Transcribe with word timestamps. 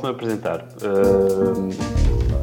posso-me 0.00 0.10
apresentar. 0.10 0.64
Uh, 0.82 1.68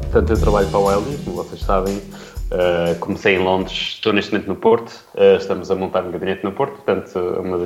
portanto, 0.03 0.29
eu 0.29 0.39
trabalho 0.39 0.67
para 0.67 0.77
a 0.77 0.81
Wildy, 0.81 1.17
como 1.23 1.37
vocês 1.37 1.61
sabem. 1.61 1.97
Uh, 1.97 2.97
comecei 2.99 3.35
em 3.35 3.39
Londres, 3.39 3.95
estou 3.95 4.13
neste 4.13 4.31
momento 4.31 4.47
no 4.47 4.55
Porto. 4.55 4.91
Uh, 5.15 5.37
estamos 5.37 5.69
a 5.69 5.75
montar 5.75 6.03
um 6.03 6.11
gabinete 6.11 6.43
no 6.43 6.51
Porto, 6.51 6.75
portanto, 6.75 7.19
um 7.19 7.57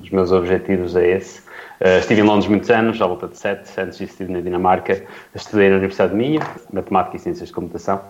dos 0.00 0.10
meus 0.10 0.32
objetivos 0.32 0.96
é 0.96 1.16
esse. 1.16 1.40
Uh, 1.80 1.98
estive 2.00 2.20
em 2.20 2.24
Londres 2.24 2.48
muitos 2.48 2.70
anos, 2.70 3.00
à 3.00 3.06
volta 3.06 3.28
de 3.28 3.38
sete. 3.38 3.70
Antes 3.78 3.98
disso, 3.98 4.12
estive 4.12 4.32
na 4.32 4.40
Dinamarca. 4.40 5.04
Estudei 5.34 5.68
na 5.68 5.76
Universidade 5.76 6.12
de 6.12 6.18
Minha, 6.18 6.40
Matemática 6.72 7.16
e 7.16 7.20
Ciências 7.20 7.48
de 7.48 7.54
Computação. 7.54 8.00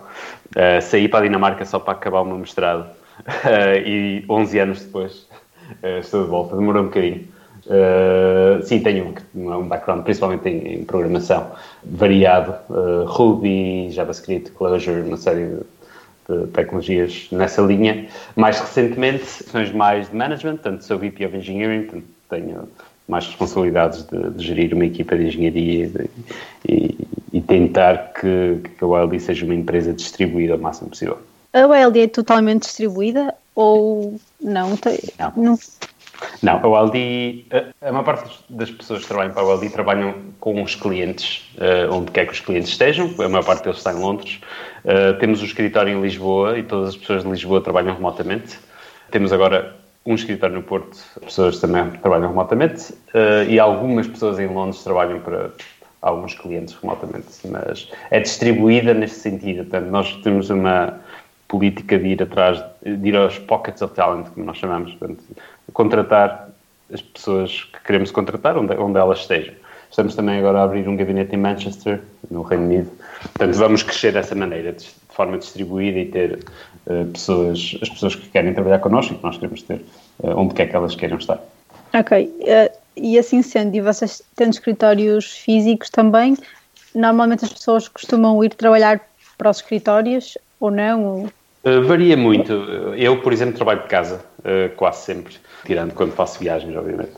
saí 0.82 1.08
para 1.08 1.20
a 1.20 1.22
Dinamarca 1.24 1.64
só 1.64 1.78
para 1.78 1.92
acabar 1.94 2.20
o 2.20 2.24
meu 2.24 2.38
mestrado. 2.38 2.88
e 3.84 4.24
11 4.28 4.58
anos 4.58 4.84
depois 4.84 5.28
estou 6.00 6.24
de 6.24 6.30
volta. 6.30 6.56
Demorou 6.56 6.82
um 6.82 6.86
bocadinho. 6.86 7.33
Uh, 7.66 8.62
sim, 8.62 8.80
tenho 8.80 9.14
um, 9.34 9.50
um 9.52 9.66
background 9.66 10.02
principalmente 10.02 10.46
em, 10.48 10.74
em 10.74 10.84
programação 10.84 11.50
variado, 11.82 12.54
uh, 12.68 13.04
Ruby, 13.06 13.90
JavaScript, 13.90 14.50
Clojure, 14.50 15.00
uma 15.00 15.16
série 15.16 15.46
de, 15.46 16.36
de, 16.36 16.46
tecnologias 16.48 17.28
nessa 17.32 17.62
linha. 17.62 18.06
Mais 18.36 18.60
recentemente, 18.60 19.24
sessões 19.24 19.72
mais 19.72 20.10
de 20.10 20.16
management, 20.16 20.58
tanto 20.58 20.84
sou 20.84 20.98
VP 20.98 21.24
of 21.24 21.36
Engineering, 21.36 21.84
tanto 21.84 22.04
tenho 22.28 22.68
mais 23.08 23.26
responsabilidades 23.26 24.02
de, 24.02 24.30
de, 24.30 24.44
gerir 24.44 24.74
uma 24.74 24.84
equipa 24.84 25.16
de 25.16 25.26
engenharia 25.26 25.88
de, 25.88 26.10
e, 26.68 26.98
e, 27.32 27.40
tentar 27.40 28.12
que, 28.14 28.60
que 28.76 28.84
a 28.84 28.86
WildD 28.86 29.20
seja 29.20 29.44
uma 29.44 29.54
empresa 29.54 29.92
distribuída 29.92 30.56
o 30.56 30.58
máximo 30.58 30.90
possível. 30.90 31.18
A 31.52 31.66
WildD 31.66 32.00
é 32.00 32.08
totalmente 32.08 32.62
distribuída 32.62 33.34
ou 33.54 34.18
não? 34.40 34.70
Não. 34.70 35.32
não 35.36 35.58
não, 36.42 36.74
a 36.74 36.78
Aldi, 36.78 37.46
a, 37.50 37.88
a 37.88 37.92
maior 37.92 38.04
parte 38.04 38.30
das 38.48 38.70
pessoas 38.70 39.02
que 39.02 39.08
trabalham 39.08 39.32
para 39.32 39.42
a 39.42 39.46
Aldi 39.46 39.70
trabalham 39.70 40.14
com 40.40 40.62
os 40.62 40.74
clientes, 40.74 41.50
uh, 41.56 41.92
onde 41.92 42.10
quer 42.10 42.26
que 42.26 42.32
os 42.32 42.40
clientes 42.40 42.70
estejam, 42.70 43.10
a 43.18 43.28
maior 43.28 43.44
parte 43.44 43.64
deles 43.64 43.78
está 43.78 43.92
em 43.92 43.96
Londres. 43.96 44.40
Uh, 44.84 45.18
temos 45.18 45.40
um 45.40 45.44
escritório 45.44 45.96
em 45.96 46.00
Lisboa 46.00 46.58
e 46.58 46.62
todas 46.62 46.90
as 46.90 46.96
pessoas 46.96 47.22
de 47.22 47.30
Lisboa 47.30 47.60
trabalham 47.60 47.94
remotamente. 47.94 48.58
Temos 49.10 49.32
agora 49.32 49.74
um 50.06 50.14
escritório 50.14 50.54
no 50.54 50.62
Porto, 50.62 50.98
pessoas 51.22 51.58
também 51.60 51.90
trabalham 51.92 52.28
remotamente 52.28 52.92
uh, 52.92 53.48
e 53.48 53.58
algumas 53.58 54.06
pessoas 54.06 54.38
em 54.38 54.46
Londres 54.46 54.82
trabalham 54.84 55.20
para 55.20 55.50
alguns 56.02 56.34
clientes 56.34 56.74
remotamente, 56.74 57.26
mas 57.46 57.90
é 58.10 58.20
distribuída 58.20 58.92
neste 58.92 59.16
sentido. 59.16 59.64
Portanto, 59.64 59.90
nós 59.90 60.12
temos 60.22 60.50
uma 60.50 61.00
política 61.48 61.98
de 61.98 62.08
ir 62.08 62.22
atrás, 62.22 62.62
de 62.84 63.08
ir 63.08 63.16
aos 63.16 63.38
pockets 63.38 63.80
of 63.80 63.94
talent, 63.94 64.28
como 64.30 64.44
nós 64.44 64.58
chamamos. 64.58 64.92
Portanto, 64.94 65.22
contratar 65.74 66.48
as 66.92 67.02
pessoas 67.02 67.64
que 67.64 67.84
queremos 67.84 68.10
contratar, 68.10 68.56
onde, 68.56 68.74
onde 68.74 68.98
elas 68.98 69.18
estejam. 69.20 69.54
Estamos 69.90 70.14
também 70.16 70.38
agora 70.38 70.60
a 70.60 70.62
abrir 70.64 70.88
um 70.88 70.96
gabinete 70.96 71.34
em 71.34 71.38
Manchester, 71.38 72.00
no 72.30 72.42
Reino 72.42 72.64
Unido. 72.64 72.90
Portanto, 73.20 73.54
vamos 73.56 73.82
crescer 73.82 74.12
dessa 74.12 74.34
maneira, 74.34 74.72
de, 74.72 74.88
forma 75.10 75.38
distribuída 75.38 75.98
e 75.98 76.06
ter 76.06 76.44
uh, 76.86 77.06
pessoas, 77.12 77.78
as 77.80 77.88
pessoas 77.88 78.16
que 78.16 78.28
querem 78.30 78.52
trabalhar 78.52 78.80
connosco 78.80 79.14
e 79.14 79.16
que 79.16 79.22
nós 79.22 79.36
queremos 79.36 79.62
ter, 79.62 79.84
uh, 80.18 80.36
onde 80.36 80.54
quer 80.54 80.66
que 80.66 80.74
elas 80.74 80.96
queiram 80.96 81.18
estar. 81.18 81.40
Ok. 81.92 82.26
Uh, 82.40 82.76
e 82.96 83.16
assim 83.16 83.40
sendo, 83.42 83.76
e 83.76 83.80
vocês 83.80 84.22
tendo 84.34 84.52
escritórios 84.52 85.30
físicos 85.30 85.90
também, 85.90 86.36
normalmente 86.92 87.44
as 87.44 87.52
pessoas 87.52 87.86
costumam 87.86 88.42
ir 88.42 88.52
trabalhar 88.54 89.00
para 89.38 89.50
os 89.50 89.58
escritórios 89.58 90.36
ou 90.58 90.70
não? 90.70 91.04
Ou... 91.04 91.28
varia 91.86 92.16
muito. 92.16 92.52
Eu, 92.96 93.20
por 93.22 93.32
exemplo, 93.32 93.54
trabalho 93.54 93.82
de 93.82 93.88
casa, 93.88 94.20
quase 94.76 95.02
sempre 95.04 95.34
tirando 95.64 95.94
quando 95.94 96.12
faço 96.12 96.38
viagens, 96.38 96.76
obviamente. 96.76 97.12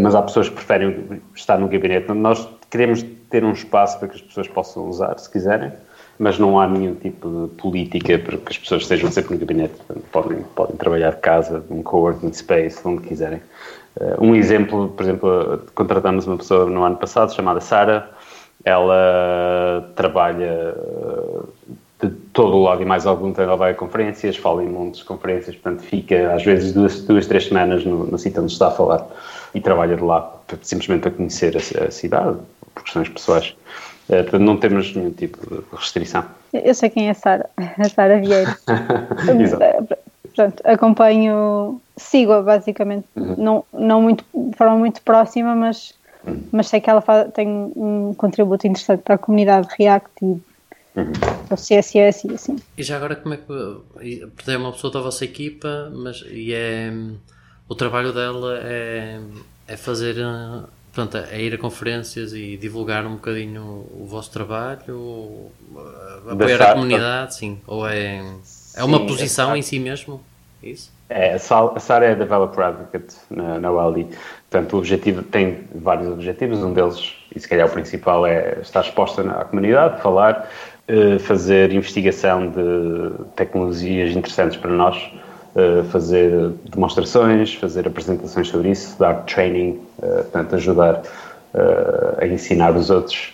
Mas 0.00 0.14
há 0.14 0.22
pessoas 0.22 0.48
que 0.48 0.54
preferem 0.54 1.20
estar 1.34 1.58
no 1.58 1.68
gabinete. 1.68 2.12
Nós 2.12 2.48
queremos 2.70 3.04
ter 3.30 3.44
um 3.44 3.52
espaço 3.52 3.98
para 3.98 4.08
que 4.08 4.16
as 4.16 4.22
pessoas 4.22 4.48
possam 4.48 4.88
usar, 4.88 5.18
se 5.18 5.30
quiserem, 5.30 5.72
mas 6.18 6.38
não 6.38 6.58
há 6.60 6.66
nenhum 6.66 6.94
tipo 6.94 7.28
de 7.28 7.54
política 7.60 8.18
para 8.18 8.36
que 8.36 8.50
as 8.50 8.58
pessoas 8.58 8.82
estejam 8.82 9.10
sempre 9.10 9.34
no 9.34 9.40
gabinete. 9.40 9.74
Podem, 10.12 10.38
podem 10.54 10.76
trabalhar 10.76 11.10
de 11.10 11.18
casa, 11.18 11.64
num 11.68 11.82
coworking 11.82 12.32
space, 12.32 12.80
onde 12.84 13.02
quiserem. 13.02 13.40
Um 14.20 14.34
exemplo, 14.34 14.88
por 14.90 15.02
exemplo, 15.02 15.62
contratamos 15.74 16.26
uma 16.26 16.36
pessoa 16.36 16.66
no 16.66 16.84
ano 16.84 16.96
passado 16.96 17.34
chamada 17.34 17.60
Sara. 17.60 18.10
Ela 18.64 19.92
trabalha 19.94 20.74
todo 22.36 22.54
o 22.54 22.62
lado 22.62 22.82
e 22.82 22.84
mais 22.84 23.06
algum 23.06 23.32
ela 23.38 23.56
vai 23.56 23.70
a 23.70 23.74
conferências, 23.74 24.36
fala 24.36 24.62
em 24.62 24.68
montes 24.68 25.00
de 25.00 25.06
conferências, 25.06 25.56
portanto 25.56 25.82
fica 25.82 26.34
às 26.34 26.44
vezes 26.44 26.74
duas, 26.74 27.00
duas 27.00 27.26
três 27.26 27.46
semanas 27.46 27.82
no, 27.82 28.04
no 28.04 28.18
sítio 28.18 28.42
onde 28.42 28.52
está 28.52 28.68
a 28.68 28.70
falar 28.70 29.06
e 29.54 29.60
trabalha 29.60 29.96
de 29.96 30.02
lá 30.02 30.34
simplesmente 30.60 31.00
para 31.00 31.12
conhecer 31.12 31.56
a, 31.56 31.84
a 31.84 31.90
cidade, 31.90 32.36
por 32.74 32.82
questões 32.84 33.08
pessoais. 33.08 33.56
É, 34.10 34.22
portanto, 34.22 34.42
não 34.42 34.58
temos 34.58 34.94
nenhum 34.94 35.12
tipo 35.12 35.38
de 35.48 35.62
restrição. 35.72 36.26
Eu 36.52 36.74
sei 36.74 36.90
quem 36.90 37.08
é 37.08 37.12
a 37.12 37.14
Sara, 37.14 37.48
a 37.56 37.88
Sara 37.88 38.20
Vieira. 38.20 38.54
Exato. 39.40 39.96
Pronto, 40.34 40.62
acompanho, 40.66 41.80
sigo-a 41.96 42.42
basicamente, 42.42 43.06
uhum. 43.16 43.34
não, 43.38 43.64
não 43.72 44.02
muito, 44.02 44.22
de 44.34 44.54
forma 44.54 44.76
muito 44.76 45.00
próxima, 45.00 45.56
mas, 45.56 45.94
uhum. 46.26 46.42
mas 46.52 46.68
sei 46.68 46.82
que 46.82 46.90
ela 46.90 47.00
faz, 47.00 47.32
tem 47.32 47.48
um 47.48 48.12
contributo 48.14 48.66
interessante 48.66 49.00
para 49.00 49.14
a 49.14 49.18
comunidade 49.18 49.68
React 49.78 50.10
e 50.22 50.40
Uhum. 50.96 51.12
O 51.50 51.54
CSS 51.54 52.26
e 52.26 52.34
assim. 52.34 52.56
E 52.76 52.82
já 52.82 52.96
agora 52.96 53.16
como 53.16 53.34
é 53.34 53.36
que 53.36 54.50
é 54.50 54.56
uma 54.56 54.72
pessoa 54.72 54.92
da 54.92 55.00
vossa 55.00 55.24
equipa, 55.24 55.92
mas 55.94 56.24
e 56.28 56.54
é 56.54 56.90
o 57.68 57.74
trabalho 57.74 58.12
dela 58.12 58.58
é, 58.62 59.20
é 59.68 59.76
fazer 59.76 60.16
pronto, 60.92 61.16
é 61.16 61.42
ir 61.42 61.54
a 61.54 61.58
conferências 61.58 62.32
e 62.32 62.56
divulgar 62.56 63.06
um 63.06 63.16
bocadinho 63.16 63.86
o 63.92 64.06
vosso 64.06 64.30
trabalho, 64.30 65.50
apoiar 66.30 66.62
a 66.62 66.72
comunidade, 66.72 67.34
sim, 67.34 67.60
ou 67.66 67.86
é, 67.86 68.24
é 68.74 68.82
uma 68.82 68.98
sim, 68.98 69.06
posição 69.06 69.54
é, 69.54 69.58
em 69.58 69.62
si 69.62 69.78
mesmo? 69.78 70.22
Isso? 70.62 70.90
É, 71.08 71.34
a 71.34 71.38
Sara 71.38 72.06
é 72.06 72.14
Developer 72.14 72.64
Advocate 72.64 73.14
na, 73.30 73.58
na 73.60 73.70
Wally. 73.70 74.08
Portanto, 74.50 74.72
o 74.74 74.78
objetivo 74.78 75.22
tem 75.22 75.64
vários 75.74 76.08
objetivos. 76.08 76.58
Um 76.58 76.72
deles, 76.72 77.14
e 77.34 77.38
se 77.38 77.48
calhar 77.48 77.68
o 77.68 77.70
principal, 77.70 78.26
é 78.26 78.58
estar 78.60 78.80
exposta 78.80 79.22
à 79.22 79.44
comunidade, 79.44 80.02
falar, 80.02 80.50
eh, 80.74 80.75
fazer 81.20 81.72
investigação 81.72 82.48
de 82.48 83.24
tecnologias 83.34 84.14
interessantes 84.14 84.56
para 84.56 84.70
nós, 84.70 84.96
eh, 85.56 85.82
fazer 85.90 86.50
demonstrações, 86.70 87.54
fazer 87.54 87.86
apresentações 87.86 88.48
sobre 88.48 88.70
isso, 88.70 88.96
dar 88.98 89.24
training, 89.24 89.80
eh, 90.02 90.22
portanto, 90.22 90.54
ajudar 90.54 91.02
a 92.20 92.26
ensinar 92.26 92.76
os 92.76 92.90
outros. 92.90 93.32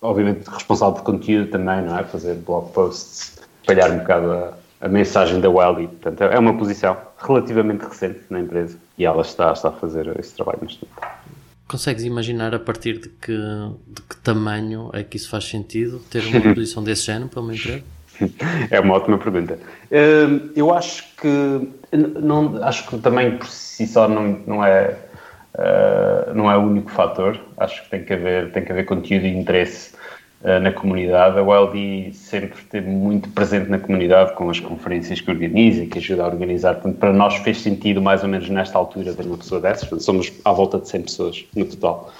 Obviamente, 0.00 0.46
responsável 0.46 0.94
por 0.94 1.02
conteúdo 1.02 1.50
também, 1.50 1.82
não 1.82 1.98
é? 1.98 2.04
Fazer 2.04 2.34
blog 2.34 2.70
posts, 2.70 3.40
espalhar 3.60 3.90
um 3.90 3.98
bocado 3.98 4.30
a, 4.30 4.52
a 4.82 4.88
mensagem 4.88 5.40
da 5.40 5.50
Welly. 5.50 5.88
Portanto, 5.88 6.22
é 6.22 6.38
uma 6.38 6.56
posição 6.56 6.96
relativamente 7.18 7.82
recente 7.82 8.20
na 8.30 8.38
empresa 8.38 8.78
e 8.96 9.04
ela 9.04 9.22
está, 9.22 9.52
está 9.52 9.70
a 9.70 9.72
fazer 9.72 10.08
esse 10.20 10.36
trabalho 10.36 10.60
neste 10.62 10.86
momento. 10.86 11.33
Consegues 11.66 12.04
imaginar 12.04 12.54
a 12.54 12.58
partir 12.58 12.98
de 12.98 13.08
que, 13.08 13.32
de 13.32 14.02
que 14.02 14.16
tamanho 14.22 14.90
é 14.92 15.02
que 15.02 15.16
isso 15.16 15.30
faz 15.30 15.44
sentido 15.44 15.98
ter 16.10 16.24
uma 16.26 16.54
posição 16.54 16.82
desse 16.84 17.06
género 17.06 17.28
para 17.28 17.40
uma 17.40 17.54
empresa? 17.54 17.82
É 18.70 18.78
uma 18.80 18.94
ótima 18.94 19.18
pergunta. 19.18 19.58
Hum, 19.90 20.50
eu 20.54 20.72
acho 20.72 21.04
que 21.16 21.68
não 21.96 22.62
acho 22.62 22.86
que 22.86 22.94
o 22.94 22.98
tamanho 22.98 23.38
por 23.38 23.48
si 23.48 23.86
só 23.86 24.08
não, 24.08 24.40
não 24.46 24.64
é 24.64 24.96
uh, 25.54 26.34
não 26.34 26.50
é 26.50 26.56
o 26.56 26.60
único 26.60 26.90
fator. 26.90 27.40
Acho 27.56 27.82
que 27.82 27.90
tem 27.90 28.04
que 28.04 28.12
haver 28.12 28.52
tem 28.52 28.64
que 28.64 28.70
haver 28.70 28.84
conteúdo 28.84 29.26
e 29.26 29.36
interesse 29.36 29.92
na 30.60 30.70
comunidade. 30.70 31.38
A 31.38 31.42
WLD 31.42 32.12
sempre 32.12 32.58
esteve 32.58 32.88
muito 32.88 33.30
presente 33.30 33.70
na 33.70 33.78
comunidade 33.78 34.34
com 34.34 34.50
as 34.50 34.60
conferências 34.60 35.20
que 35.20 35.30
organiza 35.30 35.82
e 35.82 35.86
que 35.86 35.98
ajuda 35.98 36.22
a 36.22 36.26
organizar. 36.26 36.74
Portanto, 36.74 36.98
para 36.98 37.12
nós 37.12 37.36
fez 37.36 37.62
sentido 37.62 38.02
mais 38.02 38.22
ou 38.22 38.28
menos 38.28 38.48
nesta 38.50 38.76
altura 38.76 39.14
ter 39.14 39.24
uma 39.24 39.38
pessoa 39.38 39.60
dessas. 39.60 40.04
Somos 40.04 40.30
à 40.44 40.52
volta 40.52 40.78
de 40.78 40.88
100 40.88 41.02
pessoas 41.02 41.44
no 41.56 41.64
total. 41.64 42.12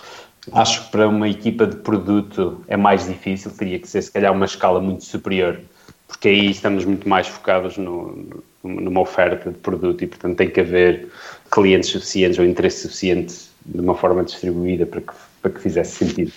Acho 0.52 0.84
que 0.84 0.90
para 0.90 1.08
uma 1.08 1.28
equipa 1.28 1.66
de 1.66 1.76
produto 1.76 2.62
é 2.66 2.76
mais 2.76 3.06
difícil, 3.06 3.50
teria 3.50 3.78
que 3.78 3.88
ser 3.88 4.02
se 4.02 4.10
calhar 4.10 4.32
uma 4.32 4.44
escala 4.44 4.81
muito 4.81 5.04
superior, 5.04 5.60
porque 6.06 6.28
aí 6.28 6.50
estamos 6.50 6.84
muito 6.84 7.08
mais 7.08 7.26
focados 7.26 7.78
no, 7.78 8.43
numa 8.62 9.00
oferta 9.00 9.50
de 9.50 9.58
produto 9.58 10.02
e, 10.02 10.06
portanto, 10.06 10.37
tem 10.37 10.50
que 10.50 10.60
haver 10.60 11.08
clientes 11.50 11.90
suficientes 11.90 12.38
ou 12.38 12.44
interesse 12.44 12.82
suficiente 12.82 13.34
de 13.64 13.81
uma 13.81 13.94
forma 13.94 14.22
distribuída 14.22 14.84
para 14.84 15.00
que, 15.00 15.12
para 15.40 15.50
que 15.50 15.60
fizesse 15.60 16.04
sentido. 16.04 16.32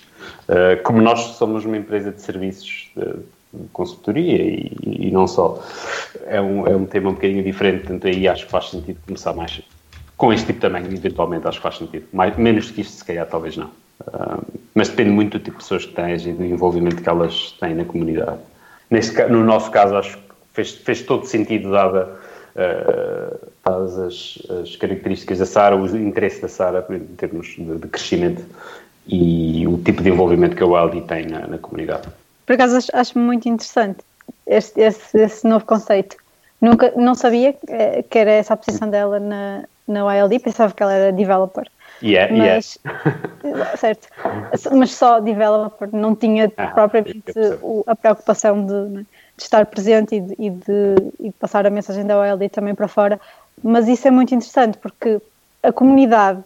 Uh, 0.47 0.81
como 0.83 1.01
nós 1.01 1.19
somos 1.37 1.65
uma 1.65 1.77
empresa 1.77 2.11
de 2.11 2.21
serviços 2.21 2.91
de 2.95 3.67
consultoria 3.71 4.41
e, 4.41 4.71
e 4.83 5.11
não 5.11 5.27
só, 5.27 5.61
é 6.25 6.41
um, 6.41 6.67
é 6.67 6.75
um 6.75 6.85
tema 6.85 7.09
um 7.09 7.13
bocadinho 7.13 7.43
diferente, 7.43 7.79
portanto 7.81 8.07
aí 8.07 8.27
acho 8.27 8.45
que 8.45 8.51
faz 8.51 8.69
sentido 8.69 8.99
começar 9.05 9.33
mais 9.33 9.61
com 10.17 10.33
este 10.33 10.47
tipo 10.47 10.59
tamanho, 10.59 10.91
eventualmente 10.91 11.47
acho 11.47 11.57
que 11.57 11.63
faz 11.63 11.77
sentido. 11.77 12.05
Mais, 12.11 12.35
menos 12.37 12.71
que 12.71 12.81
isto, 12.81 12.93
se 12.93 13.05
calhar, 13.05 13.25
talvez 13.27 13.55
não. 13.55 13.67
Uh, 14.01 14.43
mas 14.73 14.89
depende 14.89 15.11
muito 15.11 15.37
do 15.37 15.43
tipo 15.43 15.57
de 15.57 15.63
pessoas 15.63 15.85
que 15.85 15.93
tens 15.93 16.25
e 16.25 16.33
do 16.33 16.43
envolvimento 16.43 17.01
que 17.01 17.09
elas 17.09 17.51
têm 17.59 17.75
na 17.75 17.85
comunidade. 17.85 18.39
Neste, 18.89 19.23
no 19.27 19.43
nosso 19.43 19.69
caso, 19.69 19.95
acho 19.95 20.17
que 20.17 20.23
fez, 20.53 20.71
fez 20.71 21.01
todo 21.03 21.25
sentido, 21.25 21.71
dada 21.71 22.17
uh, 22.55 23.49
as, 23.63 24.39
as, 24.49 24.75
características 24.75 25.39
da 25.39 25.45
Sara, 25.45 25.75
o 25.75 25.85
interesse 25.95 26.41
da 26.41 26.47
Sara 26.47 26.85
em 26.89 26.99
termos 27.15 27.47
de, 27.47 27.77
de 27.77 27.87
crescimento 27.87 28.43
e 29.07 29.65
o 29.67 29.77
tipo 29.77 30.03
de 30.03 30.09
envolvimento 30.09 30.55
que 30.55 30.63
a 30.63 30.65
WildD 30.65 31.01
tem 31.07 31.25
na, 31.25 31.47
na 31.47 31.57
comunidade. 31.57 32.07
Por 32.45 32.53
acaso 32.53 32.77
acho, 32.77 32.89
acho 32.93 33.19
muito 33.19 33.47
interessante 33.47 33.99
este, 34.45 34.81
esse, 34.81 35.17
esse, 35.17 35.47
novo 35.47 35.65
conceito. 35.65 36.17
Nunca, 36.59 36.91
não 36.95 37.13
sabia 37.13 37.53
que 38.09 38.17
era 38.17 38.31
essa 38.31 38.53
a 38.53 38.57
posição 38.57 38.89
dela 38.89 39.19
na, 39.19 39.63
na 39.87 40.05
WildD, 40.05 40.39
pensava 40.39 40.73
que 40.73 40.81
ela 40.81 40.93
era 40.93 41.11
developer. 41.11 41.67
Yeah, 42.01 42.35
mas, 42.35 42.77
yeah. 43.43 43.77
certo, 43.77 44.07
mas 44.71 44.91
só 44.91 45.19
developer, 45.19 45.89
não 45.91 46.15
tinha 46.15 46.51
ah, 46.57 46.67
propriamente 46.67 47.33
o, 47.61 47.83
a 47.87 47.95
preocupação 47.95 48.63
de, 48.65 48.73
né, 48.73 49.05
de, 49.35 49.43
estar 49.43 49.65
presente 49.65 50.15
e 50.15 50.19
de, 50.19 50.35
e, 50.37 50.49
de, 50.49 50.95
e 51.19 51.23
de 51.29 51.35
passar 51.39 51.65
a 51.65 51.71
mensagem 51.71 52.05
da 52.05 52.19
OLD 52.19 52.49
também 52.49 52.75
para 52.75 52.87
fora. 52.87 53.19
Mas 53.63 53.87
isso 53.87 54.07
é 54.07 54.11
muito 54.11 54.33
interessante 54.35 54.77
porque 54.77 55.19
a 55.63 55.71
comunidade 55.71 56.43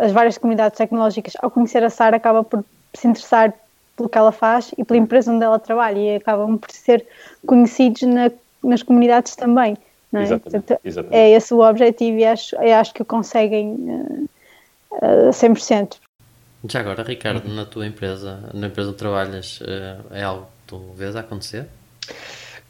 as 0.00 0.12
várias 0.12 0.38
comunidades 0.38 0.76
tecnológicas, 0.76 1.34
ao 1.40 1.50
conhecer 1.50 1.82
a 1.84 1.90
Sara, 1.90 2.16
acaba 2.16 2.42
por 2.42 2.64
se 2.94 3.06
interessar 3.06 3.52
pelo 3.96 4.08
que 4.08 4.16
ela 4.16 4.32
faz 4.32 4.72
e 4.78 4.84
pela 4.84 4.98
empresa 4.98 5.32
onde 5.32 5.44
ela 5.44 5.58
trabalha 5.58 5.98
e 5.98 6.16
acabam 6.16 6.56
por 6.56 6.70
ser 6.70 7.04
conhecidos 7.46 8.02
na, 8.02 8.30
nas 8.62 8.82
comunidades 8.82 9.34
também. 9.36 9.76
Não 10.10 10.20
é? 10.20 10.24
Exatamente, 10.24 10.42
Portanto, 10.50 10.80
exatamente. 10.84 11.16
é 11.16 11.30
esse 11.30 11.52
o 11.52 11.60
objetivo 11.60 12.18
e 12.18 12.24
acho, 12.24 12.56
acho 12.58 12.94
que 12.94 13.02
o 13.02 13.04
conseguem 13.04 13.74
uh, 13.74 14.28
uh, 14.92 15.30
100%. 15.30 15.96
Já 16.68 16.80
agora, 16.80 17.02
Ricardo, 17.02 17.48
na 17.48 17.64
tua 17.64 17.86
empresa, 17.86 18.50
na 18.54 18.68
empresa 18.68 18.90
onde 18.90 18.98
trabalhas, 18.98 19.60
uh, 19.60 20.12
é 20.12 20.22
algo 20.22 20.44
que 20.44 20.68
tu 20.68 20.78
vês 20.96 21.14
a 21.14 21.20
acontecer? 21.20 21.66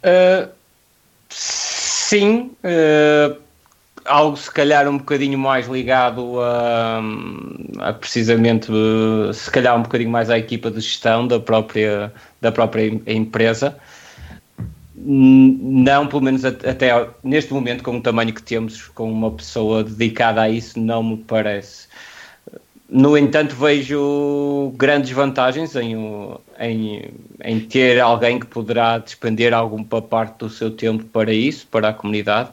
Uh, 0.02 0.50
sim, 1.28 2.50
uh, 2.64 3.40
algo 4.08 4.36
se 4.36 4.50
calhar 4.50 4.88
um 4.88 4.98
bocadinho 4.98 5.38
mais 5.38 5.68
ligado 5.68 6.40
a, 6.40 7.00
a, 7.78 7.92
precisamente 7.92 8.72
se 9.32 9.50
calhar 9.50 9.76
um 9.76 9.82
bocadinho 9.82 10.10
mais 10.10 10.30
à 10.30 10.38
equipa 10.38 10.70
de 10.70 10.80
gestão 10.80 11.26
da 11.26 11.38
própria, 11.38 12.12
da 12.40 12.50
própria 12.50 13.00
empresa. 13.06 13.78
Não, 14.96 16.08
pelo 16.08 16.22
menos 16.22 16.44
até 16.44 17.08
neste 17.22 17.52
momento, 17.52 17.84
com 17.84 17.98
o 17.98 18.02
tamanho 18.02 18.34
que 18.34 18.42
temos, 18.42 18.88
com 18.88 19.10
uma 19.10 19.30
pessoa 19.30 19.84
dedicada 19.84 20.42
a 20.42 20.50
isso, 20.50 20.78
não 20.80 21.02
me 21.02 21.16
parece. 21.18 21.86
No 22.90 23.16
entanto, 23.16 23.54
vejo 23.54 24.72
grandes 24.76 25.10
vantagens 25.10 25.76
em, 25.76 25.94
em, 26.58 27.10
em 27.44 27.60
ter 27.60 28.00
alguém 28.00 28.40
que 28.40 28.46
poderá 28.46 28.98
despender 28.98 29.52
alguma 29.54 30.02
parte 30.02 30.38
do 30.38 30.48
seu 30.48 30.70
tempo 30.70 31.04
para 31.04 31.32
isso, 31.32 31.66
para 31.66 31.90
a 31.90 31.92
comunidade 31.92 32.50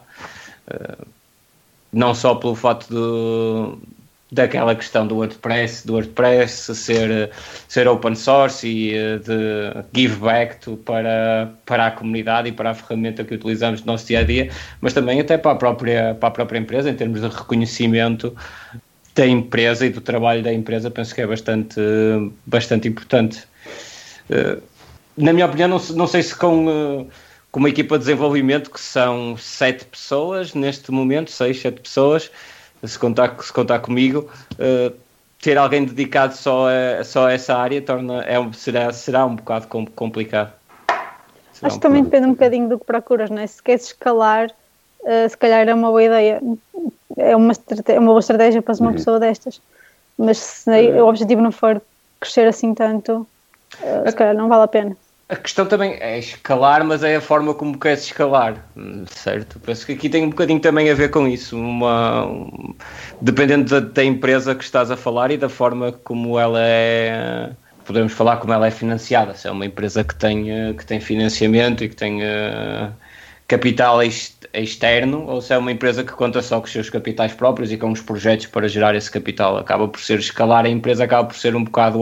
não 1.92 2.14
só 2.14 2.34
pelo 2.34 2.54
fato 2.54 2.86
de, 2.88 3.86
daquela 4.32 4.74
questão 4.74 5.06
do 5.06 5.16
WordPress, 5.16 5.86
do 5.86 5.94
WordPress 5.94 6.74
ser, 6.74 7.30
ser 7.68 7.86
open 7.86 8.14
source 8.14 8.66
e 8.66 8.94
eh, 8.94 9.18
de 9.18 9.84
give 9.94 10.16
back 10.16 10.56
to, 10.60 10.76
para, 10.78 11.52
para 11.64 11.86
a 11.86 11.90
comunidade 11.90 12.48
e 12.48 12.52
para 12.52 12.70
a 12.70 12.74
ferramenta 12.74 13.24
que 13.24 13.34
utilizamos 13.34 13.80
no 13.82 13.92
nosso 13.92 14.06
dia 14.06 14.20
a 14.20 14.24
dia, 14.24 14.50
mas 14.80 14.92
também 14.92 15.20
até 15.20 15.38
para 15.38 15.52
a 15.52 15.54
própria, 15.54 16.16
para 16.18 16.28
a 16.28 16.32
própria 16.32 16.58
empresa, 16.58 16.90
em 16.90 16.94
termos 16.94 17.20
de 17.20 17.28
reconhecimento 17.28 18.34
da 19.14 19.26
empresa 19.26 19.86
e 19.86 19.90
do 19.90 20.00
trabalho 20.00 20.42
da 20.42 20.52
empresa, 20.52 20.90
penso 20.90 21.14
que 21.14 21.22
é 21.22 21.26
bastante, 21.26 21.80
bastante 22.44 22.88
importante. 22.88 23.44
Eh, 24.28 24.58
na 25.16 25.32
minha 25.32 25.46
opinião, 25.46 25.68
não, 25.68 25.78
não 25.94 26.06
sei 26.06 26.22
se 26.22 26.34
com 26.36 26.68
eh, 26.68 27.06
com 27.56 27.60
uma 27.60 27.70
equipa 27.70 27.98
de 27.98 28.04
desenvolvimento 28.04 28.70
que 28.70 28.78
são 28.78 29.34
sete 29.38 29.86
pessoas 29.86 30.52
neste 30.52 30.92
momento, 30.92 31.30
seis, 31.30 31.58
sete 31.58 31.80
pessoas, 31.80 32.30
se 32.84 32.98
contar, 32.98 33.34
se 33.42 33.50
contar 33.50 33.78
comigo, 33.78 34.30
uh, 34.60 34.94
ter 35.40 35.56
alguém 35.56 35.86
dedicado 35.86 36.36
só 36.36 36.66
a, 36.68 37.02
só 37.02 37.28
a 37.28 37.32
essa 37.32 37.54
área 37.54 37.80
torna, 37.80 38.22
é, 38.24 38.36
será, 38.52 38.92
será 38.92 39.24
um 39.24 39.36
bocado 39.36 39.68
complicado. 39.94 40.52
Será 41.54 41.68
Acho 41.68 41.76
que 41.76 41.80
também 41.80 42.04
depende 42.04 42.26
um 42.26 42.32
bocadinho 42.32 42.68
do 42.68 42.78
que 42.78 42.84
procuras, 42.84 43.30
não 43.30 43.38
é? 43.38 43.46
Se 43.46 43.62
queres 43.62 43.86
escalar, 43.86 44.50
uh, 45.00 45.26
se 45.26 45.38
calhar 45.38 45.66
é 45.66 45.72
uma 45.72 45.88
boa 45.88 46.04
ideia, 46.04 46.42
é 47.16 47.34
uma, 47.34 47.54
é 47.86 47.98
uma 47.98 48.08
boa 48.08 48.20
estratégia 48.20 48.60
para 48.60 48.74
uma 48.74 48.88
uhum. 48.88 48.92
pessoa 48.96 49.18
destas, 49.18 49.62
mas 50.18 50.36
se 50.36 50.70
uhum. 50.70 51.04
o 51.04 51.08
objetivo 51.08 51.40
não 51.40 51.50
for 51.50 51.80
crescer 52.20 52.48
assim 52.48 52.74
tanto, 52.74 53.26
uh, 53.80 54.10
se 54.10 54.14
calhar 54.14 54.34
não 54.34 54.46
vale 54.46 54.64
a 54.64 54.68
pena. 54.68 54.96
A 55.28 55.34
questão 55.34 55.66
também 55.66 55.94
é 55.98 56.20
escalar, 56.20 56.84
mas 56.84 57.02
é 57.02 57.16
a 57.16 57.20
forma 57.20 57.52
como 57.52 57.76
queres 57.76 58.04
escalar, 58.04 58.64
certo? 59.08 59.58
Penso 59.58 59.84
que 59.84 59.92
aqui 59.94 60.08
tem 60.08 60.24
um 60.24 60.30
bocadinho 60.30 60.60
também 60.60 60.88
a 60.88 60.94
ver 60.94 61.10
com 61.10 61.26
isso, 61.26 61.58
uma, 61.58 62.26
um, 62.26 62.72
dependendo 63.20 63.68
da, 63.68 63.80
da, 63.80 64.04
empresa 64.04 64.54
que 64.54 64.62
estás 64.62 64.88
a 64.88 64.96
falar 64.96 65.32
e 65.32 65.36
da 65.36 65.48
forma 65.48 65.90
como 65.90 66.38
ela 66.38 66.60
é, 66.62 67.50
podemos 67.84 68.12
falar 68.12 68.36
como 68.36 68.52
ela 68.52 68.68
é 68.68 68.70
financiada. 68.70 69.34
Se 69.34 69.48
é 69.48 69.50
uma 69.50 69.66
empresa 69.66 70.04
que 70.04 70.14
tem, 70.14 70.46
que 70.76 70.86
tem 70.86 71.00
financiamento 71.00 71.82
e 71.82 71.88
que 71.88 71.96
tem 71.96 72.22
uh, 72.22 72.92
capital 73.48 74.00
externo, 74.54 75.26
ou 75.26 75.42
se 75.42 75.52
é 75.52 75.58
uma 75.58 75.72
empresa 75.72 76.04
que 76.04 76.12
conta 76.12 76.40
só 76.40 76.60
com 76.60 76.66
os 76.66 76.72
seus 76.72 76.88
capitais 76.88 77.34
próprios 77.34 77.72
e 77.72 77.76
com 77.76 77.90
os 77.90 78.00
projetos 78.00 78.46
para 78.46 78.68
gerar 78.68 78.94
esse 78.94 79.10
capital. 79.10 79.56
Acaba 79.56 79.88
por 79.88 80.00
ser 80.00 80.20
escalar 80.20 80.66
a 80.66 80.68
empresa, 80.68 81.02
acaba 81.02 81.26
por 81.26 81.36
ser 81.36 81.56
um 81.56 81.64
bocado 81.64 82.00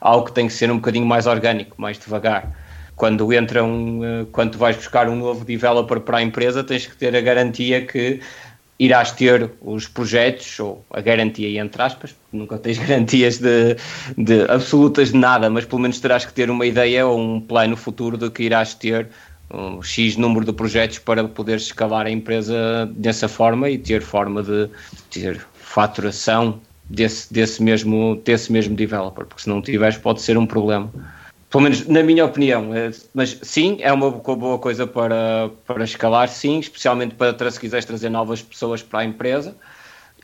algo 0.00 0.24
que 0.24 0.32
tem 0.32 0.46
que 0.46 0.54
ser 0.54 0.70
um 0.70 0.76
bocadinho 0.76 1.04
mais 1.04 1.26
orgânico, 1.26 1.74
mais 1.78 1.98
devagar 1.98 2.61
quando 3.02 3.32
entra 3.32 3.64
um, 3.64 4.04
eh, 4.04 4.26
quando 4.30 4.56
vais 4.56 4.76
buscar 4.76 5.08
um 5.08 5.16
novo 5.16 5.44
developer 5.44 5.98
para 5.98 6.18
a 6.18 6.22
empresa, 6.22 6.62
tens 6.62 6.86
que 6.86 6.96
ter 6.96 7.16
a 7.16 7.20
garantia 7.20 7.84
que 7.84 8.20
irás 8.78 9.10
ter 9.10 9.50
os 9.60 9.88
projetos, 9.88 10.60
ou 10.60 10.84
a 10.88 11.00
garantia 11.00 11.60
entre 11.60 11.82
aspas, 11.82 12.14
nunca 12.32 12.56
tens 12.58 12.78
garantias 12.86 13.38
de, 13.38 13.76
de 14.16 14.48
absolutas 14.48 15.10
de 15.10 15.18
nada, 15.18 15.50
mas 15.50 15.64
pelo 15.64 15.82
menos 15.82 15.98
terás 15.98 16.24
que 16.24 16.32
ter 16.32 16.48
uma 16.48 16.64
ideia 16.64 17.04
ou 17.04 17.18
um 17.18 17.40
plano 17.40 17.76
futuro 17.76 18.16
de 18.16 18.30
que 18.30 18.44
irás 18.44 18.72
ter 18.72 19.08
um 19.52 19.82
X 19.82 20.16
número 20.16 20.46
de 20.46 20.52
projetos 20.52 21.00
para 21.00 21.24
poder 21.24 21.56
escalar 21.56 22.06
a 22.06 22.10
empresa 22.10 22.88
dessa 22.94 23.26
forma 23.26 23.68
e 23.68 23.78
ter 23.78 24.00
forma 24.00 24.44
de 24.44 24.68
ter 25.10 25.44
faturação 25.54 26.60
desse, 26.88 27.34
desse, 27.34 27.60
mesmo, 27.60 28.22
desse 28.24 28.52
mesmo 28.52 28.76
developer, 28.76 29.26
porque 29.26 29.42
se 29.42 29.48
não 29.48 29.60
tiveres 29.60 29.98
pode 29.98 30.22
ser 30.22 30.38
um 30.38 30.46
problema 30.46 30.88
pelo 31.52 31.64
menos 31.64 31.86
na 31.86 32.02
minha 32.02 32.24
opinião. 32.24 32.74
É, 32.74 32.90
mas 33.14 33.38
sim, 33.42 33.76
é 33.80 33.92
uma 33.92 34.10
boa 34.10 34.58
coisa 34.58 34.86
para, 34.86 35.50
para 35.66 35.84
escalar, 35.84 36.28
sim, 36.28 36.58
especialmente 36.58 37.14
para 37.14 37.50
se 37.50 37.60
quiseres 37.60 37.84
trazer 37.84 38.08
novas 38.08 38.42
pessoas 38.42 38.82
para 38.82 39.00
a 39.00 39.04
empresa 39.04 39.54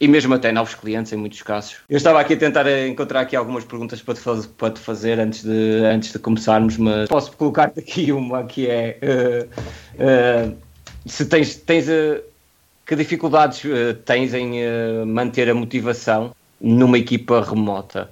e 0.00 0.08
mesmo 0.08 0.32
até 0.32 0.50
novos 0.50 0.74
clientes 0.74 1.12
em 1.12 1.16
muitos 1.16 1.42
casos. 1.42 1.76
Eu 1.90 1.98
estava 1.98 2.20
aqui 2.20 2.32
a 2.32 2.36
tentar 2.36 2.66
encontrar 2.86 3.20
aqui 3.20 3.36
algumas 3.36 3.64
perguntas 3.64 4.00
para 4.00 4.14
te 4.14 4.20
fazer, 4.20 4.48
para 4.56 4.70
te 4.70 4.80
fazer 4.80 5.20
antes, 5.20 5.42
de, 5.42 5.84
antes 5.84 6.12
de 6.12 6.18
começarmos, 6.18 6.78
mas 6.78 7.08
posso 7.08 7.36
colocar-te 7.36 7.80
aqui 7.80 8.10
uma 8.10 8.44
que 8.44 8.66
é 8.68 8.98
uh, 9.02 10.52
uh, 10.52 10.56
se 11.04 11.26
tens, 11.26 11.56
tens 11.56 11.88
uh, 11.88 12.22
que 12.86 12.96
dificuldades 12.96 13.62
tens 14.06 14.32
em 14.32 14.64
manter 15.04 15.50
a 15.50 15.54
motivação 15.54 16.34
numa 16.58 16.96
equipa 16.96 17.44
remota? 17.44 18.10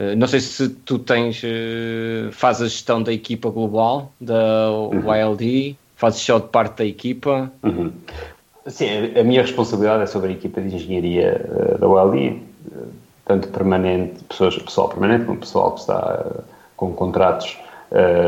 Eh, 0.00 0.14
não 0.16 0.26
sei 0.26 0.40
se 0.40 0.70
tu 0.70 0.98
tens, 0.98 1.42
uh, 1.42 2.32
fazes 2.32 2.62
a 2.62 2.68
gestão 2.68 3.02
da 3.02 3.12
equipa 3.12 3.50
global 3.50 4.10
da 4.18 4.70
uhum. 4.70 5.14
YLD, 5.14 5.76
fazes 5.94 6.22
só 6.22 6.38
de 6.38 6.48
parte 6.48 6.78
da 6.78 6.86
equipa. 6.86 7.52
Uhum. 7.62 7.92
Sim, 8.66 8.86
a 9.18 9.22
minha 9.22 9.42
responsabilidade 9.42 10.02
é 10.02 10.06
sobre 10.06 10.30
a 10.30 10.32
equipa 10.32 10.62
de 10.62 10.74
engenharia 10.74 11.46
uh, 11.50 11.78
da 11.78 11.86
YLD, 11.86 12.42
tanto 13.26 13.48
permanente, 13.48 14.24
pessoas, 14.24 14.56
pessoal 14.56 14.88
permanente, 14.88 15.26
como 15.26 15.38
pessoal 15.38 15.72
que 15.72 15.80
está 15.80 16.26
com 16.76 16.92
contratos, 16.94 17.58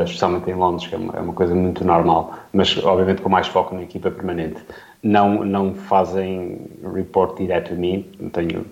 especialmente 0.05 0.51
em 0.51 0.55
Londres, 0.55 0.87
que 0.87 0.95
é 0.95 0.99
uma, 0.99 1.17
é 1.17 1.21
uma 1.21 1.33
coisa 1.33 1.55
muito 1.55 1.85
normal, 1.85 2.35
mas 2.53 2.77
obviamente 2.85 3.23
com 3.23 3.29
mais 3.29 3.47
foco 3.47 3.75
na 3.75 3.83
equipa 3.83 4.11
permanente 4.11 4.61
não, 5.03 5.45
não 5.45 5.75
fazem 5.75 6.61
report 6.95 7.37
direto 7.37 7.73
a 7.73 7.77
mim. 7.77 8.07
Tenho, 8.33 8.65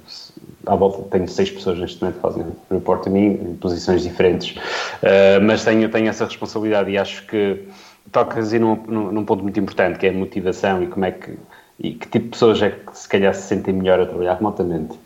à 0.67 0.75
volta, 0.75 1.03
tenho 1.11 1.29
seis 1.29 1.51
pessoas 1.51 1.79
neste 1.79 2.01
momento 2.01 2.17
que 2.17 2.23
fazem 2.23 2.47
report 2.71 3.07
a 3.07 3.11
mim, 3.11 3.39
em 3.43 3.55
posições 3.55 4.03
diferentes, 4.03 4.57
uh, 4.57 5.41
mas 5.43 5.65
tenho, 5.65 5.89
tenho 5.89 6.09
essa 6.09 6.25
responsabilidade 6.25 6.91
e 6.91 6.99
acho 6.99 7.27
que 7.27 7.67
tocas 8.13 8.53
aí 8.53 8.59
num, 8.59 8.77
num, 8.77 9.25
ponto 9.25 9.43
muito 9.43 9.59
importante, 9.59 9.99
que 9.99 10.07
é 10.07 10.11
a 10.11 10.13
motivação 10.13 10.83
e 10.83 10.87
como 10.87 11.05
é 11.05 11.13
que, 11.13 11.39
e 11.79 11.93
que 11.93 12.09
tipo 12.09 12.25
de 12.27 12.31
pessoas 12.31 12.61
é 12.63 12.71
que 12.71 12.99
se 12.99 13.09
calhar 13.09 13.35
se 13.35 13.43
sentem 13.43 13.75
melhor 13.75 14.01
a 14.01 14.07
trabalhar 14.07 14.35
remotamente. 14.35 14.99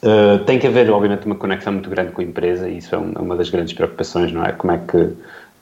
Uh, 0.00 0.44
tem 0.44 0.60
que 0.60 0.66
haver, 0.66 0.88
obviamente, 0.90 1.26
uma 1.26 1.34
conexão 1.34 1.72
muito 1.72 1.90
grande 1.90 2.12
com 2.12 2.20
a 2.20 2.24
empresa 2.24 2.68
e 2.68 2.78
isso 2.78 2.94
é 2.94 2.98
uma 2.98 3.34
das 3.36 3.50
grandes 3.50 3.72
preocupações, 3.72 4.30
não 4.32 4.44
é? 4.44 4.52
Como 4.52 4.72
é 4.72 4.78
que 4.78 5.12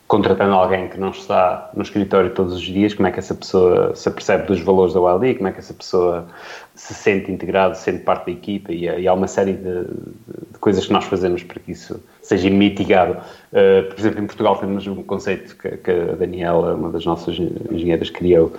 contratando 0.09 0.55
alguém 0.55 0.89
que 0.89 0.99
não 0.99 1.11
está 1.11 1.71
no 1.75 1.83
escritório 1.83 2.31
todos 2.31 2.55
os 2.55 2.63
dias, 2.63 2.95
como 2.95 3.09
é 3.09 3.11
que 3.11 3.19
essa 3.19 3.35
pessoa 3.35 3.95
se 3.95 4.09
apercebe 4.09 4.47
dos 4.47 4.61
valores 4.61 4.95
da 4.95 5.01
WildE, 5.01 5.35
como 5.35 5.49
é 5.49 5.53
que 5.53 5.59
essa 5.59 5.75
pessoa 5.75 6.27
se 6.77 6.95
sente 6.95 7.33
integrado, 7.33 7.75
se 7.75 7.83
sente 7.83 8.05
parte 8.05 8.27
da 8.27 8.33
equipa 8.33 8.73
e, 8.73 8.85
e 8.85 9.09
há 9.09 9.13
uma 9.13 9.27
série 9.27 9.55
de, 9.55 9.85
de, 9.85 10.59
coisas 10.61 10.87
que 10.87 10.93
nós 10.93 11.05
fazemos 11.07 11.43
para 11.43 11.59
que 11.59 11.73
isso 11.73 12.01
seja 12.23 12.49
mitigado. 12.49 13.17
Uh, 13.53 13.89
por 13.89 13.99
exemplo, 13.99 14.23
em 14.23 14.27
Portugal 14.27 14.57
temos 14.57 14.87
um 14.87 15.03
conceito 15.03 15.57
que, 15.57 15.77
que, 15.77 15.91
a 15.91 16.15
Daniela, 16.15 16.75
uma 16.75 16.91
das 16.91 17.05
nossas 17.05 17.37
engenheiras, 17.71 18.09
criou, 18.11 18.53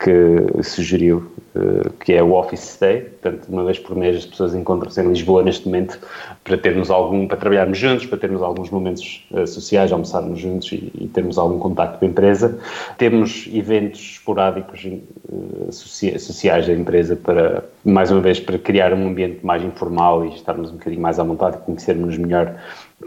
que 0.00 0.62
sugeriu, 0.62 1.30
uh, 1.54 1.90
que 2.00 2.14
é 2.14 2.22
o 2.22 2.32
Office 2.32 2.78
Day, 2.80 3.02
portanto, 3.02 3.46
uma 3.50 3.64
vez 3.64 3.78
por 3.78 3.94
mês 3.94 4.16
as 4.16 4.24
pessoas 4.24 4.54
encontram-se 4.54 4.98
em 4.98 5.06
Lisboa 5.06 5.42
neste 5.42 5.66
momento 5.66 5.98
para 6.42 6.56
termos 6.56 6.90
algum, 6.90 7.28
para 7.28 7.36
trabalharmos 7.36 7.76
juntos, 7.76 8.06
para 8.06 8.16
termos 8.16 8.40
alguns 8.40 8.70
momentos 8.70 9.26
uh, 9.30 9.46
sociais, 9.46 9.92
almoçarmos 9.92 10.40
juntos 10.40 10.72
e, 10.72 11.10
termos 11.12 11.36
algum 11.36 11.58
contacto 11.58 11.98
com 11.98 12.06
a 12.06 12.08
empresa. 12.08 12.58
Temos 12.96 13.46
eventos 13.52 14.00
esporádicos 14.12 14.86
uh, 14.86 15.70
sociais 15.70 16.66
da 16.66 16.72
empresa 16.72 17.14
para, 17.14 17.62
mais 17.84 18.10
uma 18.10 18.22
vez, 18.22 18.40
para 18.40 18.58
criar 18.58 18.94
um 18.94 19.08
ambiente 19.08 19.44
mais 19.44 19.62
informal 19.62 20.24
e 20.24 20.34
estarmos 20.34 20.70
um 20.70 20.74
bocadinho 20.74 21.02
mais 21.02 21.18
à 21.18 21.24
vontade 21.24 21.58
e 21.58 21.60
conhecermos 21.60 22.16
melhor 22.16 22.56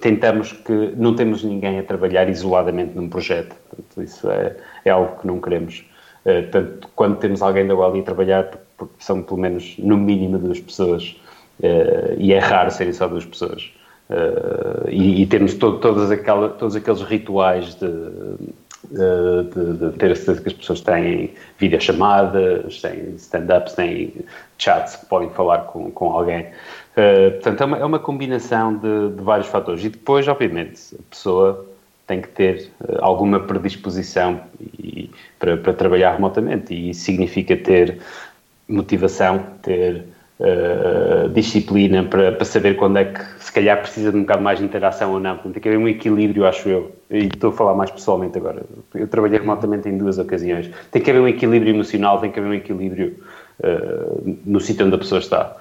tentamos 0.02 0.52
que 0.52 0.94
não 0.98 1.16
temos 1.16 1.44
ninguém 1.44 1.80
a 1.80 1.84
trabalhar 1.84 2.28
isoladamente 2.28 2.96
num 2.96 3.08
projeto. 3.08 3.56
Portanto, 3.70 4.04
isso 4.04 4.30
é, 4.30 4.56
é 4.86 4.90
algo 4.90 5.20
que 5.20 5.28
não 5.28 5.40
queremos. 5.40 5.86
Uh, 6.26 6.42
portanto, 6.44 6.90
quando 6.96 7.18
temos 7.18 7.42
alguém 7.42 7.68
da 7.68 7.76
ULI 7.76 8.00
a 8.00 8.04
trabalhar, 8.04 8.52
são 9.00 9.22
pelo 9.22 9.40
menos 9.40 9.76
no 9.78 9.98
mínimo 9.98 10.38
duas 10.38 10.60
pessoas. 10.60 11.16
Uh, 11.60 12.16
e 12.18 12.34
é 12.34 12.40
raro 12.40 12.72
serem 12.72 12.94
só 12.94 13.08
duas 13.08 13.26
pessoas. 13.26 13.72
Uh, 14.10 14.90
e, 14.90 15.22
e, 15.22 15.26
temos 15.26 15.54
todas 15.54 16.12
aquela, 16.12 16.50
todos 16.50 16.76
aqueles 16.76 17.02
rituais 17.02 17.76
de, 17.76 17.88
de, 18.92 19.74
de, 19.78 19.98
ter 19.98 20.12
a 20.12 20.16
certeza 20.16 20.42
que 20.42 20.48
as 20.50 20.54
pessoas 20.54 20.82
têm 20.82 21.34
videochamadas, 21.58 22.82
têm 22.82 23.16
stand-ups, 23.16 23.74
têm 23.74 24.14
chats 24.58 24.98
que 24.98 25.06
podem 25.06 25.30
falar 25.30 25.60
com, 25.60 25.90
com 25.92 26.12
alguém. 26.12 26.48
Portanto, 27.42 27.62
é 27.62 27.66
uma, 27.66 27.78
é 27.78 27.86
uma 27.86 28.00
combinação 28.00 28.76
de, 28.76 29.22
vários 29.22 29.48
fatores. 29.48 29.84
E 29.84 29.90
depois, 29.90 30.28
obviamente, 30.28 30.96
a 30.96 31.04
pessoa 31.10 31.73
tem 32.08 32.22
que 32.22 32.28
ter 32.30 32.70
uh, 32.82 32.98
alguma 33.00 33.40
predisposição 33.40 34.42
e, 34.80 35.10
para, 35.40 35.58
para, 35.58 35.74
trabalhar 35.74 36.14
remotamente. 36.14 36.74
E 36.74 36.90
isso 36.90 37.02
significa 37.02 37.56
ter 37.56 38.00
motivação, 38.68 39.44
ter 39.62 40.04
uh, 40.40 41.30
disciplina 41.30 42.04
para, 42.04 42.34
para, 42.34 42.46
saber 42.46 42.76
quando 42.76 42.98
é 42.98 43.06
que, 43.06 43.22
se 43.40 43.52
calhar, 43.52 43.82
precisa 43.82 44.12
de 44.12 44.18
um 44.18 44.22
bocado 44.22 44.42
mais 44.42 44.60
de 44.60 44.66
interação 44.66 45.14
ou 45.14 45.20
não. 45.20 45.38
Tem 45.38 45.54
que 45.54 45.68
haver 45.68 45.78
um 45.78 45.88
equilíbrio, 45.88 46.46
acho 46.46 46.68
eu. 46.70 46.96
E 47.10 47.26
estou 47.26 47.52
a 47.52 47.54
falar 47.54 47.74
mais 47.74 47.92
pessoalmente 47.92 48.38
agora. 48.38 48.64
Eu 48.94 49.08
trabalhei 49.08 49.40
remotamente 49.40 49.88
em 49.88 49.98
duas 49.98 50.18
ocasiões. 50.18 50.70
Tem 50.92 51.02
que 51.02 51.10
haver 51.10 51.22
um 51.22 51.28
equilíbrio 51.28 51.74
emocional, 51.74 52.20
tem 52.20 52.32
que 52.32 52.40
haver 52.40 52.50
um 52.50 52.54
equilíbrio 52.54 53.16
no 54.46 54.60
sítio 54.60 54.86
onde 54.86 54.96
a 54.96 54.98
pessoa 54.98 55.20
está. 55.20 55.56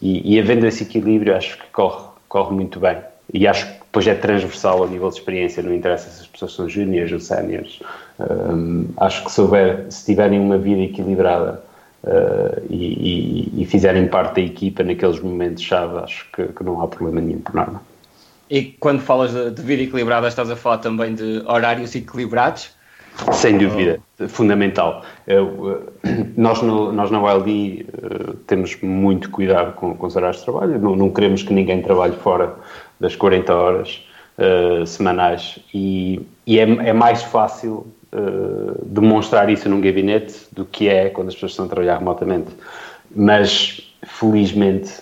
E, 0.00 0.34
e 0.34 0.38
havendo 0.38 0.66
esse 0.66 0.84
equilíbrio, 0.84 1.34
acho 1.34 1.58
que 1.58 1.66
corre, 1.72 2.04
corre 2.28 2.54
muito 2.54 2.78
bem. 2.78 2.98
E 3.32 3.46
acho 3.46 3.66
que 3.66 3.77
depois 3.88 4.06
é 4.06 4.14
transversal 4.14 4.84
a 4.84 4.86
nível 4.86 5.08
de 5.08 5.16
experiência, 5.16 5.62
não 5.62 5.74
interessa 5.74 6.10
se 6.10 6.20
as 6.20 6.26
pessoas 6.26 6.52
são 6.52 6.68
júniores 6.68 7.10
ou 7.10 7.20
séniores. 7.20 7.80
Um, 8.20 8.86
acho 8.98 9.24
que 9.24 9.32
se, 9.32 9.40
houver, 9.40 9.86
se 9.90 10.04
tiverem 10.04 10.38
uma 10.38 10.58
vida 10.58 10.82
equilibrada 10.82 11.62
uh, 12.04 12.62
e, 12.68 13.48
e, 13.56 13.62
e, 13.62 13.66
fizerem 13.66 14.06
parte 14.06 14.34
da 14.34 14.40
equipa 14.42 14.82
naqueles 14.82 15.20
momentos-chave, 15.20 15.98
acho 16.00 16.26
que, 16.32 16.44
que, 16.48 16.64
não 16.64 16.82
há 16.82 16.86
problema 16.86 17.22
nenhum 17.22 17.40
por 17.40 17.54
norma. 17.54 17.82
E 18.50 18.76
quando 18.78 19.00
falas 19.00 19.32
de, 19.32 19.62
vida 19.62 19.82
equilibrada, 19.82 20.28
estás 20.28 20.50
a 20.50 20.56
falar 20.56 20.78
também 20.78 21.14
de 21.14 21.42
horários 21.46 21.94
equilibrados? 21.94 22.70
Sem 23.32 23.58
dúvida, 23.58 23.98
fundamental. 24.28 25.02
Eu, 25.26 25.82
eh, 26.04 26.24
nós, 26.36 26.62
no, 26.62 26.92
nós 26.92 27.10
na 27.10 27.20
ULD 27.20 27.84
eh, 27.86 28.34
temos 28.46 28.80
muito 28.80 29.28
cuidado 29.30 29.72
com, 29.74 29.94
com 29.94 30.06
os 30.06 30.14
horários 30.14 30.38
de 30.38 30.44
trabalho, 30.44 30.78
não, 30.78 30.94
não, 30.94 31.10
queremos 31.10 31.42
que 31.42 31.52
ninguém 31.52 31.82
trabalhe 31.82 32.14
fora 32.16 32.54
das 33.00 33.14
40 33.16 33.54
horas 33.54 34.06
uh, 34.38 34.86
semanais 34.86 35.58
e, 35.72 36.20
e 36.46 36.58
é, 36.58 36.62
é, 36.62 36.92
mais 36.92 37.22
fácil 37.22 37.86
uh, 38.12 38.84
demonstrar 38.84 39.48
isso 39.50 39.68
num 39.68 39.80
gabinete 39.80 40.34
do 40.52 40.64
que 40.64 40.88
é 40.88 41.08
quando 41.10 41.28
as 41.28 41.34
pessoas 41.34 41.52
estão 41.52 41.66
a 41.66 41.68
trabalhar 41.68 41.98
remotamente. 41.98 42.48
Mas, 43.14 43.80
felizmente, 44.04 44.92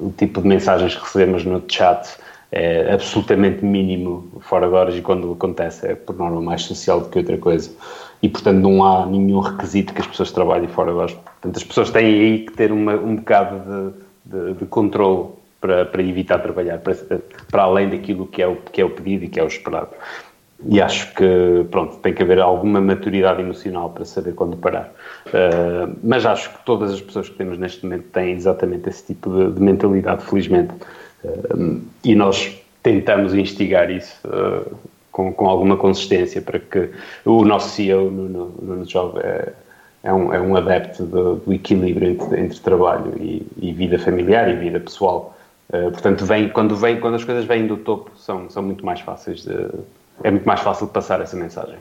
o 0.00 0.12
tipo 0.16 0.40
de 0.40 0.46
mensagens 0.46 0.94
que 0.94 1.02
recebemos 1.02 1.44
no 1.44 1.60
chat 1.66 2.16
é 2.52 2.92
absolutamente 2.92 3.64
mínimo 3.64 4.28
fora 4.40 4.68
de 4.68 4.74
horas 4.74 4.96
e 4.96 5.00
quando 5.00 5.32
acontece 5.32 5.88
é 5.88 5.94
por 5.94 6.16
norma 6.16 6.40
mais 6.40 6.62
social 6.62 7.00
do 7.00 7.08
que 7.08 7.18
outra 7.18 7.36
coisa 7.38 7.70
e 8.22 8.28
portanto 8.28 8.58
não 8.58 8.84
há 8.84 9.06
nenhum 9.06 9.40
requisito 9.40 9.94
que 9.94 10.00
as 10.00 10.06
pessoas 10.06 10.32
trabalhem 10.32 10.68
fora 10.68 10.92
de 10.92 10.98
horas. 10.98 11.12
Portanto 11.12 11.56
as 11.56 11.64
pessoas 11.64 11.90
têm 11.90 12.06
aí 12.06 12.38
que 12.40 12.52
ter 12.52 12.72
uma, 12.72 12.94
um 12.94 13.16
bocado 13.16 13.94
de, 14.24 14.52
de, 14.52 14.54
de 14.54 14.66
controle 14.66 15.28
para, 15.60 15.84
para 15.84 16.02
evitar 16.02 16.38
trabalhar 16.38 16.78
para, 16.78 16.94
para 17.50 17.62
além 17.62 17.88
daquilo 17.88 18.26
que 18.26 18.42
é, 18.42 18.46
o, 18.46 18.56
que 18.56 18.80
é 18.80 18.84
o 18.84 18.90
pedido 18.90 19.24
e 19.24 19.28
que 19.28 19.38
é 19.38 19.44
o 19.44 19.48
esperado. 19.48 19.90
E 20.66 20.80
acho 20.80 21.14
que, 21.14 21.64
pronto, 21.70 21.96
tem 21.98 22.12
que 22.12 22.22
haver 22.22 22.38
alguma 22.38 22.82
maturidade 22.82 23.40
emocional 23.40 23.88
para 23.90 24.04
saber 24.04 24.34
quando 24.34 24.58
parar. 24.58 24.92
Uh, 25.28 25.96
mas 26.04 26.26
acho 26.26 26.50
que 26.50 26.64
todas 26.66 26.92
as 26.92 27.00
pessoas 27.00 27.30
que 27.30 27.34
temos 27.36 27.56
neste 27.56 27.82
momento 27.82 28.08
têm 28.12 28.32
exatamente 28.34 28.88
esse 28.88 29.06
tipo 29.06 29.30
de, 29.30 29.52
de 29.52 29.60
mentalidade, 29.60 30.22
felizmente 30.24 30.74
e 32.02 32.14
nós 32.14 32.60
tentamos 32.82 33.34
instigar 33.34 33.90
isso 33.90 34.16
uh, 34.26 34.74
com, 35.12 35.32
com, 35.32 35.46
alguma 35.46 35.76
consistência 35.76 36.40
para 36.40 36.58
que 36.58 36.90
o 37.24 37.44
nosso 37.44 37.70
CEO, 37.70 38.10
no, 38.10 38.48
no, 38.48 38.84
Job, 38.86 39.18
é, 39.20 39.52
é, 40.02 40.12
um, 40.12 40.32
é 40.32 40.40
um 40.40 40.56
adepto 40.56 41.04
do, 41.04 41.36
do 41.36 41.52
equilíbrio 41.52 42.10
entre, 42.10 42.40
entre 42.40 42.58
trabalho 42.60 43.12
e, 43.18 43.46
e, 43.60 43.72
vida 43.72 43.98
familiar 43.98 44.48
e 44.48 44.56
vida 44.56 44.80
pessoal. 44.80 45.36
Uh, 45.72 45.90
portanto, 45.92 46.26
vem, 46.26 46.48
quando, 46.48 46.76
vem, 46.76 46.98
quando 46.98 47.14
as 47.14 47.24
coisas 47.24 47.44
vêm 47.44 47.66
do 47.66 47.76
topo, 47.76 48.10
são, 48.16 48.50
são 48.50 48.62
muito 48.62 48.84
mais 48.84 49.00
fáceis 49.00 49.44
de, 49.44 49.54
é 50.22 50.30
muito 50.30 50.44
mais 50.44 50.60
fácil 50.60 50.86
de 50.86 50.92
passar 50.92 51.20
essa 51.20 51.36
mensagem. 51.36 51.76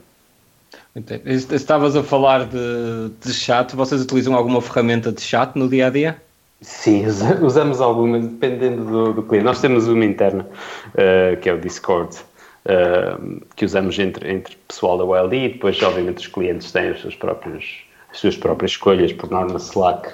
Estavas 1.25 1.95
a 1.95 2.03
falar 2.03 2.45
de, 2.45 3.11
de 3.23 3.33
chat, 3.33 3.75
vocês 3.75 4.01
utilizam 4.01 4.35
alguma 4.35 4.61
ferramenta 4.61 5.11
de 5.11 5.21
chat 5.21 5.55
no 5.55 5.67
dia 5.67 5.87
a 5.87 5.89
dia? 5.89 6.21
Sim, 6.61 7.05
usamos 7.41 7.79
algumas, 7.79 8.27
dependendo 8.27 8.83
do, 8.83 9.13
do 9.13 9.23
cliente. 9.23 9.45
Nós 9.45 9.61
temos 9.61 9.87
uma 9.87 10.03
interna, 10.03 10.45
uh, 10.89 11.39
que 11.39 11.49
é 11.49 11.53
o 11.53 11.59
Discord, 11.59 12.17
uh, 12.65 13.41
que 13.55 13.65
usamos 13.65 13.97
entre, 13.97 14.31
entre 14.31 14.57
pessoal 14.67 14.97
da 14.97 15.05
WLD 15.05 15.37
e 15.37 15.49
depois, 15.53 15.81
obviamente, 15.81 16.17
os 16.17 16.27
clientes 16.27 16.71
têm 16.71 16.89
as 16.89 16.99
suas 16.99 17.15
próprias, 17.15 17.63
as 18.11 18.19
suas 18.19 18.35
próprias 18.35 18.71
escolhas, 18.71 19.13
por 19.13 19.29
norma 19.29 19.57
Slack 19.57 20.09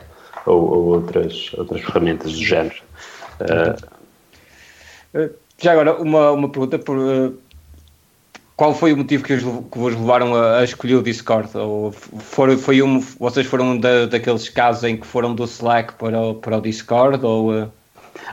ou, 0.46 0.62
ou 0.62 0.86
outras, 0.86 1.52
outras 1.58 1.82
ferramentas 1.82 2.32
do 2.32 2.44
género. 2.44 2.76
Uh, 3.42 5.30
Já 5.58 5.72
agora, 5.72 5.96
uma, 5.96 6.32
uma 6.32 6.50
pergunta 6.50 6.78
por 6.80 6.98
qual 8.56 8.74
foi 8.74 8.94
o 8.94 8.98
motivo 8.98 9.24
que, 9.24 9.34
os, 9.34 9.44
que 9.44 9.78
vos 9.78 9.94
levaram 9.94 10.34
a, 10.34 10.60
a, 10.60 10.64
escolher 10.64 10.96
o 10.96 11.04
Discord? 11.04 11.50
Ou 11.58 11.92
for, 11.92 12.56
foi 12.58 12.82
um, 12.82 13.00
vocês 13.00 13.46
foram 13.46 13.78
da, 13.78 14.06
daqueles 14.06 14.48
casos 14.50 14.84
em 14.84 14.98
que 14.98 15.06
foram 15.06 15.36
do 15.36 15.44
Slack 15.44 15.94
para 15.96 16.20
o, 16.20 16.36
para 16.36 16.58
o 16.58 16.62
Discord? 16.62 17.24
Ou, 17.26 17.52
uh, 17.52 17.72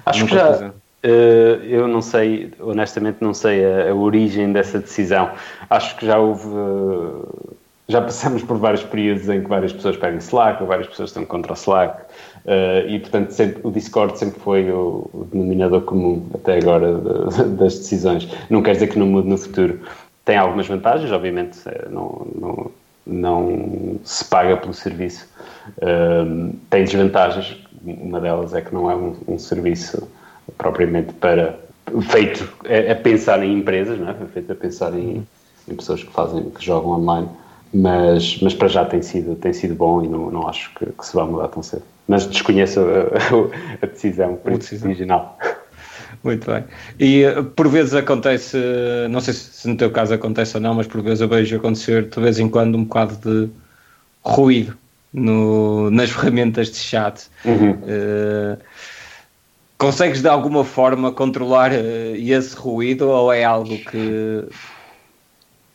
Acho 0.06 0.26
que 0.26 0.34
já. 0.34 0.72
Uh, 1.04 1.58
eu 1.64 1.88
não 1.88 2.00
sei, 2.00 2.52
honestamente, 2.60 3.18
não 3.20 3.34
sei 3.34 3.64
a, 3.64 3.90
a, 3.90 3.94
origem 3.94 4.52
dessa 4.52 4.78
decisão. 4.78 5.32
Acho 5.68 5.96
que 5.96 6.06
já 6.06 6.18
houve. 6.18 6.48
Já 7.92 8.00
passamos 8.00 8.42
por 8.42 8.56
vários 8.56 8.82
períodos 8.82 9.28
em 9.28 9.42
que 9.42 9.48
várias 9.50 9.70
pessoas 9.70 9.98
pegam 9.98 10.16
Slack 10.16 10.62
ou 10.62 10.66
várias 10.66 10.88
pessoas 10.88 11.10
estão 11.10 11.26
contra 11.26 11.52
o 11.52 11.54
Slack. 11.54 12.00
Uh, 12.46 12.88
e 12.88 12.98
portanto 12.98 13.32
sempre, 13.32 13.60
o 13.62 13.70
Discord 13.70 14.18
sempre 14.18 14.40
foi 14.40 14.70
o, 14.70 15.10
o 15.12 15.28
denominador 15.30 15.82
comum 15.82 16.26
até 16.34 16.56
agora 16.56 16.94
de, 16.94 17.44
das 17.50 17.76
decisões. 17.76 18.26
Não 18.48 18.62
quer 18.62 18.72
dizer 18.72 18.86
que 18.86 18.98
não 18.98 19.06
mude 19.06 19.28
no 19.28 19.36
futuro, 19.36 19.78
tem 20.24 20.38
algumas 20.38 20.66
vantagens, 20.66 21.12
obviamente 21.12 21.58
eh, 21.66 21.88
não, 21.90 22.26
não, 22.34 22.70
não 23.06 24.00
se 24.04 24.24
paga 24.24 24.56
pelo 24.56 24.72
serviço. 24.72 25.28
Uh, 25.76 26.56
tem 26.70 26.84
desvantagens, 26.84 27.58
uma 27.84 28.20
delas 28.20 28.54
é 28.54 28.62
que 28.62 28.72
não 28.72 28.90
é 28.90 28.96
um, 28.96 29.14
um 29.28 29.38
serviço 29.38 30.08
propriamente 30.56 31.12
para 31.12 31.58
feito 32.10 32.50
a, 32.64 32.92
a, 32.92 32.94
pensar 32.94 33.42
em 33.44 33.58
empresas, 33.58 33.98
não 33.98 34.08
é? 34.08 34.14
feito 34.32 34.50
a 34.50 34.54
pensar 34.54 34.94
em, 34.94 35.26
em, 35.68 35.76
pessoas 35.76 36.02
que 36.02 36.10
fazem, 36.10 36.48
que 36.48 36.64
jogam 36.64 36.92
online, 36.92 37.28
mas, 37.72 38.38
mas 38.40 38.54
para 38.54 38.68
já 38.68 38.84
tem 38.84 39.00
sido, 39.00 39.34
tem 39.36 39.52
sido 39.52 39.74
bom 39.74 40.02
e 40.02 40.08
não, 40.08 40.30
não 40.30 40.48
acho 40.48 40.72
que, 40.74 40.86
que 40.86 41.06
se 41.06 41.14
vá 41.14 41.24
mudar 41.24 41.48
tão 41.48 41.62
cedo. 41.62 41.82
Mas 42.06 42.26
desconheço 42.26 42.80
a, 42.80 42.84
a, 43.82 43.84
a 43.84 43.86
decisão, 43.86 44.38
original. 44.84 45.38
Muito 46.22 46.50
bem. 46.50 46.64
E 47.00 47.24
eh, 47.24 47.42
por 47.42 47.68
vezes 47.68 47.94
acontece, 47.94 48.56
não 49.10 49.20
sei 49.20 49.34
se 49.34 49.66
no 49.66 49.76
teu 49.76 49.90
caso 49.90 50.14
acontece 50.14 50.56
ou 50.56 50.60
não, 50.60 50.74
mas 50.74 50.86
por 50.86 51.02
vezes 51.02 51.20
eu 51.20 51.28
vejo 51.28 51.56
acontecer 51.56 52.08
de 52.08 52.20
vez 52.20 52.38
em 52.38 52.48
quando 52.48 52.76
um 52.76 52.84
bocado 52.84 53.16
de 53.16 53.50
ruído 54.22 54.76
no, 55.12 55.90
nas 55.90 56.10
ferramentas 56.12 56.70
de 56.70 56.76
chat. 56.76 57.28
Uhum. 57.44 57.72
Uh, 57.72 58.58
consegues 59.76 60.22
de 60.22 60.28
alguma 60.28 60.64
forma 60.64 61.10
controlar 61.10 61.72
uh, 61.72 62.14
esse 62.14 62.54
ruído 62.54 63.08
ou 63.08 63.32
é 63.32 63.42
algo 63.42 63.76
que 63.78 64.44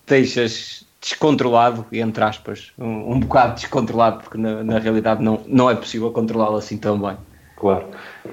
deixas 0.08 0.87
descontrolado, 1.02 1.86
entre 1.92 2.24
aspas, 2.24 2.72
um, 2.78 3.14
um 3.14 3.20
bocado 3.20 3.56
descontrolado, 3.56 4.24
porque 4.24 4.38
na, 4.38 4.64
na 4.64 4.80
realidade 4.80 5.24
não, 5.24 5.42
não 5.48 5.70
é 5.70 5.76
possível 5.76 6.12
controlá-lo 6.12 6.58
assim 6.58 6.78
tão 6.78 7.00
bem? 7.00 7.18
Claro, 7.56 7.86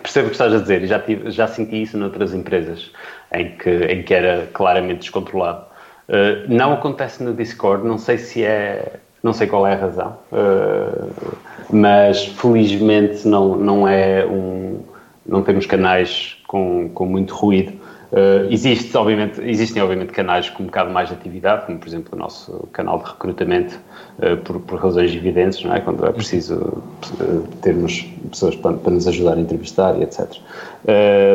percebo 0.03 0.27
o 0.27 0.31
que 0.31 0.35
estás 0.35 0.53
a 0.53 0.59
dizer, 0.59 0.87
já, 0.87 0.99
tive, 0.99 1.31
já 1.31 1.47
senti 1.47 1.83
isso 1.83 1.97
noutras 1.97 2.35
empresas 2.35 2.91
em 3.33 3.57
que, 3.57 3.71
em 3.71 4.03
que 4.03 4.13
era 4.13 4.47
claramente 4.53 5.01
descontrolado. 5.01 5.65
Uh, 6.09 6.45
não 6.47 6.75
acontece 6.75 7.23
no 7.23 7.33
Discord, 7.33 7.87
não 7.87 7.97
sei 7.97 8.19
se 8.19 8.45
é 8.45 9.01
não 9.25 9.33
sei 9.33 9.47
qual 9.47 9.67
é 9.67 9.73
a 9.73 9.77
razão, 9.77 10.19
uh, 10.31 11.37
mas 11.73 12.27
felizmente 12.27 13.27
não, 13.27 13.57
não 13.57 13.89
é 13.89 14.27
um, 14.27 14.81
não 15.25 15.43
temos 15.43 15.65
canais 15.65 16.37
com, 16.47 16.91
com 16.91 17.07
muito 17.07 17.35
ruído. 17.35 17.73
Uh, 18.15 18.47
existe, 18.49 18.97
obviamente, 18.97 19.41
existem, 19.41 19.83
obviamente, 19.83 20.13
canais 20.13 20.49
com 20.49 20.63
um 20.63 20.67
bocado 20.67 20.89
mais 20.89 21.09
de 21.09 21.17
atividade, 21.17 21.67
como, 21.67 21.81
por 21.81 21.89
exemplo, 21.89 22.11
o 22.13 22.17
nosso 22.17 22.69
canal 22.73 23.01
de 23.01 23.07
recrutamento, 23.07 23.77
uh, 24.21 24.37
por, 24.37 24.61
por, 24.61 24.79
razões 24.79 25.13
evidentes, 25.13 25.65
não 25.65 25.75
é? 25.75 25.81
quando 25.81 26.07
é 26.07 26.13
preciso 26.13 26.55
uh, 26.55 27.49
termos 27.61 28.03
pessoas 28.31 28.55
para, 28.55 28.75
para, 28.77 28.93
nos 28.93 29.09
ajudar 29.09 29.37
a 29.37 29.41
entrevistar 29.41 29.99
e 29.99 30.05
etc. 30.05 30.31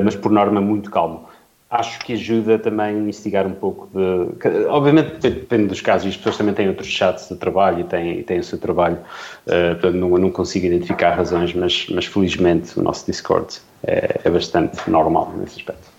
mas, 0.05 0.15
por 0.15 0.31
norma, 0.31 0.61
muito 0.61 0.89
calmo 0.89 1.27
acho 1.69 1.99
que 1.99 2.13
ajuda 2.13 2.57
também 2.57 2.95
a 2.95 3.09
instigar 3.09 3.45
um 3.45 3.53
pouco 3.53 3.87
de. 3.93 4.65
Obviamente 4.69 5.19
depende 5.19 5.67
dos 5.67 5.81
casos, 5.81 6.07
e 6.07 6.09
as 6.09 6.17
pessoas 6.17 6.37
também 6.37 6.55
têm 6.55 6.67
outros 6.67 6.87
chats 6.87 7.29
de 7.29 7.35
trabalho 7.35 7.81
e 7.81 7.83
têm, 7.83 8.23
têm 8.23 8.39
o 8.39 8.43
seu 8.43 8.57
trabalho, 8.57 8.97
portanto 9.45 9.93
não, 9.93 10.09
não 10.17 10.31
consigo 10.31 10.65
identificar 10.65 11.11
razões, 11.11 11.53
mas, 11.53 11.85
mas 11.91 12.05
felizmente 12.05 12.79
o 12.79 12.81
nosso 12.81 13.05
Discord 13.05 13.59
é, 13.83 14.19
é 14.23 14.29
bastante 14.31 14.89
normal 14.89 15.31
nesse 15.37 15.59
aspecto. 15.59 15.98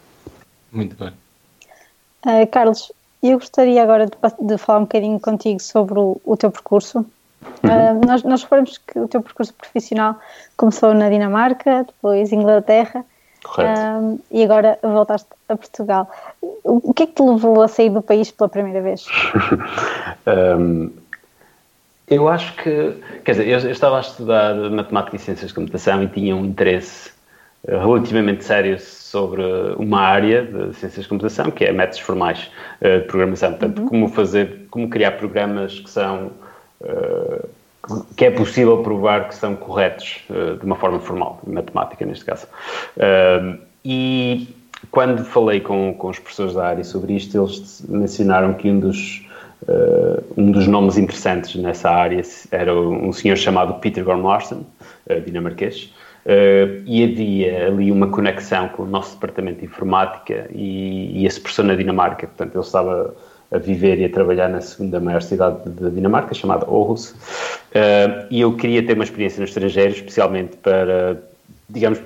Muito 0.72 0.96
bem. 0.96 1.12
Uh, 2.24 2.46
Carlos, 2.50 2.92
eu 3.22 3.38
gostaria 3.38 3.82
agora 3.82 4.06
de, 4.06 4.46
de, 4.46 4.58
falar 4.58 4.80
um 4.80 4.82
bocadinho 4.82 5.18
contigo 5.20 5.60
sobre 5.60 5.98
o, 5.98 6.20
o 6.24 6.36
teu 6.36 6.50
percurso. 6.50 6.98
Uhum. 6.98 7.70
Uh, 7.70 8.06
nós, 8.06 8.22
nós 8.22 8.42
reparamos 8.42 8.78
que 8.78 8.98
o 8.98 9.08
teu 9.08 9.22
percurso 9.22 9.54
profissional 9.54 10.16
começou 10.56 10.94
na 10.94 11.08
Dinamarca, 11.08 11.84
depois 11.84 12.32
Inglaterra 12.32 13.04
um, 13.58 14.18
e 14.30 14.44
agora 14.44 14.78
voltaste 14.82 15.28
a 15.48 15.56
Portugal. 15.56 16.10
O, 16.62 16.92
que 16.92 17.04
é 17.04 17.06
que 17.06 17.14
te 17.14 17.22
levou 17.22 17.62
a 17.62 17.68
sair 17.68 17.90
do 17.90 18.02
país 18.02 18.30
pela 18.30 18.48
primeira 18.48 18.82
vez? 18.82 19.06
um, 20.58 20.90
eu 22.06 22.28
acho 22.28 22.54
que, 22.56 22.96
quer 23.24 23.32
dizer, 23.32 23.48
eu, 23.48 23.58
eu, 23.60 23.70
estava 23.70 23.96
a 23.96 24.00
estudar 24.00 24.54
matemática 24.70 25.16
e 25.16 25.18
ciências 25.18 25.48
de 25.48 25.54
computação 25.54 26.02
e 26.02 26.08
tinha 26.08 26.36
um 26.36 26.44
interesse 26.44 27.12
relativamente 27.66 28.44
sério 28.44 28.78
sobre 29.11 29.43
uma 29.76 30.00
área 30.00 30.45
de 30.45 30.75
ciências 30.76 31.02
de 31.02 31.09
computação, 31.09 31.50
que 31.50 31.64
é 31.64 31.73
métodos 31.73 31.99
formais 31.99 32.50
uh, 32.81 33.00
de 33.00 33.07
programação. 33.07 33.50
Portanto, 33.50 33.83
uhum. 33.83 33.88
como 33.88 34.09
fazer, 34.09 34.67
como 34.71 34.88
criar 34.88 35.12
programas 35.12 35.81
que 35.81 35.90
são 35.90 36.31
uh, 36.83 37.49
que 38.17 38.25
é 38.25 38.31
possível 38.31 38.83
provar 38.83 39.29
que 39.29 39.35
são 39.35 39.57
corretos 39.57 40.21
uh, 40.31 40.57
de 40.59 40.64
uma 40.64 40.76
forma 40.76 41.00
formal, 41.00 41.40
matemática 41.47 42.05
neste 42.05 42.25
caso. 42.25 42.47
Uh, 42.97 43.59
e 43.85 44.55
quando 44.90 45.25
falei 45.25 45.61
com, 45.61 45.95
com 45.95 46.09
os 46.09 46.19
professores 46.19 46.55
da 46.55 46.67
área 46.67 46.85
sobre 46.85 47.14
isto, 47.14 47.37
eles 47.37 47.83
mencionaram 47.88 48.55
que 48.55 48.71
um 48.71 48.79
dos, 48.79 49.26
uh, 49.62 50.23
um 50.37 50.50
dos 50.50 50.67
nomes 50.67 50.97
interessantes 50.97 51.55
nessa 51.57 51.90
área 51.90 52.23
era 52.50 52.75
um 52.75 53.12
senhor 53.12 53.37
chamado 53.37 53.75
Peter 53.81 54.05
Gorm 54.05 54.23
Larsen, 54.23 54.67
dinamarquês, 55.25 55.93
e 56.86 57.04
havia 57.04 57.66
ali 57.68 57.90
uma 57.90 58.08
conexão 58.08 58.68
com 58.68 58.82
o 58.82 58.86
nosso 58.86 59.14
departamento 59.14 59.60
de 59.60 59.66
informática 59.66 60.48
e, 60.54 61.20
e 61.20 61.26
esse 61.26 61.40
professor 61.40 61.64
na 61.64 61.74
Dinamarca, 61.74 62.26
portanto 62.26 62.54
ele 62.54 62.64
estava 62.64 63.14
a 63.52 63.58
viver 63.58 63.98
e 63.98 64.04
a 64.04 64.08
trabalhar 64.08 64.48
na 64.48 64.60
segunda 64.60 65.00
maior 65.00 65.22
cidade 65.22 65.68
da 65.68 65.88
Dinamarca, 65.88 66.32
chamada 66.34 66.66
Aarhus, 66.66 67.10
uh, 67.10 68.26
e 68.30 68.40
eu 68.40 68.54
queria 68.56 68.84
ter 68.84 68.94
uma 68.94 69.04
experiência 69.04 69.40
no 69.40 69.44
estrangeiro, 69.44 69.92
especialmente 69.92 70.56
para, 70.58 71.20
digamos, 71.68 72.00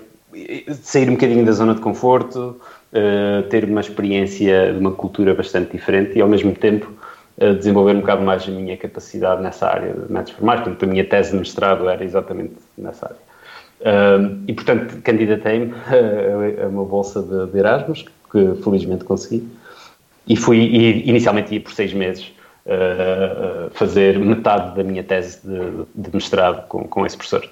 sair 0.83 1.09
um 1.09 1.13
bocadinho 1.13 1.45
da 1.45 1.53
zona 1.53 1.75
de 1.75 1.81
conforto, 1.81 2.59
uh, 2.93 3.43
ter 3.51 3.65
uma 3.65 3.81
experiência 3.81 4.73
de 4.73 4.79
uma 4.79 4.93
cultura 4.93 5.35
bastante 5.35 5.73
diferente 5.73 6.17
e, 6.17 6.23
ao 6.23 6.29
mesmo 6.29 6.55
tempo, 6.55 6.91
uh, 7.39 7.55
desenvolver 7.55 7.95
um 7.95 8.01
bocado 8.01 8.23
mais 8.23 8.49
a 8.49 8.51
minha 8.51 8.77
capacidade 8.79 9.43
nessa 9.43 9.67
área 9.67 9.93
de 9.93 10.11
métodos 10.11 10.33
formais. 10.33 10.61
Portanto, 10.61 10.83
a 10.83 10.87
minha 10.87 11.05
tese 11.05 11.33
de 11.33 11.37
mestrado 11.37 11.89
era 11.91 12.03
exatamente 12.03 12.55
nessa 12.79 13.07
área. 13.07 13.34
E, 14.47 14.53
portanto, 14.53 15.01
candidatei-me 15.03 15.73
a, 16.63 16.69
uma 16.69 16.85
bolsa 16.85 17.23
de, 17.23 17.53
de 17.53 17.59
Erasmus, 17.59 18.05
que 18.31 18.55
felizmente 18.63 19.05
consegui. 19.05 19.47
E 20.27 20.37
fui, 20.37 20.59
e 20.59 21.09
inicialmente 21.09 21.55
ia 21.55 21.61
por 21.61 21.73
seis 21.73 21.93
meses 21.93 22.33
uh, 22.65 23.71
fazer 23.73 24.19
metade 24.19 24.75
da 24.75 24.83
minha 24.83 25.03
tese 25.03 25.39
de, 25.45 25.85
de 25.95 26.15
mestrado 26.15 26.67
com, 26.69 26.85
com 26.85 27.05
esse 27.05 27.17
professor. 27.17 27.49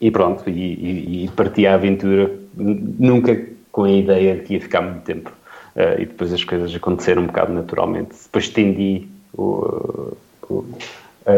E 0.00 0.10
pronto, 0.10 0.48
e, 0.48 0.52
e, 0.52 1.24
e, 1.24 1.28
parti 1.28 1.66
à 1.66 1.74
aventura, 1.74 2.30
nunca 2.56 3.38
com 3.70 3.84
a 3.84 3.90
ideia 3.90 4.36
de 4.36 4.42
que 4.42 4.54
ia 4.54 4.60
ficar 4.60 4.80
muito 4.80 5.02
tempo. 5.02 5.30
Uh, 5.76 6.00
e 6.00 6.06
depois 6.06 6.32
as 6.32 6.42
coisas 6.42 6.74
aconteceram 6.74 7.22
um 7.22 7.26
bocado 7.26 7.52
naturalmente. 7.52 8.10
Depois 8.24 8.44
estendi 8.44 9.06
o, 9.34 10.16
o 10.48 10.64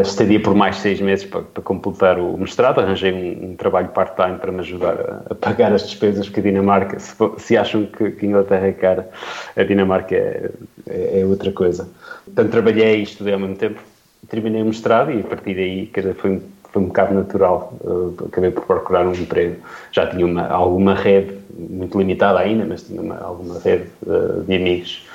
estadia 0.00 0.40
por 0.40 0.54
mais 0.54 0.76
seis 0.76 1.00
meses 1.00 1.24
para, 1.24 1.42
para 1.42 1.62
completar 1.62 2.18
o 2.18 2.36
mestrado, 2.38 2.80
arranjei 2.80 3.12
um, 3.12 3.50
um 3.50 3.56
trabalho 3.56 3.88
part-time 3.88 4.38
para 4.38 4.52
me 4.52 4.60
ajudar 4.60 4.94
a, 4.94 5.32
a, 5.32 5.34
pagar 5.34 5.72
as 5.72 5.82
despesas 5.82 6.28
que 6.28 6.40
a 6.40 6.42
Dinamarca, 6.42 6.98
se, 6.98 7.14
se 7.38 7.56
acham 7.56 7.86
que, 7.86 8.12
que, 8.12 8.26
Inglaterra 8.26 8.66
é 8.68 8.72
cara, 8.72 9.10
a 9.56 9.62
Dinamarca 9.62 10.14
é, 10.14 10.50
é, 10.88 11.20
é, 11.20 11.26
outra 11.26 11.50
coisa. 11.52 11.88
Portanto, 12.24 12.50
trabalhei 12.50 13.00
e 13.00 13.02
estudei 13.02 13.34
ao 13.34 13.40
mesmo 13.40 13.56
tempo, 13.56 13.80
terminei 14.28 14.62
o 14.62 14.66
mestrado 14.66 15.10
e 15.10 15.20
a 15.20 15.24
partir 15.24 15.54
daí 15.54 15.86
quer 15.86 16.00
dizer, 16.02 16.14
foi, 16.14 16.40
foi 16.70 16.82
um 16.82 16.86
bocado 16.86 17.14
natural, 17.14 17.74
uh, 17.82 18.14
acabei 18.26 18.50
por 18.50 18.64
procurar 18.64 19.06
um 19.06 19.12
emprego, 19.12 19.56
já 19.90 20.06
tinha 20.06 20.24
uma, 20.24 20.46
alguma 20.46 20.94
rede, 20.94 21.36
muito 21.58 21.98
limitada 21.98 22.38
ainda, 22.38 22.64
mas 22.64 22.82
tinha 22.82 23.02
uma, 23.02 23.18
alguma 23.18 23.58
rede 23.58 23.88
uh, 24.06 24.42
de 24.42 24.54
amigos 24.54 25.06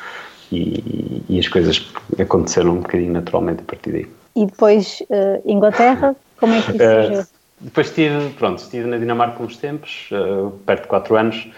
e, 0.51 1.23
e 1.27 1.39
as 1.39 1.47
coisas 1.47 1.91
aconteceram 2.19 2.71
um 2.71 2.81
bocadinho 2.81 3.13
naturalmente 3.13 3.61
a 3.61 3.65
partir 3.65 3.91
daí 3.91 4.17
e 4.37 4.45
depois 4.45 5.01
uh, 5.09 5.41
Inglaterra, 5.51 6.15
como 6.39 6.53
é 6.53 6.61
que 6.61 6.71
isso 6.73 6.83
eh, 6.83 7.03
surgiu? 7.03 7.21
Uh, 7.21 7.25
depois 7.59 7.87
estive, 7.87 8.29
pronto, 8.37 8.59
estive 8.59 8.87
na 8.87 8.97
Dinamarca 8.97 9.41
uns 9.41 9.57
tempos, 9.57 10.09
uh, 10.11 10.51
perto 10.63 10.83
de 10.83 10.87
4 10.87 11.15
anos. 11.15 11.49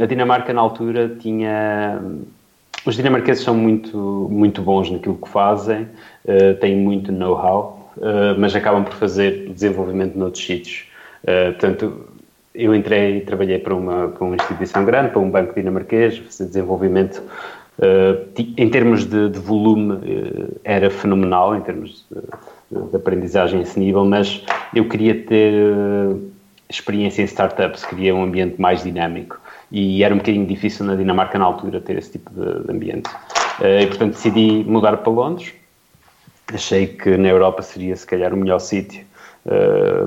a 0.00 0.06
Dinamarca, 0.06 0.52
na 0.52 0.60
altura, 0.60 1.08
tinha... 1.20 2.02
Os 2.84 2.96
dinamarqueses 2.96 3.44
são 3.44 3.54
muito, 3.54 4.26
muito 4.28 4.60
bons 4.60 4.90
naquilo 4.90 5.14
que 5.14 5.28
fazem, 5.28 5.86
têm 6.60 6.76
muito 6.76 7.12
know-how, 7.12 7.92
mas 8.36 8.56
acabam 8.56 8.82
por 8.82 8.94
fazer 8.94 9.50
desenvolvimento 9.50 10.18
noutros 10.18 10.44
sítios. 10.44 10.86
portanto, 11.22 12.08
eu 12.52 12.74
entrei 12.74 13.18
e 13.18 13.20
trabalhei 13.20 13.60
para 13.60 13.72
uma, 13.72 14.08
para 14.08 14.24
uma 14.24 14.34
instituição 14.34 14.84
grande, 14.84 15.10
para 15.10 15.20
um 15.20 15.30
banco 15.30 15.54
dinamarquês, 15.54 16.18
fazer 16.18 16.46
desenvolvimento 16.46 17.22
em 18.56 18.68
termos 18.68 19.04
de, 19.04 19.28
de 19.28 19.38
volume, 19.38 19.94
uh, 19.94 20.60
era 20.62 20.90
fenomenal, 20.90 21.56
em 21.56 21.60
termos 21.60 22.06
de, 22.10 22.90
de, 22.90 22.96
aprendizagem 22.96 23.60
a 23.60 23.62
esse 23.62 23.78
nível, 23.78 24.04
mas 24.04 24.44
eu 24.74 24.88
queria 24.88 25.14
ter 25.14 25.52
uh, 25.54 26.30
experiência 26.68 27.22
em 27.22 27.24
startups, 27.24 27.84
queria 27.84 28.14
um 28.14 28.22
ambiente 28.22 28.60
mais 28.60 28.82
dinâmico 28.82 29.40
e 29.70 30.02
era 30.04 30.14
um 30.14 30.18
bocadinho 30.18 30.46
difícil 30.46 30.84
na 30.84 30.94
Dinamarca 30.94 31.38
na 31.38 31.44
altura 31.44 31.80
ter 31.80 31.96
esse 31.96 32.12
tipo 32.12 32.30
de, 32.30 32.64
de 32.64 32.70
ambiente. 32.70 33.10
e 33.60 33.86
portanto 33.86 34.12
decidi 34.12 34.64
mudar 34.66 34.98
para 34.98 35.12
Londres. 35.12 35.54
Achei 36.52 36.86
que 36.86 37.16
na 37.16 37.28
Europa 37.28 37.62
seria 37.62 37.96
se 37.96 38.06
calhar 38.06 38.34
o 38.34 38.36
melhor 38.36 38.58
sítio 38.58 39.04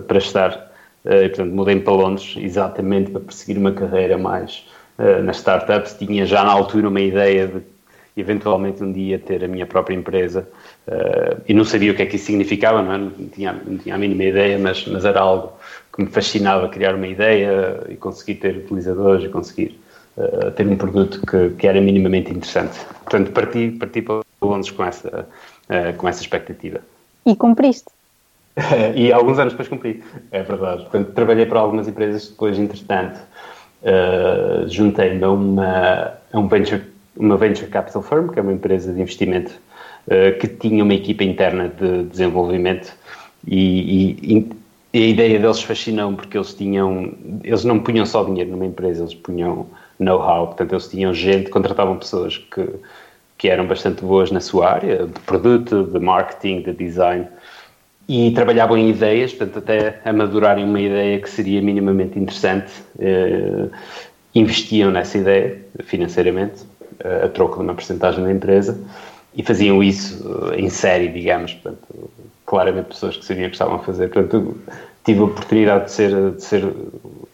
para 0.08 0.18
estar. 0.20 0.72
e 1.04 1.30
portanto 1.30 1.52
mudei 1.52 1.80
para 1.80 1.94
Londres 1.94 2.36
exatamente 2.38 3.10
para 3.10 3.22
perseguir 3.22 3.58
uma 3.58 3.72
carreira 3.72 4.18
mais 4.18 4.68
uh, 4.70 4.75
nas 5.24 5.38
startups, 5.38 5.94
tinha 5.94 6.26
já 6.26 6.44
na 6.44 6.52
altura 6.52 6.88
uma 6.88 7.02
ideia 7.02 7.48
de 7.48 7.62
eventualmente 8.18 8.84
um 8.84 8.92
dia 8.92 9.20
ter 9.20 9.44
a 9.44 9.48
minha 9.48 9.66
própria 9.66 9.96
empresa 9.96 10.48
uh, 10.88 11.42
e 11.48 11.54
não 11.54 11.66
sabia 11.66 11.92
o 11.92 11.96
que 11.96 12.02
é 12.02 12.06
que 12.06 12.16
isso 12.16 12.26
significava, 12.26 12.82
não, 12.82 12.94
é? 12.94 12.98
não, 12.98 13.12
tinha, 13.30 13.54
não 13.54 13.78
tinha 13.78 13.96
a 13.96 13.98
mínima 13.98 14.24
ideia, 14.24 14.58
mas, 14.58 14.86
mas 14.88 15.04
era 15.04 15.20
algo 15.20 15.52
que 15.94 16.02
me 16.02 16.10
fascinava 16.10 16.70
criar 16.70 16.96
uma 16.96 17.08
ideia 17.08 17.84
e 17.90 17.96
conseguir 17.96 18.36
ter 18.36 18.56
utilizadores 18.58 19.26
e 19.26 19.30
conseguir 19.30 19.80
uh, 20.18 20.52
ter 20.52 20.66
um 20.68 20.78
produto 20.78 21.22
que, 21.28 21.50
que, 21.58 21.68
era 21.68 21.80
minimamente 21.82 22.32
interessante. 22.32 22.80
Portanto, 23.04 23.32
parti, 23.32 23.72
parti 23.72 24.02
para 24.02 24.22
Londres 24.42 24.72
com 24.72 24.84
essa, 24.84 25.28
uh, 25.70 25.98
com 25.98 26.08
essa 26.08 26.22
expectativa. 26.22 26.80
E 27.26 27.36
cumpriste? 27.36 27.90
e 28.96 29.12
alguns 29.12 29.38
anos 29.40 29.52
depois 29.52 29.68
cumpri, 29.68 30.02
é 30.32 30.42
verdade. 30.42 30.84
Portanto, 30.84 31.12
trabalhei 31.12 31.46
para 31.46 31.60
algumas 31.60 31.86
empresas 31.86 32.30
depois, 32.30 32.58
entretanto, 32.58 33.20
uh, 33.86 34.68
juntei-me 34.68 35.24
a 35.24 35.32
uma, 35.32 36.14
a 36.34 36.40
um 36.40 36.48
venture, 36.48 36.82
uma 37.16 37.38
venture 37.38 37.70
capital 37.70 38.02
firm, 38.02 38.28
que 38.28 38.40
é 38.40 38.42
uma 38.42 38.54
empresa 38.54 38.92
de 38.92 39.00
investimento 39.00 39.52
uh, 40.08 40.38
que 40.40 40.48
tinha 40.48 40.84
uma 40.84 40.94
equipa 40.94 41.24
interna 41.24 41.70
de 41.70 42.04
desenvolvimento 42.04 42.94
e, 43.48 44.28
e, 44.38 44.50
e 44.94 45.04
a 45.04 45.08
ideia 45.08 45.40
deles 45.40 45.62
fascinou 45.62 46.14
porque 46.14 46.38
eles 46.38 46.54
tinham, 46.54 47.14
eles 47.44 47.64
não 47.64 47.80
punham 47.80 48.06
só 48.06 48.24
dinheiro 48.24 48.52
numa 48.52 48.66
empresa, 48.66 49.04
eles 49.04 49.14
punham 49.14 49.68
know-how, 50.00 50.48
portanto 50.48 50.74
eles 50.74 50.88
tinham 50.88 51.14
gente, 51.14 51.50
contratavam 51.50 51.98
pessoas 51.98 52.38
que, 52.38 52.68
que 53.38 53.50
eram 53.50 53.68
bastante 53.68 54.04
boas 54.04 54.32
na 54.32 54.40
sua 54.40 54.72
área, 54.72 55.06
de 55.06 55.20
produto, 55.22 55.84
de 55.84 56.00
marketing, 56.00 56.62
de 56.62 56.74
design, 56.74 57.28
e 58.08 58.32
trabalhavam 58.32 58.78
em 58.78 58.90
ideias, 58.90 59.34
portanto, 59.34 59.60
até 59.60 60.00
amadurarem 60.06 60.64
uma 60.64 60.80
ideia 60.80 61.20
que 61.20 61.30
seria 61.30 61.62
minimamente 61.62 62.20
interessante, 62.20 62.72
eh, 63.00 63.68
investiam 64.36 64.92
nessa 64.92 65.18
ideia 65.18 65.58
financeiramente, 65.86 66.64
eh, 67.00 67.26
a 67.26 67.30
troco 67.30 67.58
de 67.58 67.64
uma 67.64 67.74
porcentagem 67.74 68.24
da 68.24 68.32
empresa, 68.32 68.80
e 69.36 69.44
faziam 69.44 69.84
isso 69.84 70.24
em 70.56 70.70
série, 70.70 71.10
digamos, 71.10 71.54
portanto, 71.54 72.10
claramente 72.46 72.88
pessoas 72.88 73.18
que 73.18 73.26
sabiam 73.26 73.50
que 73.50 73.56
estavam 73.56 73.76
a 73.76 73.80
fazer. 73.80 74.10
Portanto, 74.10 74.58
tive 75.04 75.20
a 75.20 75.24
oportunidade 75.24 75.86
de 75.86 75.92
ser, 75.92 76.32
de 76.32 76.44
ser 76.44 76.64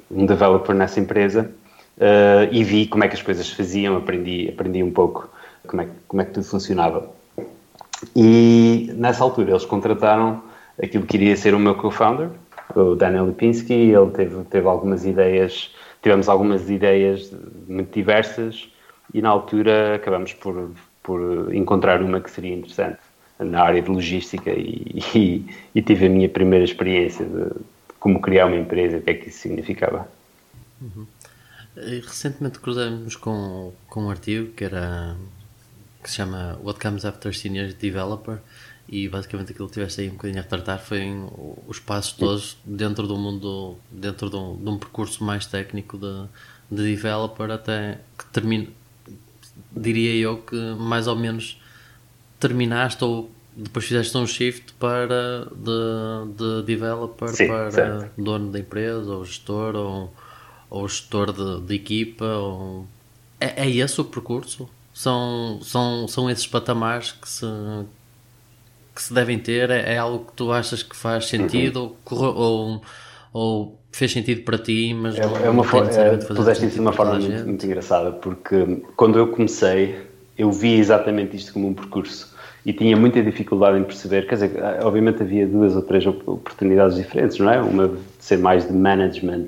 um 0.10 0.26
developer 0.26 0.76
nessa 0.76 1.00
empresa 1.00 1.52
uh, 1.98 2.52
e 2.52 2.64
vi 2.64 2.88
como 2.88 3.04
é 3.04 3.08
que 3.08 3.16
as 3.16 3.22
coisas 3.22 3.46
se 3.46 3.56
faziam, 3.56 3.96
aprendi, 3.98 4.50
aprendi 4.50 4.82
um 4.82 4.92
pouco 4.92 5.30
como 5.68 5.84
é, 5.84 5.88
como 6.08 6.22
é 6.22 6.26
que 6.26 6.32
tudo 6.32 6.46
funcionava. 6.46 7.10
E 8.16 8.92
nessa 8.96 9.24
altura 9.24 9.52
eles 9.52 9.66
contrataram 9.66 10.42
aquilo 10.82 11.06
que 11.06 11.18
iria 11.18 11.36
ser 11.36 11.54
o 11.54 11.60
meu 11.60 11.76
co-founder, 11.76 12.30
o 12.76 12.96
Daniel 12.96 13.28
Lipinski, 13.28 13.74
ele 13.74 14.12
teve, 14.12 14.44
teve 14.46 14.68
algumas 14.68 15.06
ideias, 15.06 15.74
tivemos 16.02 16.30
algumas 16.30 16.70
ideias 16.70 17.32
muito 17.68 17.94
diversas 17.94 18.70
e 19.14 19.22
na 19.22 19.30
altura 19.30 19.96
acabamos 19.96 20.34
por, 20.34 20.72
por 21.04 21.54
encontrar 21.54 22.02
uma 22.02 22.22
que 22.22 22.32
seria 22.32 22.56
interessante 22.56 23.00
na 23.40 23.62
área 23.64 23.82
de 23.82 23.90
logística 23.90 24.52
e, 24.52 25.04
e, 25.16 25.46
e 25.74 25.82
tive 25.82 26.06
a 26.06 26.10
minha 26.10 26.30
primeira 26.30 26.64
experiência 26.64 27.26
de, 27.26 27.52
como 28.00 28.22
criar 28.22 28.46
uma 28.46 28.58
empresa, 28.58 28.98
o 28.98 29.02
que 29.02 29.10
é 29.10 29.14
que 29.14 29.30
isso 29.30 29.40
significava. 29.40 30.08
Uhum. 30.82 31.06
Recentemente 31.76 32.60
cruzamos 32.60 33.16
com, 33.16 33.74
com 33.88 34.04
um 34.04 34.10
artigo 34.10 34.52
que 34.52 34.66
era 34.66 35.16
que 36.04 36.10
se 36.10 36.18
chama 36.18 36.60
What 36.64 36.80
Comes 36.80 37.06
After 37.06 37.34
Senior 37.34 37.74
Developer 37.74 38.40
e 38.88 39.08
basicamente 39.08 39.52
aquilo 39.52 39.68
que 39.68 39.74
tiveste 39.74 40.02
aí 40.02 40.10
um 40.10 40.14
bocadinho 40.14 40.42
a 40.42 40.44
tratar 40.44 40.78
foi 40.78 41.08
os 41.68 41.80
passos 41.80 42.14
todos 42.14 42.58
dentro 42.66 43.08
do 43.08 43.18
mundo, 43.18 43.78
dentro 43.90 44.30
de 44.30 44.36
um, 44.36 44.58
de 44.58 44.70
um 44.70 44.78
percurso 44.78 45.24
mais 45.24 45.46
técnico 45.46 45.98
de, 45.98 46.28
de 46.70 46.84
developer 46.84 47.50
até 47.52 48.00
que 48.18 48.26
termina, 48.26 48.68
diria 49.72 50.16
eu 50.16 50.38
que 50.38 50.56
mais 50.76 51.08
ou 51.08 51.16
menos 51.16 51.62
terminaste 52.40 53.04
ou 53.04 53.32
depois 53.56 53.86
fizeste 53.86 54.18
um 54.18 54.26
shift 54.26 54.74
para 54.74 55.48
de, 55.56 56.34
de 56.36 56.64
developer 56.66 57.30
Sim, 57.30 57.48
para 57.48 57.72
certo. 57.72 58.22
dono 58.22 58.52
da 58.52 58.60
empresa 58.60 59.12
ou 59.12 59.26
gestor 59.26 59.76
ou, 59.76 60.14
ou 60.70 60.88
gestor 60.88 61.32
de, 61.34 61.66
de 61.66 61.76
equipa 61.76 62.26
ou... 62.26 62.88
É, 63.40 63.66
é 63.66 63.70
esse 63.70 64.00
o 64.00 64.06
percurso? 64.06 64.70
São, 64.94 65.60
são, 65.64 66.08
são 66.08 66.30
esses 66.30 66.48
patamares 66.48 67.12
que 67.12 67.28
se, 67.28 67.46
que 69.02 69.08
se 69.08 69.14
devem 69.14 69.40
ter? 69.40 69.70
É, 69.72 69.96
é 69.96 69.98
algo 69.98 70.26
que 70.26 70.34
tu 70.34 70.52
achas 70.52 70.84
que 70.84 70.96
faz 70.96 71.26
sentido 71.26 71.96
uhum. 72.12 72.18
ou, 72.20 72.82
ou, 73.34 73.80
fez 73.92 74.12
sentido 74.12 74.44
para 74.44 74.58
ti, 74.58 74.94
mas 74.94 75.18
é, 75.18 75.26
não, 75.26 75.38
é 75.38 75.50
uma 75.50 75.64
forma, 75.64 75.90
é, 75.92 76.18
puseste 76.18 76.66
isso 76.68 76.76
de 76.76 76.82
uma 76.82 76.94
forma 76.94 77.16
muito, 77.16 77.46
muito 77.46 77.66
engraçada, 77.66 78.12
porque 78.12 78.84
quando 78.96 79.18
eu 79.18 79.28
comecei, 79.28 79.96
eu 80.38 80.52
vi 80.52 80.78
exatamente 80.78 81.36
isto 81.36 81.52
como 81.52 81.68
um 81.68 81.74
percurso 81.74 82.32
e 82.66 82.72
tinha 82.72 82.96
muita 82.96 83.22
dificuldade 83.24 83.80
em 83.80 83.84
perceber, 83.84 84.28
quer 84.28 84.36
dizer, 84.36 84.52
obviamente 84.84 85.24
havia 85.24 85.48
duas 85.48 85.76
ou 85.76 85.82
três 85.82 86.06
oportunidades 86.06 86.96
diferentes, 86.96 87.40
não 87.40 87.52
é? 87.52 87.60
Uma 87.60 87.88
de 87.88 88.00
ser 88.20 88.38
mais 88.38 88.68
de 88.68 88.74
management, 88.74 89.48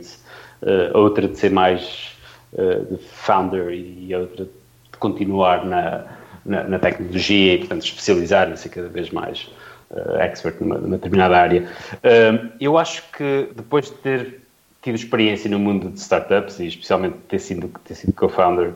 uh, 0.64 0.98
outra 0.98 1.28
de 1.28 1.38
ser 1.38 1.52
mais 1.52 2.18
uh, 2.54 2.84
de 2.92 2.98
founder 3.04 3.72
e 3.72 4.14
outra 4.16 4.46
de 4.46 4.98
continuar 4.98 5.64
na, 5.64 6.06
na, 6.46 6.64
na 6.64 6.80
tecnologia 6.80 7.56
e, 7.56 7.58
portanto, 7.60 7.84
especializar-se 7.84 8.70
cada 8.70 8.88
vez 8.90 9.10
mais 9.10 9.50
uh, 9.92 10.18
expert 10.18 10.56
numa, 10.60 10.78
numa, 10.78 10.98
determinada 10.98 11.38
área. 11.38 11.64
Uh, 11.94 12.50
eu 12.60 12.78
acho 12.78 13.04
que 13.12 13.50
depois 13.56 13.86
de 13.86 13.94
ter 13.94 14.42
tido 14.82 14.96
experiência 14.96 15.50
no 15.50 15.60
mundo 15.60 15.90
de 15.90 16.00
startups 16.00 16.60
e 16.60 16.68
especialmente 16.68 17.16
ter 17.28 17.40
sido, 17.40 17.72
ter 17.86 17.96
sido 17.96 18.14
co-founder, 18.14 18.72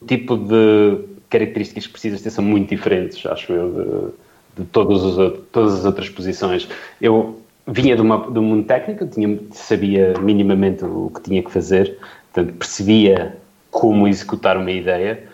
o 0.00 0.06
tipo 0.06 0.36
de 0.36 1.04
características 1.28 1.86
que 1.86 1.92
precisas 1.92 2.22
ter 2.22 2.30
são 2.30 2.44
muito 2.44 2.70
diferentes, 2.70 3.24
acho 3.26 3.52
eu, 3.52 4.12
de, 4.56 4.62
de 4.62 4.68
todos 4.68 5.02
os, 5.02 5.40
todas 5.52 5.74
as 5.74 5.84
outras 5.84 6.08
posições. 6.08 6.68
Eu 7.00 7.42
vinha 7.66 7.94
de, 7.94 8.02
uma, 8.02 8.30
de 8.30 8.38
um 8.38 8.42
mundo 8.42 8.66
técnico, 8.66 9.06
tinha, 9.06 9.38
sabia 9.52 10.14
minimamente 10.20 10.84
o 10.84 11.10
que 11.14 11.22
tinha 11.22 11.42
que 11.42 11.50
fazer, 11.50 11.96
portanto, 12.32 12.56
percebia 12.56 13.36
como 13.70 14.08
executar 14.08 14.56
uma 14.56 14.70
ideia, 14.70 15.24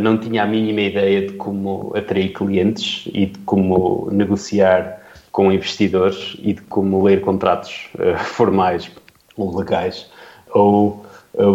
não 0.00 0.18
tinha 0.18 0.42
a 0.42 0.46
mínima 0.46 0.80
ideia 0.80 1.26
de 1.26 1.32
como 1.34 1.92
atrair 1.96 2.32
clientes 2.32 3.08
e 3.14 3.26
de 3.26 3.38
como 3.40 4.08
negociar 4.10 5.00
com 5.32 5.52
investidores 5.52 6.36
e 6.40 6.54
de 6.54 6.60
como 6.62 7.02
ler 7.02 7.20
contratos 7.20 7.88
uh, 7.94 8.18
formais 8.24 8.90
ou 9.36 9.56
legais 9.56 10.10
ou, 10.52 11.04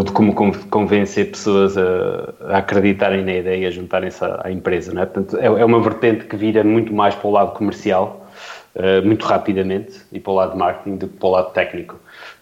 de 0.05 0.11
como 0.11 0.33
convencer 0.69 1.31
pessoas 1.31 1.77
a, 1.77 2.33
a 2.47 2.57
acreditarem 2.59 3.25
na 3.25 3.35
ideia 3.35 3.63
e 3.63 3.65
a 3.65 3.71
juntarem-se 3.71 4.23
à, 4.23 4.41
à, 4.45 4.51
empresa. 4.51 4.93
Não 4.93 5.01
é? 5.01 5.05
Portanto, 5.05 5.37
é, 5.37 5.47
é, 5.47 5.65
uma 5.65 5.81
vertente 5.81 6.25
que 6.25 6.37
vira 6.37 6.63
muito 6.63 6.93
mais 6.93 7.13
para 7.13 7.27
o 7.27 7.31
lado 7.31 7.51
comercial, 7.51 8.25
uh, 8.75 9.05
muito 9.05 9.25
rapidamente, 9.25 9.99
e 10.13 10.19
para 10.19 10.31
o 10.31 10.35
lado 10.35 10.57
marketing 10.57 10.95
do 10.95 11.07
que 11.09 11.17
para 11.17 11.27
o 11.27 11.31
lado 11.31 11.51
técnico. 11.51 11.99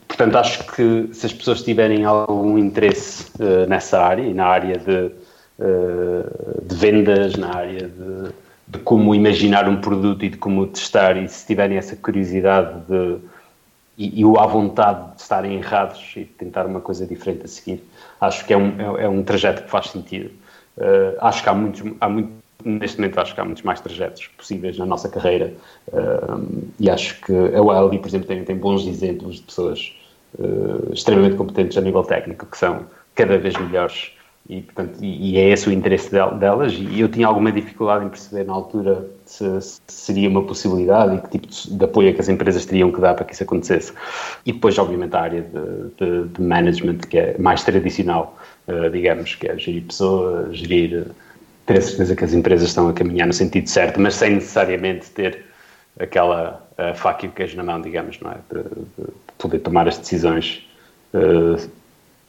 Portanto, 0.07 0.35
acho 0.37 0.63
que 0.75 1.09
se 1.11 1.25
as 1.25 1.33
pessoas 1.33 1.63
tiverem 1.63 2.05
algum 2.05 2.55
interesse 2.59 3.31
nessa 3.67 3.99
área 3.99 4.21
e 4.21 4.31
na 4.31 4.45
área 4.45 4.77
de 4.77 5.09
eh, 5.59 6.63
de 6.63 6.75
vendas, 6.75 7.35
na 7.35 7.55
área 7.55 7.87
de, 7.87 8.31
de, 8.67 8.79
como 8.79 9.13
imaginar 9.13 9.69
um 9.69 9.79
produto 9.79 10.25
e 10.25 10.29
de 10.29 10.37
como 10.37 10.65
testar, 10.65 11.15
e 11.15 11.27
se 11.29 11.45
tiverem 11.45 11.77
essa 11.77 11.95
curiosidade 11.95 12.81
de, 12.87 13.17
e, 13.95 14.21
e 14.21 14.37
a 14.37 14.45
vontade 14.47 15.15
de 15.15 15.21
estarem 15.21 15.57
errados 15.57 16.01
e 16.15 16.21
de 16.21 16.25
tentar 16.25 16.65
uma 16.65 16.81
coisa 16.81 17.05
diferente 17.05 17.45
a 17.45 17.47
seguir, 17.47 17.83
acho 18.19 18.43
que 18.45 18.53
é 18.53 18.57
um, 18.57 18.97
é, 18.97 19.03
é 19.03 19.09
um 19.09 19.23
trajeto 19.23 19.63
que 19.63 19.69
faz 19.69 19.87
sentido. 19.87 20.31
Uh, 20.75 21.15
acho 21.21 21.43
que 21.43 21.49
há 21.49 21.53
muitos, 21.53 21.83
há 22.01 22.09
muito, 22.09 22.31
neste 22.65 22.97
momento 22.97 23.19
acho 23.19 23.35
que 23.35 23.41
há 23.41 23.45
muitos 23.45 23.61
mais 23.61 23.79
trajetos 23.79 24.25
possíveis 24.35 24.75
na 24.79 24.87
nossa 24.87 25.07
carreira 25.07 25.53
uh, 25.89 26.71
e 26.79 26.89
acho 26.89 27.21
que 27.21 27.31
a 27.31 27.61
Wiley, 27.61 27.99
por 27.99 28.07
exemplo, 28.07 28.27
tem, 28.27 28.43
tem 28.43 28.55
bons 28.55 28.87
exemplos 28.87 29.35
de 29.35 29.43
pessoas 29.43 29.95
uh, 30.39 30.91
extremamente 30.91 31.35
competentes 31.35 31.77
a 31.77 31.81
nível 31.81 32.01
técnico 32.03 32.47
que 32.47 32.57
são 32.57 32.87
cada 33.13 33.37
vez 33.37 33.55
melhores 33.55 34.13
e, 34.49 34.61
portanto, 34.61 34.97
e, 35.01 35.37
é 35.37 35.49
esse 35.49 35.69
o 35.69 35.71
interesse 35.71 36.11
delas 36.11 36.73
e 36.73 36.99
eu 36.99 37.07
tinha 37.07 37.25
alguma 37.25 37.49
dificuldade 37.49 38.05
em 38.05 38.09
perceber 38.09 38.43
na 38.43 38.51
altura 38.51 39.07
se, 39.25 39.61
se 39.61 39.79
seria 39.87 40.27
uma 40.27 40.43
possibilidade 40.43 41.15
e 41.15 41.21
que 41.21 41.29
tipo 41.29 41.47
de, 41.47 41.77
de, 41.77 41.85
apoio 41.85 42.09
é 42.09 42.13
que 42.13 42.19
as 42.19 42.27
empresas 42.27 42.65
teriam 42.65 42.91
que 42.91 42.99
dar 42.99 43.13
para 43.13 43.23
que 43.23 43.33
isso 43.33 43.43
acontecesse. 43.43 43.93
E 44.45 44.51
depois, 44.51 44.77
obviamente, 44.77 45.15
a 45.15 45.21
área 45.21 45.41
de, 45.41 45.95
de, 45.97 46.27
de 46.27 46.41
management, 46.41 46.97
que 47.09 47.17
é 47.17 47.37
mais 47.37 47.63
tradicional, 47.63 48.37
uh, 48.67 48.89
digamos, 48.89 49.33
que 49.35 49.47
é 49.47 49.57
gerir 49.57 49.83
pessoas, 49.83 50.57
gerir, 50.57 51.07
ter 51.65 51.77
a 51.77 51.81
certeza 51.81 52.13
que 52.13 52.25
as 52.25 52.33
empresas 52.33 52.67
estão 52.67 52.89
a 52.89 52.93
caminhar 52.93 53.27
no 53.27 53.33
sentido 53.33 53.69
certo, 53.69 54.01
mas 54.01 54.15
sem 54.15 54.35
necessariamente 54.35 55.09
ter 55.11 55.45
aquela 55.97 56.67
uh, 56.77 56.93
faca 56.95 57.25
e 57.25 57.29
o 57.29 57.31
queijo 57.31 57.55
na 57.55 57.63
mão, 57.63 57.81
digamos, 57.81 58.19
não 58.19 58.31
é? 58.31 58.35
De, 58.53 58.63
poder 59.37 59.59
tomar 59.59 59.87
as 59.87 59.97
decisões 59.97 60.67
uh, 61.13 61.69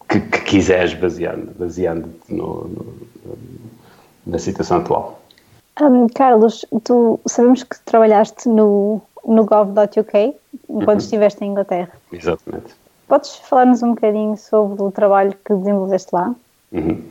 que, 0.09 0.21
que 0.21 0.41
quiseres 0.43 0.95
baseando, 0.95 1.53
baseando 1.59 2.09
no, 2.29 2.69
no, 2.69 2.95
na 4.27 4.39
situação 4.39 4.79
atual. 4.79 5.21
Um, 5.81 6.07
Carlos, 6.09 6.65
tu 6.85 7.19
sabemos 7.27 7.65
que 7.65 7.79
trabalhaste 7.85 8.49
no, 8.49 9.03
no 9.25 9.45
gov.uk 9.45 10.35
enquanto 10.69 10.89
uhum. 10.89 10.97
estiveste 10.97 11.45
em 11.45 11.51
Inglaterra. 11.51 11.91
Exatamente. 12.13 12.75
Podes 13.09 13.37
falar-nos 13.37 13.83
um 13.83 13.95
bocadinho 13.95 14.37
sobre 14.37 14.83
o 14.83 14.91
trabalho 14.91 15.35
que 15.45 15.55
desenvolveste 15.55 16.11
lá? 16.13 16.35
Uhum. 16.73 17.03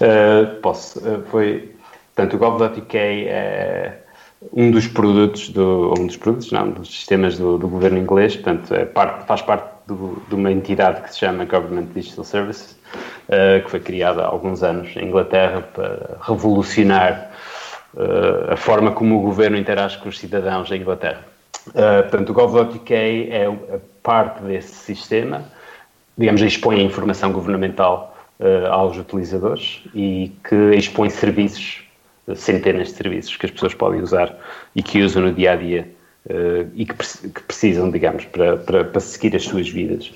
Uh, 0.00 0.60
posso. 0.60 0.98
Uh, 0.98 1.22
foi, 1.30 1.74
portanto, 2.14 2.34
o 2.34 2.38
gov.uk 2.38 2.96
é 2.96 4.00
um 4.52 4.70
dos 4.70 4.86
produtos, 4.86 5.48
do, 5.48 5.94
um 5.98 6.06
dos 6.06 6.16
produtos, 6.16 6.52
não, 6.52 6.70
dos 6.70 6.88
sistemas 6.88 7.38
do, 7.38 7.56
do 7.56 7.68
governo 7.68 7.98
inglês, 7.98 8.36
portanto, 8.36 8.74
é 8.74 8.84
parte, 8.84 9.26
faz 9.26 9.40
parte 9.40 9.73
do, 9.86 10.22
de 10.28 10.34
uma 10.34 10.50
entidade 10.50 11.02
que 11.02 11.12
se 11.12 11.18
chama 11.18 11.44
Government 11.44 11.86
Digital 11.94 12.24
Services, 12.24 12.76
uh, 13.28 13.62
que 13.62 13.70
foi 13.70 13.80
criada 13.80 14.22
há 14.22 14.26
alguns 14.26 14.62
anos 14.62 14.94
em 14.96 15.06
Inglaterra 15.06 15.60
para 15.60 16.18
revolucionar 16.22 17.30
uh, 17.94 18.52
a 18.52 18.56
forma 18.56 18.92
como 18.92 19.18
o 19.18 19.22
governo 19.22 19.56
interage 19.56 19.98
com 19.98 20.08
os 20.08 20.18
cidadãos 20.18 20.70
em 20.70 20.80
Inglaterra. 20.80 21.24
Uh, 21.68 22.02
portanto, 22.02 22.30
o 22.30 22.32
Gov.uk 22.32 22.92
é 22.92 23.48
parte 24.02 24.42
desse 24.42 24.74
sistema, 24.74 25.44
digamos, 26.16 26.40
expõe 26.42 26.80
a 26.80 26.82
informação 26.82 27.32
governamental 27.32 28.12
aos 28.70 28.98
utilizadores 28.98 29.82
e 29.94 30.32
que 30.46 30.74
expõe 30.74 31.08
serviços, 31.08 31.84
centenas 32.34 32.88
de 32.88 32.94
serviços 32.94 33.36
que 33.36 33.46
as 33.46 33.52
pessoas 33.52 33.74
podem 33.74 34.02
usar 34.02 34.36
e 34.74 34.82
que 34.82 35.02
usam 35.02 35.22
no 35.22 35.32
dia 35.32 35.52
a 35.52 35.56
dia 35.56 35.88
uh, 36.30 36.70
e 36.74 36.86
que, 36.86 36.94
que, 36.94 37.42
precisam, 37.42 37.90
digamos, 37.90 38.24
para, 38.26 38.56
para, 38.56 38.84
para, 38.84 39.00
seguir 39.00 39.34
as 39.36 39.44
suas 39.44 39.68
vidas. 39.68 40.12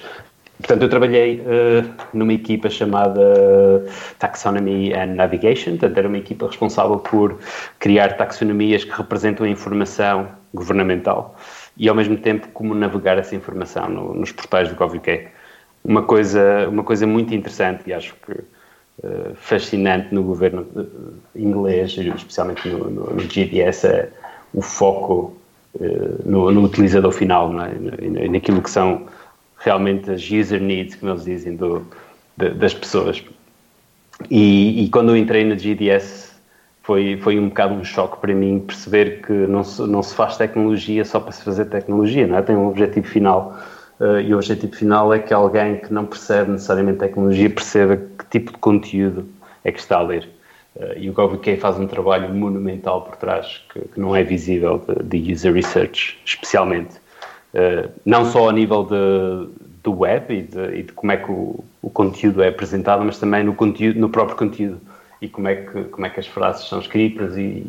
Portanto, 0.58 0.82
eu 0.82 0.88
trabalhei 0.88 1.40
uh, 1.40 1.88
numa 2.12 2.32
equipa 2.32 2.68
chamada 2.68 3.86
Taxonomy 4.18 4.92
and 4.92 5.14
Navigation, 5.14 5.72
portanto, 5.72 5.98
era 5.98 6.08
uma 6.08 6.18
equipa 6.18 6.46
responsável 6.46 6.98
por 6.98 7.38
criar 7.78 8.16
taxonomias 8.16 8.84
que 8.84 8.90
representam 8.90 9.46
a 9.46 9.48
informação 9.48 10.28
governamental 10.52 11.36
e, 11.76 11.88
ao 11.88 11.94
mesmo 11.94 12.16
tempo, 12.16 12.48
como 12.48 12.74
navegar 12.74 13.18
essa 13.18 13.36
informação 13.36 13.88
no, 13.88 14.14
nos 14.14 14.32
portais 14.32 14.68
do 14.68 14.74
GovUK. 14.74 15.28
Uma 15.84 16.02
coisa, 16.02 16.68
uma 16.68 16.82
coisa 16.82 17.06
muito 17.06 17.32
interessante 17.32 17.84
e 17.86 17.92
acho 17.92 18.16
que 18.26 18.32
uh, 18.32 19.34
fascinante 19.36 20.12
no 20.12 20.24
governo 20.24 20.66
inglês, 21.36 21.96
especialmente 21.96 22.68
no, 22.68 22.90
no, 22.90 23.14
no 23.14 23.20
GDS, 23.20 23.84
é 23.84 24.08
o 24.52 24.60
foco 24.60 25.37
no, 26.24 26.50
no, 26.50 26.64
utilizador 26.64 27.12
final, 27.12 27.52
não 27.52 27.64
é? 27.64 28.28
naquilo 28.28 28.62
que 28.62 28.70
são 28.70 29.06
realmente 29.58 30.10
as 30.10 30.22
user 30.30 30.60
needs, 30.60 30.96
como 30.96 31.12
eles 31.12 31.24
dizem, 31.24 31.56
do, 31.56 31.84
de, 32.36 32.50
das 32.50 32.74
pessoas. 32.74 33.22
E, 34.30 34.84
e, 34.84 34.88
quando 34.90 35.10
eu 35.10 35.16
entrei 35.16 35.44
na 35.44 35.54
GDS 35.54 36.36
foi, 36.82 37.16
foi 37.18 37.38
um 37.38 37.48
bocado 37.48 37.74
um 37.74 37.84
choque 37.84 38.20
para 38.20 38.34
mim 38.34 38.60
perceber 38.60 39.22
que 39.22 39.32
não 39.32 39.62
se, 39.62 39.82
não 39.82 40.02
se 40.02 40.14
faz 40.14 40.36
tecnologia 40.36 41.04
só 41.04 41.20
para 41.20 41.32
se 41.32 41.42
fazer 41.42 41.66
tecnologia, 41.66 42.26
não 42.26 42.38
é? 42.38 42.42
Tem 42.42 42.56
um 42.56 42.66
objetivo 42.66 43.06
final 43.06 43.56
uh, 44.00 44.20
e 44.20 44.34
o 44.34 44.36
objetivo 44.36 44.74
final 44.74 45.12
é 45.12 45.18
que 45.18 45.32
alguém 45.32 45.76
que 45.76 45.92
não 45.92 46.06
percebe 46.06 46.50
necessariamente 46.50 46.98
tecnologia 46.98 47.50
perceba 47.50 47.96
que 47.96 48.26
tipo 48.30 48.52
de 48.52 48.58
conteúdo 48.58 49.28
é 49.64 49.70
que 49.70 49.78
está 49.78 49.98
a 49.98 50.02
ler. 50.02 50.28
Uh, 50.78 50.96
e 50.96 51.10
o 51.10 51.12
GovUK 51.12 51.56
faz 51.56 51.78
um 51.78 51.88
trabalho 51.88 52.32
monumental 52.32 53.02
por 53.02 53.16
trás 53.16 53.62
que, 53.72 53.80
que 53.80 54.00
não 54.00 54.14
é 54.14 54.22
visível 54.22 54.78
de, 54.78 55.20
de 55.20 55.32
user 55.32 55.52
research, 55.52 56.16
especialmente. 56.24 56.96
Uh, 57.52 57.90
não 58.06 58.24
só 58.24 58.48
a 58.48 58.52
nível 58.52 58.84
do 59.82 59.98
web 59.98 60.34
e 60.34 60.42
de, 60.42 60.78
e 60.78 60.82
de 60.84 60.92
como 60.92 61.12
é 61.12 61.16
que 61.16 61.30
o, 61.30 61.64
o, 61.82 61.90
conteúdo 61.90 62.42
é 62.42 62.48
apresentado, 62.48 63.04
mas 63.04 63.18
também 63.18 63.42
no, 63.42 63.54
conteúdo, 63.54 63.98
no 63.98 64.08
próprio 64.08 64.36
conteúdo 64.36 64.80
e 65.20 65.28
como 65.28 65.48
é 65.48 65.56
que, 65.56 65.84
como 65.84 66.06
é 66.06 66.10
que 66.10 66.20
as 66.20 66.26
frases 66.26 66.68
são 66.68 66.78
escritas 66.78 67.36
e, 67.36 67.66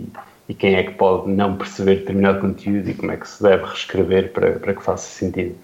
e 0.47 0.53
quem 0.53 0.75
é 0.75 0.83
que 0.83 0.93
pode 0.93 1.31
não 1.31 1.55
perceber 1.55 1.95
determinado 1.95 2.41
conteúdo 2.41 2.89
e 2.89 2.93
como 2.93 3.11
é 3.11 3.17
que 3.17 3.27
se 3.27 3.41
deve 3.41 3.63
reescrever 3.63 4.31
para, 4.31 4.51
para 4.53 4.73
que 4.73 4.83
faça 4.83 5.07
sentido. 5.07 5.55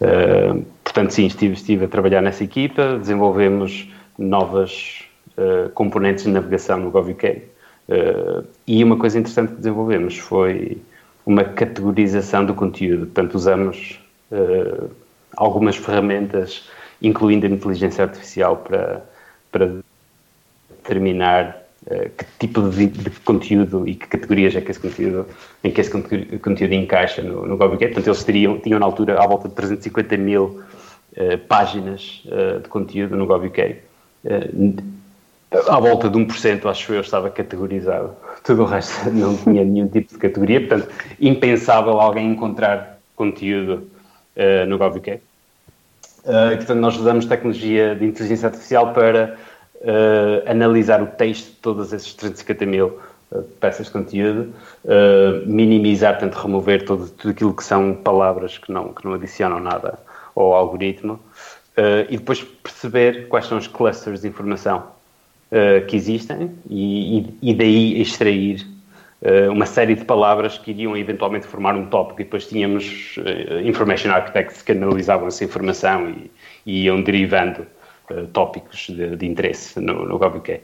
Uh, 0.00 0.64
portanto, 0.82 1.10
sim, 1.12 1.26
estive, 1.26 1.54
estive 1.54 1.84
a 1.84 1.88
trabalhar 1.88 2.20
nessa 2.20 2.42
equipa, 2.42 2.98
desenvolvemos 2.98 3.88
novas 4.18 5.04
uh, 5.36 5.68
componentes 5.70 6.24
de 6.24 6.30
navegação 6.30 6.78
no 6.78 6.90
GovUK. 6.90 7.42
Uh, 7.88 8.46
e 8.66 8.82
uma 8.84 8.96
coisa 8.96 9.18
interessante 9.18 9.50
que 9.50 9.56
desenvolvemos 9.56 10.16
foi 10.18 10.78
uma 11.26 11.44
categorização 11.44 12.44
do 12.44 12.54
conteúdo. 12.54 13.06
Portanto, 13.06 13.34
usamos 13.34 14.00
uh, 14.30 14.90
algumas 15.36 15.76
ferramentas, 15.76 16.68
incluindo 17.00 17.46
a 17.46 17.48
inteligência 17.48 18.04
artificial, 18.04 18.56
para, 18.56 19.04
para 19.50 19.72
determinar 20.70 21.64
uh, 21.86 22.10
que 22.10 22.24
tipo 22.38 22.68
de, 22.68 22.86
de, 22.86 23.10
conteúdo 23.20 23.86
e 23.86 23.94
que 23.94 24.06
categorias 24.06 24.54
é 24.54 24.60
que 24.60 24.70
esse 24.70 24.80
conteúdo, 24.80 25.26
em 25.62 25.70
que 25.70 25.80
esse 25.80 25.90
conteúdo, 25.90 26.72
encaixa 26.72 27.22
no, 27.22 27.46
no. 27.46 27.56
Portanto, 27.56 28.06
eles 28.06 28.24
teriam, 28.24 28.58
tinham 28.58 28.78
na 28.78 28.86
altura 28.86 29.20
à 29.20 29.26
volta 29.26 29.48
de 29.48 29.54
350 29.54 30.16
mil 30.16 30.62
uh, 31.16 31.38
páginas 31.48 32.22
de 32.62 32.68
conteúdo 32.68 33.16
no 33.16 33.26
GoBucket. 33.26 33.78
À 35.68 35.78
volta 35.78 36.08
de 36.08 36.18
1%, 36.18 36.66
acho 36.66 36.92
eu, 36.92 37.00
estava 37.00 37.30
categorizado. 37.30 38.14
Tudo 38.42 38.62
o 38.62 38.64
resto 38.64 39.08
não 39.12 39.36
tinha 39.36 39.64
nenhum 39.64 39.88
tipo 39.88 40.12
de 40.12 40.18
categoria, 40.18 40.60
portanto, 40.60 40.88
impensável 41.20 42.00
alguém 42.00 42.30
encontrar 42.30 42.98
conteúdo 43.14 43.88
uh, 44.36 44.66
no 44.66 44.78
GovUK. 44.78 45.20
Uh, 46.24 46.56
portanto, 46.56 46.78
nós 46.78 46.96
usamos 46.96 47.26
tecnologia 47.26 47.94
de 47.94 48.06
inteligência 48.06 48.46
artificial 48.46 48.92
para 48.92 49.36
uh, 49.76 50.50
analisar 50.50 51.02
o 51.02 51.06
texto 51.06 51.50
de 51.50 51.56
todas 51.56 51.92
essas 51.92 52.14
350 52.14 52.66
mil 52.66 52.98
peças 53.60 53.86
de 53.86 53.92
conteúdo, 53.92 54.52
minimizar, 55.46 56.18
portanto, 56.18 56.34
remover 56.34 56.84
todo, 56.84 57.08
tudo 57.08 57.30
aquilo 57.30 57.56
que 57.56 57.64
são 57.64 57.94
palavras 57.94 58.58
que 58.58 58.70
não, 58.70 58.92
que 58.92 59.02
não 59.06 59.14
adicionam 59.14 59.58
nada 59.58 59.98
ao 60.36 60.52
algoritmo 60.52 61.18
e 62.10 62.18
depois 62.18 62.42
perceber 62.42 63.28
quais 63.28 63.46
são 63.46 63.56
os 63.56 63.66
clusters 63.66 64.20
de 64.20 64.28
informação 64.28 64.84
uh, 65.52 65.86
que 65.86 65.94
existem 65.94 66.50
e, 66.68 67.26
e, 67.42 67.54
daí 67.54 68.00
extrair 68.00 68.66
uh, 69.20 69.52
uma 69.52 69.66
série 69.66 69.94
de 69.94 70.04
palavras 70.04 70.58
que 70.58 70.70
iriam 70.70 70.96
eventualmente 70.96 71.46
formar 71.46 71.76
um 71.76 71.86
tópico 71.86 72.22
e 72.22 72.24
depois 72.24 72.46
tínhamos 72.46 73.16
uh, 73.18 73.60
information 73.64 74.10
architects 74.10 74.62
que 74.62 74.72
analisavam 74.72 75.28
essa 75.28 75.44
informação 75.44 76.10
e, 76.10 76.30
e 76.64 76.84
iam 76.84 77.02
derivando 77.02 77.66
tópicos 78.32 78.88
de, 78.88 79.16
de, 79.16 79.26
interesse 79.26 79.80
no, 79.80 80.04
no 80.04 80.18
GovUK. 80.18 80.60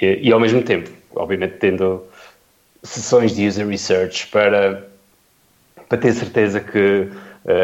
E, 0.00 0.28
e 0.28 0.32
ao 0.32 0.40
mesmo 0.40 0.62
tempo, 0.62 0.90
obviamente, 1.14 1.56
tendo 1.58 2.02
sessões 2.82 3.36
de 3.36 3.46
user 3.46 3.68
research 3.68 4.26
para, 4.28 4.88
para 5.88 5.98
ter 5.98 6.12
certeza 6.12 6.58
que 6.58 7.08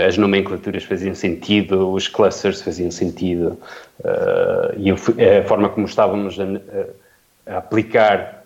as 0.07 0.17
nomenclaturas 0.19 0.85
faziam 0.85 1.15
sentido, 1.15 1.93
os 1.93 2.09
clusters 2.09 2.61
faziam 2.61 2.91
sentido 2.91 3.59
uh, 4.01 4.75
e 4.77 4.91
a 4.91 5.45
forma 5.45 5.69
como 5.69 5.87
estávamos 5.87 6.37
a, 6.41 6.45
a 7.53 7.59
aplicar 7.59 8.45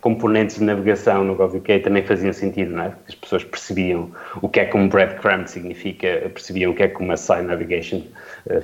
componentes 0.00 0.58
de 0.58 0.64
navegação 0.64 1.24
no 1.24 1.34
GovUK 1.34 1.80
também 1.80 2.04
faziam 2.04 2.32
sentido, 2.32 2.72
não 2.72 2.84
é? 2.84 2.92
As 3.08 3.14
pessoas 3.14 3.42
percebiam 3.42 4.10
o 4.40 4.48
que 4.48 4.60
é 4.60 4.66
que 4.66 4.76
um 4.76 4.88
breadcrumb 4.88 5.48
significa, 5.48 6.30
percebiam 6.32 6.70
o 6.70 6.74
que 6.74 6.84
é 6.84 6.88
que 6.88 7.00
uma 7.00 7.16
side 7.16 7.42
navigation 7.42 8.02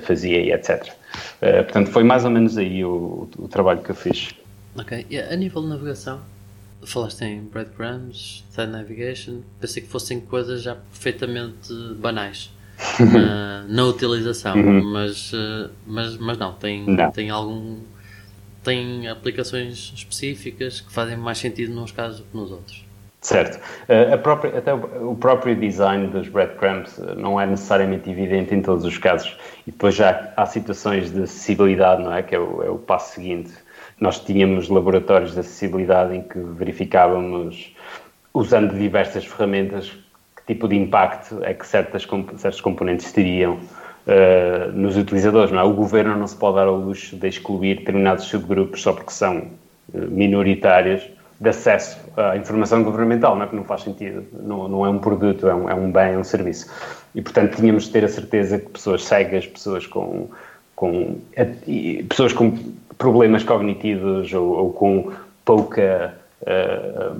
fazia 0.03 0.39
e 0.39 0.51
etc. 0.51 0.93
portanto, 1.39 1.89
foi 1.91 2.03
mais 2.03 2.23
ou 2.23 2.31
menos 2.31 2.57
aí 2.57 2.85
o, 2.85 3.29
o 3.37 3.47
trabalho 3.47 3.81
que 3.81 3.89
eu 3.89 3.95
fiz. 3.95 4.33
Ok, 4.79 5.05
e 5.09 5.19
a 5.19 5.35
nível 5.35 5.61
de 5.63 5.69
navegação, 5.69 6.21
Falaste 6.85 7.25
em 7.25 7.41
breadcrumbs, 7.41 8.45
side 8.49 8.71
navigation, 8.71 9.41
pensei 9.59 9.81
que 9.81 9.89
fossem 9.89 10.19
coisas 10.19 10.61
já 10.61 10.75
perfeitamente 10.75 11.73
banais 11.99 12.51
uh, 12.99 13.67
na 13.67 13.83
utilização, 13.85 14.55
uhum. 14.55 14.83
mas, 14.83 15.33
uh, 15.33 15.69
mas, 15.85 16.17
mas 16.17 16.37
não, 16.37 16.53
tem, 16.53 16.85
não. 16.85 17.11
tem 17.11 17.29
algum. 17.29 17.79
Tem 18.63 19.07
aplicações 19.07 19.93
específicas 19.95 20.81
que 20.81 20.91
fazem 20.91 21.15
mais 21.15 21.37
sentido 21.37 21.73
nos 21.73 21.91
casos 21.91 22.19
do 22.19 22.25
que 22.25 22.35
nos 22.35 22.51
outros. 22.51 22.85
Certo. 23.21 23.57
Uh, 23.89 24.13
a 24.13 24.17
própria, 24.17 24.57
até 24.57 24.73
o, 24.73 25.11
o, 25.11 25.15
próprio 25.15 25.55
design 25.55 26.07
dos 26.07 26.27
breadcrumbs 26.27 26.97
não 27.15 27.39
é 27.39 27.45
necessariamente 27.45 28.09
evidente 28.09 28.53
em 28.53 28.61
todos 28.61 28.85
os 28.85 28.97
casos. 28.97 29.37
E 29.65 29.71
depois 29.71 29.95
já 29.95 30.33
há 30.35 30.45
situações 30.45 31.11
de 31.11 31.23
acessibilidade, 31.23 32.03
não 32.03 32.13
é? 32.13 32.21
Que 32.21 32.35
é 32.35 32.39
o, 32.39 32.63
é 32.63 32.69
o 32.69 32.77
passo 32.77 33.15
seguinte 33.15 33.51
nós 33.99 34.19
tínhamos 34.19 34.69
laboratórios 34.69 35.33
de 35.33 35.39
acessibilidade 35.39 36.15
em 36.15 36.21
que 36.21 36.37
verificávamos, 36.39 37.75
usando 38.33 38.77
diversas 38.77 39.25
ferramentas, 39.25 39.91
que 40.35 40.53
tipo 40.53 40.67
de 40.67 40.75
impacto 40.75 41.39
é 41.43 41.53
que 41.53 41.65
certas, 41.65 42.07
certos 42.37 42.61
componentes 42.61 43.11
teriam 43.11 43.53
uh, 43.55 44.71
nos 44.73 44.95
utilizadores. 44.97 45.51
Não 45.51 45.59
é? 45.59 45.63
O 45.63 45.73
governo 45.73 46.15
não 46.15 46.27
se 46.27 46.35
pode 46.35 46.57
dar 46.57 46.67
ao 46.67 46.75
luxo 46.75 47.15
de 47.15 47.27
excluir 47.27 47.79
determinados 47.79 48.25
subgrupos 48.25 48.81
só 48.81 48.93
porque 48.93 49.11
são 49.11 49.37
uh, 49.39 49.47
minoritários 50.09 51.09
de 51.39 51.49
acesso 51.49 51.99
à 52.15 52.35
informação 52.35 52.83
governamental, 52.83 53.35
não 53.35 53.43
é? 53.43 53.45
Porque 53.45 53.57
não 53.57 53.63
faz 53.63 53.81
sentido, 53.83 54.25
não, 54.33 54.67
não 54.67 54.85
é 54.85 54.89
um 54.89 54.97
produto, 54.97 55.47
é 55.47 55.53
um, 55.53 55.69
é 55.69 55.73
um 55.73 55.91
bem, 55.91 56.13
é 56.13 56.17
um 56.17 56.23
serviço. 56.23 56.67
E, 57.13 57.21
portanto, 57.21 57.55
tínhamos 57.55 57.85
de 57.85 57.91
ter 57.91 58.03
a 58.03 58.07
certeza 58.07 58.57
que 58.57 58.69
pessoas 58.69 59.03
cegas, 59.03 59.45
pessoas 59.45 59.85
com, 59.85 60.29
com 60.75 61.17
pessoas 62.09 62.33
com 62.33 62.57
problemas 62.97 63.43
cognitivos 63.43 64.31
ou, 64.33 64.47
ou 64.47 64.73
com 64.73 65.11
pouca, 65.45 66.13
uh, 66.41 67.15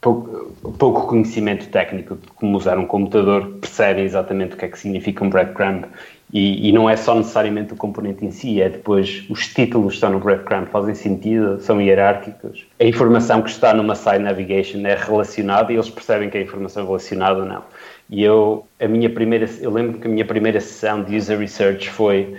pouco, 0.00 0.52
pouco, 0.78 1.06
conhecimento 1.06 1.68
técnico 1.68 2.16
de 2.16 2.26
como 2.28 2.56
usar 2.56 2.78
um 2.78 2.86
computador 2.86 3.46
percebem 3.60 4.04
exatamente 4.04 4.54
o 4.54 4.56
que 4.56 4.64
é 4.64 4.68
que 4.68 4.78
significa 4.78 5.24
um 5.24 5.30
breadcrumb 5.30 5.84
e, 6.32 6.68
e, 6.68 6.72
não 6.72 6.88
é 6.88 6.96
só 6.96 7.14
necessariamente 7.16 7.72
o 7.72 7.76
componente 7.76 8.24
em 8.24 8.30
si, 8.30 8.62
é 8.62 8.68
depois 8.68 9.24
os 9.28 9.48
títulos 9.48 9.88
que 9.88 9.94
estão 9.94 10.10
no 10.10 10.20
breadcrumb 10.20 10.66
fazem 10.66 10.94
sentido, 10.94 11.60
são 11.60 11.80
hierárquicos. 11.80 12.66
A 12.78 12.84
informação 12.84 13.42
que 13.42 13.50
está 13.50 13.74
numa 13.74 13.96
site 13.96 14.22
navigation 14.22 14.86
é 14.86 14.94
relacionada 14.94 15.72
e 15.72 15.76
eles 15.76 15.90
percebem 15.90 16.30
que 16.30 16.38
a 16.38 16.42
informação 16.42 16.84
é 16.84 16.86
relacionada 16.86 17.40
ou 17.40 17.46
não. 17.46 17.64
E 18.08 18.22
eu, 18.22 18.64
a 18.80 18.86
minha 18.86 19.10
primeira, 19.10 19.48
eu 19.60 19.72
lembro 19.72 19.98
que 19.98 20.06
a 20.06 20.10
minha 20.10 20.24
primeira 20.24 20.60
sessão 20.60 21.02
de 21.02 21.16
user 21.16 21.38
research 21.38 21.90
foi 21.90 22.36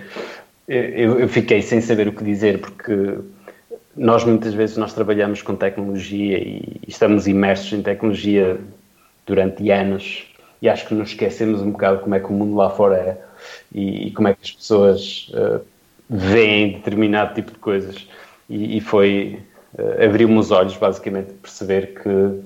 eu, 0.68 1.20
eu, 1.20 1.28
fiquei 1.28 1.60
sem 1.62 1.80
saber 1.80 2.08
o 2.08 2.12
que 2.12 2.22
dizer 2.22 2.60
porque 2.60 3.18
nós 3.96 4.24
muitas 4.24 4.54
vezes 4.54 4.76
nós 4.76 4.94
trabalhamos 4.94 5.42
com 5.42 5.54
tecnologia 5.54 6.38
e 6.38 6.80
estamos 6.86 7.26
imersos 7.26 7.72
em 7.72 7.82
tecnologia 7.82 8.58
durante 9.26 9.70
anos 9.70 10.24
e 10.60 10.68
acho 10.68 10.86
que 10.86 10.94
nos 10.94 11.10
esquecemos 11.10 11.60
um 11.60 11.72
bocado 11.72 12.00
como 12.00 12.14
é 12.14 12.20
que 12.20 12.26
o 12.26 12.32
mundo 12.32 12.56
lá 12.56 12.70
fora 12.70 12.96
é 12.96 13.18
e, 13.74 14.06
e 14.06 14.10
como 14.12 14.28
é 14.28 14.34
que 14.34 14.40
as 14.42 14.50
pessoas 14.52 15.30
uh, 15.34 15.60
veem 16.08 16.74
determinado 16.74 17.34
tipo 17.34 17.50
de 17.50 17.58
coisas. 17.58 18.06
E, 18.48 18.76
e 18.76 18.80
foi 18.80 19.40
uh, 19.74 20.04
abriu-me 20.04 20.38
os 20.38 20.50
olhos 20.50 20.76
basicamente 20.76 21.32
perceber 21.34 21.94
que 22.00 22.08
uh, 22.08 22.44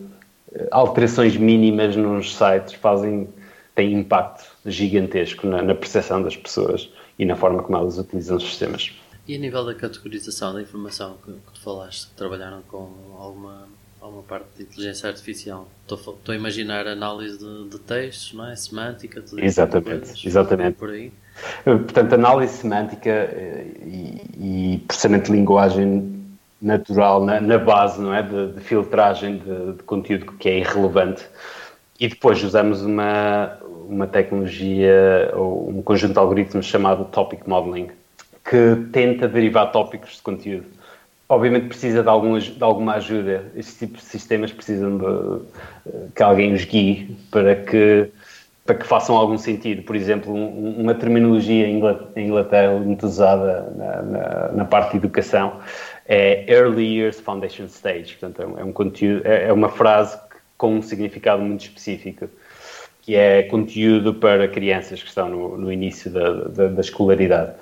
alterações 0.70 1.36
mínimas 1.36 1.94
nos 1.94 2.34
sites 2.34 2.72
fazem 2.74 3.28
têm 3.74 3.92
impacto 3.92 4.46
gigantesco 4.64 5.46
na, 5.46 5.60
na 5.60 5.74
percepção 5.74 6.22
das 6.22 6.34
pessoas 6.34 6.90
e 7.18 7.24
na 7.24 7.36
forma 7.36 7.62
como 7.62 7.78
elas 7.78 7.98
utilizam 7.98 8.36
os 8.36 8.44
sistemas. 8.44 8.92
E 9.26 9.34
a 9.34 9.38
nível 9.38 9.64
da 9.64 9.74
categorização 9.74 10.54
da 10.54 10.62
informação 10.62 11.16
que, 11.24 11.32
que 11.32 11.52
tu 11.54 11.60
falaste, 11.60 12.08
trabalharam 12.16 12.62
com 12.68 12.88
alguma, 13.18 13.66
há 14.00 14.06
uma 14.06 14.22
parte 14.22 14.46
de 14.56 14.62
inteligência 14.62 15.08
artificial. 15.08 15.68
Estou, 15.82 16.14
estou 16.14 16.32
a 16.32 16.36
imaginar 16.36 16.86
análise 16.86 17.38
de, 17.38 17.68
de 17.68 17.78
textos, 17.80 18.34
não 18.34 18.46
é? 18.48 18.54
Semântica, 18.54 19.20
tudo 19.20 19.36
tipo 19.36 19.44
Exatamente, 19.44 19.98
coisas, 19.98 20.22
exatamente. 20.24 20.76
Por 20.76 20.90
aí. 20.90 21.12
Portanto, 21.64 22.12
análise 22.12 22.58
semântica 22.58 23.10
eh, 23.10 23.66
e, 23.84 24.74
e 24.74 24.78
processamento 24.86 25.26
de 25.26 25.32
linguagem 25.32 26.16
natural 26.60 27.24
na, 27.24 27.40
na 27.40 27.58
base, 27.58 28.00
não 28.00 28.14
é? 28.14 28.22
De, 28.22 28.52
de 28.52 28.60
filtragem 28.60 29.38
de, 29.38 29.72
de, 29.72 29.82
conteúdo 29.82 30.32
que 30.32 30.48
é 30.48 30.58
irrelevante. 30.58 31.26
E 31.98 32.08
depois 32.08 32.42
usamos 32.42 32.82
uma, 32.82 33.58
uma 33.88 34.06
tecnologia 34.06 35.32
ou 35.34 35.68
um 35.70 35.82
conjunto 35.82 36.12
de 36.12 36.18
algoritmos 36.18 36.66
chamado 36.66 37.04
Topic 37.06 37.46
Modeling, 37.46 37.88
que 38.44 38.76
tenta 38.92 39.28
derivar 39.28 39.72
tópicos 39.72 40.16
de 40.16 40.22
conteúdo. 40.22 40.66
Obviamente 41.28 41.66
precisa 41.66 42.02
de, 42.02 42.08
algum, 42.08 42.38
de 42.38 42.62
alguma 42.62 42.94
ajuda. 42.94 43.50
Estes 43.56 43.78
tipos 43.78 44.02
de 44.02 44.06
sistemas 44.06 44.52
precisam 44.52 44.96
de 44.96 46.10
que 46.14 46.22
alguém 46.22 46.52
os 46.52 46.64
guie 46.64 47.16
para 47.32 47.56
que, 47.56 48.08
para 48.64 48.76
que 48.76 48.86
façam 48.86 49.16
algum 49.16 49.36
sentido. 49.36 49.82
Por 49.82 49.96
exemplo, 49.96 50.32
um, 50.32 50.80
uma 50.80 50.94
terminologia 50.94 51.66
em 51.66 51.82
Inglaterra 52.16 52.78
muito 52.78 53.06
usada 53.06 53.72
na, 53.76 54.02
na, 54.02 54.52
na 54.52 54.64
parte 54.64 54.92
de 54.92 54.98
educação 54.98 55.58
é 56.08 56.44
Early 56.48 56.98
Years 56.98 57.18
Foundation 57.18 57.64
Stage. 57.64 58.16
Portanto, 58.16 58.56
é 58.56 58.62
um 58.62 58.72
conteúdo, 58.72 59.26
é, 59.26 59.48
é 59.48 59.52
uma 59.52 59.68
frase 59.68 60.16
com 60.56 60.76
um 60.76 60.82
significado 60.82 61.42
muito 61.42 61.62
específico, 61.62 62.28
que 63.06 63.14
é 63.14 63.44
conteúdo 63.44 64.12
para 64.12 64.48
crianças 64.48 65.00
que 65.00 65.08
estão 65.08 65.28
no, 65.28 65.56
no 65.56 65.72
início 65.72 66.10
da, 66.10 66.28
da, 66.48 66.66
da, 66.66 66.80
escolaridade. 66.80 67.52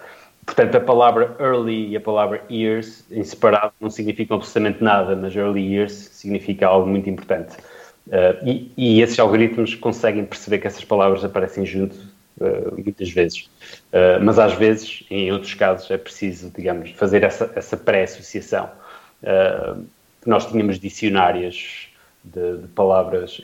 Portanto, 0.46 0.74
a 0.74 0.80
palavra 0.80 1.36
early 1.38 1.90
e 1.90 1.96
a 1.96 2.00
palavra 2.00 2.42
years, 2.50 3.04
em 3.10 3.22
separado, 3.22 3.74
não 3.78 3.90
significam 3.90 4.38
absolutamente 4.38 4.82
nada, 4.82 5.14
mas 5.14 5.36
early 5.36 5.60
years 5.60 5.92
significa 5.92 6.66
algo 6.66 6.88
muito 6.88 7.10
importante. 7.10 7.56
Uh, 8.06 8.48
e, 8.48 8.72
e, 8.76 9.02
esses 9.02 9.18
algoritmos 9.18 9.74
conseguem 9.74 10.24
perceber 10.24 10.58
que 10.58 10.66
essas 10.66 10.84
palavras 10.84 11.22
aparecem 11.22 11.66
junto 11.66 11.94
uh, 12.40 12.72
muitas 12.82 13.10
vezes. 13.10 13.50
Uh, 13.92 14.22
mas 14.22 14.38
às 14.38 14.54
vezes, 14.54 15.04
em 15.10 15.30
outros 15.30 15.52
casos, 15.52 15.90
é 15.90 15.98
preciso, 15.98 16.50
digamos, 16.56 16.90
fazer 16.92 17.22
essa, 17.22 17.52
essa 17.54 17.76
pré-associação. 17.76 18.70
nós 20.24 20.46
tínhamos 20.50 20.78
dicionários 20.78 21.83
de, 22.24 22.58
de, 22.58 22.68
palavras, 22.68 23.40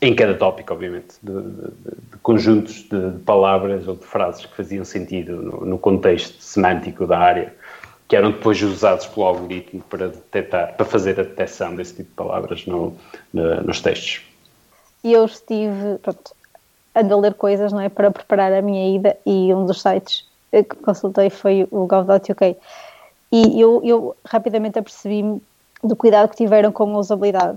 em 0.00 0.14
cada 0.14 0.34
tópico, 0.34 0.72
obviamente, 0.72 1.16
de, 1.22 1.32
de, 1.32 2.18
conjuntos 2.22 2.82
de, 2.84 3.18
palavras 3.24 3.88
ou 3.88 3.96
de 3.96 4.04
frases 4.04 4.46
que 4.46 4.56
faziam 4.56 4.84
sentido 4.84 5.36
no, 5.36 5.66
no, 5.66 5.78
contexto 5.78 6.40
semântico 6.40 7.06
da 7.06 7.18
área, 7.18 7.54
que 8.08 8.14
eram 8.14 8.30
depois 8.30 8.62
usados 8.62 9.06
pelo 9.06 9.26
algoritmo 9.26 9.82
para 9.88 10.08
detectar, 10.08 10.76
para 10.76 10.86
fazer 10.86 11.18
a 11.18 11.24
detecção 11.24 11.74
desse 11.74 11.96
tipo 11.96 12.08
de 12.10 12.14
palavras 12.14 12.66
no, 12.66 12.94
no, 13.32 13.62
nos 13.62 13.80
textos. 13.80 14.22
E 15.02 15.12
eu 15.12 15.24
estive, 15.24 15.98
pronto, 16.02 16.32
ando 16.94 17.14
a 17.14 17.16
ler 17.18 17.34
coisas, 17.34 17.72
não 17.72 17.80
é, 17.80 17.88
para 17.88 18.10
preparar 18.10 18.52
a 18.52 18.62
minha 18.62 18.96
ida 18.96 19.16
e 19.26 19.52
um 19.52 19.66
dos 19.66 19.80
sites 19.80 20.28
que 20.50 20.64
consultei 20.64 21.30
foi 21.30 21.66
o 21.70 21.86
gov.uk 21.86 22.56
e 23.32 23.60
eu, 23.60 23.80
eu 23.84 24.16
rapidamente 24.24 24.78
apercebi-me 24.78 25.40
do 25.82 25.94
cuidado 25.94 26.28
que 26.28 26.36
tiveram 26.36 26.72
com 26.72 26.94
a 26.94 26.98
usabilidade 26.98 27.56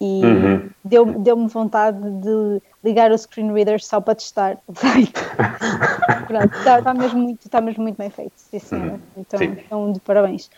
e 0.00 0.24
uhum. 0.24 0.70
deu-me 0.84 1.18
deu 1.18 1.48
vontade 1.48 1.98
de 1.98 2.62
ligar 2.84 3.10
o 3.10 3.18
screen 3.18 3.52
reader 3.52 3.82
só 3.82 4.00
para 4.00 4.14
testar 4.14 4.58
o 4.68 4.72
está, 6.60 6.82
tá 6.82 6.94
mesmo 6.94 7.18
muito, 7.18 7.44
está 7.44 7.60
mesmo 7.60 7.82
muito 7.82 7.96
bem 7.96 8.10
feito, 8.10 8.32
sim, 8.36 8.58
senhora. 8.58 8.92
Uhum. 8.92 9.00
Então, 9.16 9.38
sim. 9.38 9.56
então, 9.64 9.92
de 9.92 10.00
parabéns. 10.00 10.50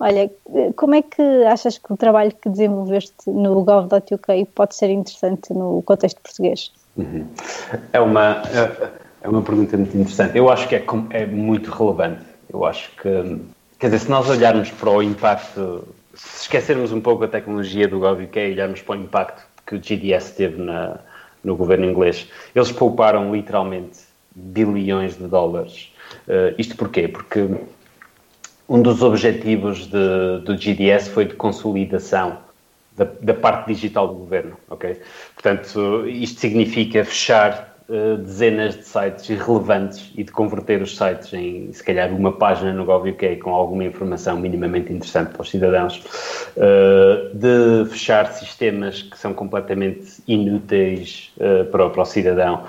Olha, 0.00 0.30
como 0.76 0.94
é 0.94 1.02
que 1.02 1.22
achas 1.44 1.78
que 1.78 1.92
o 1.92 1.96
trabalho 1.96 2.32
que 2.40 2.48
desenvolveste 2.48 3.14
no 3.30 3.62
gov.uk 3.62 4.44
pode 4.54 4.74
ser 4.74 4.90
interessante 4.90 5.52
no 5.52 5.82
contexto 5.82 6.20
português? 6.20 6.72
Uhum. 6.96 7.26
É, 7.92 8.00
uma, 8.00 8.42
é, 8.42 8.90
é 9.22 9.28
uma 9.28 9.42
pergunta 9.42 9.76
muito 9.76 9.96
interessante. 9.96 10.36
Eu 10.36 10.50
acho 10.50 10.68
que 10.68 10.76
é, 10.76 10.84
é 11.10 11.26
muito 11.26 11.70
relevante. 11.70 12.24
Eu 12.52 12.64
acho 12.64 12.90
que, 12.96 13.40
quer 13.78 13.86
dizer, 13.86 14.00
se 14.00 14.10
nós 14.10 14.28
olharmos 14.28 14.70
para 14.72 14.90
o 14.90 15.02
impacto 15.02 15.86
se 16.14 16.42
esquecermos 16.42 16.92
um 16.92 17.00
pouco 17.00 17.24
a 17.24 17.28
tecnologia 17.28 17.88
do 17.88 17.98
GovUK 17.98 18.38
e 18.38 18.52
olharmos 18.52 18.82
para 18.82 18.96
o 18.98 19.02
impacto 19.02 19.44
que 19.66 19.74
o 19.74 19.78
GDS 19.78 20.32
teve 20.32 20.60
na, 20.60 20.98
no 21.42 21.56
governo 21.56 21.84
inglês, 21.84 22.28
eles 22.54 22.72
pouparam 22.72 23.34
literalmente 23.34 24.00
bilhões 24.34 25.16
de 25.16 25.26
dólares. 25.26 25.92
Uh, 26.26 26.54
isto 26.58 26.76
porquê? 26.76 27.08
Porque 27.08 27.48
um 28.68 28.82
dos 28.82 29.02
objetivos 29.02 29.86
de, 29.86 30.38
do 30.44 30.56
GDS 30.56 31.08
foi 31.08 31.26
de 31.26 31.34
consolidação 31.34 32.38
da, 32.96 33.06
da, 33.20 33.34
parte 33.34 33.66
digital 33.68 34.08
do 34.08 34.14
governo, 34.14 34.56
ok? 34.70 35.00
Portanto, 35.34 36.06
isto 36.08 36.40
significa 36.40 37.04
fechar 37.04 37.73
uh, 37.88 38.16
dezenas 38.18 38.76
de 38.76 38.84
sites 38.84 39.28
irrelevantes 39.28 40.12
e 40.16 40.24
de 40.24 40.32
converter 40.32 40.82
os 40.82 40.96
sites 40.96 41.32
em, 41.32 41.72
se 41.72 41.82
calhar, 41.82 42.12
uma 42.12 42.32
página 42.32 42.72
no 42.72 42.84
GovUK 42.84 43.36
com 43.36 43.50
alguma 43.50 43.84
informação 43.84 44.38
minimamente 44.38 44.92
interessante 44.92 45.32
para 45.32 45.42
os 45.42 45.50
cidadãos, 45.50 46.02
uh, 46.56 47.34
de 47.34 47.90
fechar 47.90 48.32
sistemas 48.32 49.02
que 49.02 49.18
são 49.18 49.32
completamente 49.34 50.22
inúteis 50.26 51.32
uh, 51.38 51.64
para, 51.70 51.90
para, 51.90 52.02
o 52.02 52.04
cidadão, 52.04 52.64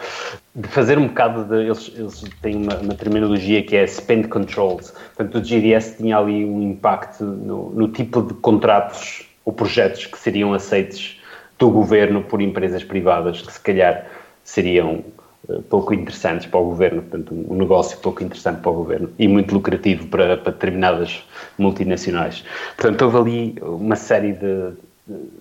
de 0.53 0.67
fazer 0.67 0.97
um 0.97 1.07
bocado 1.07 1.43
de. 1.43 1.65
Eles, 1.65 1.91
eles 1.95 2.23
têm 2.41 2.55
uma, 2.55 2.75
uma, 2.77 2.93
terminologia 2.93 3.61
que 3.63 3.75
é 3.75 3.85
spend 3.85 4.27
controls. 4.27 4.91
Portanto, 5.15 5.39
o 5.39 5.43
GDS 5.43 5.97
tinha 5.97 6.17
ali 6.17 6.45
um 6.45 6.61
impacto 6.61 7.23
no, 7.23 7.71
no 7.71 7.87
tipo 7.89 8.21
de 8.21 8.33
contratos 8.35 9.27
ou 9.43 9.53
projetos 9.53 10.05
que 10.05 10.17
seriam 10.17 10.53
aceitos 10.53 11.21
do 11.57 11.69
governo 11.69 12.21
por 12.23 12.41
empresas 12.41 12.83
privadas 12.83 13.41
que 13.41 13.51
se 13.51 13.59
calhar 13.59 14.05
seriam 14.45 15.03
uh, 15.49 15.61
pouco 15.63 15.93
interessantes 15.93 16.45
para 16.45 16.59
o 16.59 16.65
governo, 16.65 17.01
portanto, 17.01 17.33
um 17.49 17.55
negócio 17.55 17.97
pouco 17.97 18.23
interessante 18.23 18.61
para 18.61 18.71
o 18.71 18.75
governo 18.75 19.09
e 19.19 19.27
muito 19.27 19.53
lucrativo 19.53 20.07
para, 20.07 20.37
para 20.37 20.53
determinadas 20.53 21.27
multinacionais. 21.57 22.45
Portanto, 22.77 23.01
houve 23.01 23.17
ali 23.17 23.55
uma 23.61 23.97
série 23.97 24.31
de, 24.31 24.71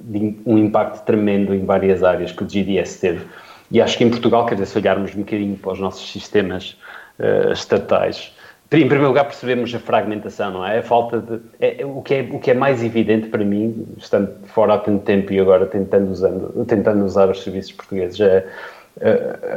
de, 0.01 0.37
um 0.45 0.59
impacto 0.59 1.05
tremendo 1.05 1.55
em 1.55 1.65
várias 1.65 2.03
áreas 2.03 2.33
que 2.33 2.43
o 2.43 2.47
GDS 2.47 2.99
teve. 2.99 3.25
E 3.71 3.81
acho 3.81 3.97
que 3.97 4.05
em 4.05 4.11
Portugal, 4.11 4.47
quer 4.47 4.55
dizer, 4.55 4.67
se 4.67 4.79
olharmos 4.79 5.15
um 5.15 5.21
bocadinho 5.21 5.57
para 5.57 5.73
os 5.73 5.81
nossos 5.81 6.11
sistemas 6.11 6.77
uh, 7.19 7.53
estatais, 7.53 8.33
em 8.73 8.89
primeiro 8.89 9.07
lugar 9.07 9.25
percebemos 9.25 9.73
a 9.75 9.79
fragmentação, 9.79 10.51
não 10.51 10.67
é? 10.67 10.79
A 10.79 10.83
falta 10.83 11.21
de... 11.21 11.41
É, 11.61 11.83
é, 11.83 11.87
o, 11.87 12.03
que 12.03 12.15
é, 12.15 12.29
o 12.31 12.39
que 12.41 12.51
é 12.51 12.55
mais 12.55 12.83
evidente 12.83 13.29
para 13.29 13.45
mim, 13.45 13.87
estando 13.97 14.33
fora 14.47 14.75
há 14.75 14.79
tanto 14.79 15.05
tempo 15.05 15.33
e 15.33 15.39
agora 15.39 15.67
tentando, 15.67 16.11
usando, 16.11 16.65
tentando 16.65 17.05
usar 17.05 17.31
os 17.31 17.43
serviços 17.43 17.73
portugueses, 17.73 18.19
é 18.21 18.47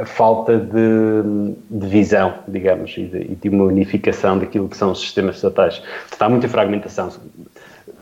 a, 0.02 0.04
falta 0.04 0.58
de, 0.58 1.54
de, 1.70 1.86
visão, 1.86 2.34
digamos, 2.48 2.94
e 2.96 3.04
de, 3.04 3.36
de, 3.36 3.48
uma 3.48 3.64
unificação 3.64 4.38
daquilo 4.38 4.68
que 4.68 4.76
são 4.76 4.92
os 4.92 5.00
sistemas 5.00 5.36
estatais. 5.36 5.82
Está 6.10 6.28
muita 6.28 6.48
fragmentação. 6.48 7.12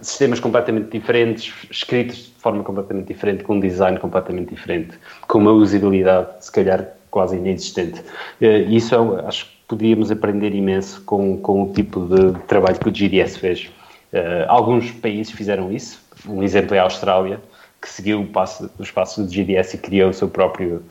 Sistemas 0.01 0.41
completamente 0.41 0.91
diferentes, 0.91 1.53
escritos 1.71 2.17
de 2.17 2.35
forma 2.39 2.63
completamente 2.63 3.09
diferente, 3.09 3.45
com 3.45 3.55
um 3.55 3.61
design 3.61 3.99
completamente 3.99 4.51
diferente, 4.51 4.99
com 5.27 5.39
uma 5.39 5.53
usabilidade, 5.53 6.29
se 6.45 6.53
calhar, 6.53 6.89
quase 7.11 7.37
inexistente. 7.37 8.03
Eh, 8.41 8.61
isso 8.63 8.95
é 8.95 9.27
acho 9.27 9.47
que 9.47 9.53
podíamos 9.69 10.11
aprender 10.11 10.55
imenso 10.55 11.03
com, 11.05 11.39
com 11.39 11.65
o 11.65 11.73
tipo 11.73 12.07
de 12.07 12.39
trabalho 12.47 12.79
que 12.79 12.89
o 12.89 12.93
GDS 12.93 13.37
fez. 13.37 13.71
Uh, 14.13 14.47
alguns 14.49 14.91
países 14.93 15.33
fizeram 15.33 15.73
isso. 15.73 16.01
Um 16.27 16.43
exemplo 16.43 16.75
é 16.75 16.79
a 16.79 16.85
Austrália, 16.85 17.41
que 17.81 17.89
seguiu 17.89 18.21
o 18.21 18.27
passo, 18.27 18.71
os 18.79 18.91
passos 18.91 19.27
do 19.27 19.33
GDS 19.33 19.75
e 19.75 19.79
criou 19.79 20.11
o 20.11 20.15
seu 20.15 20.29
próprio 20.29 20.83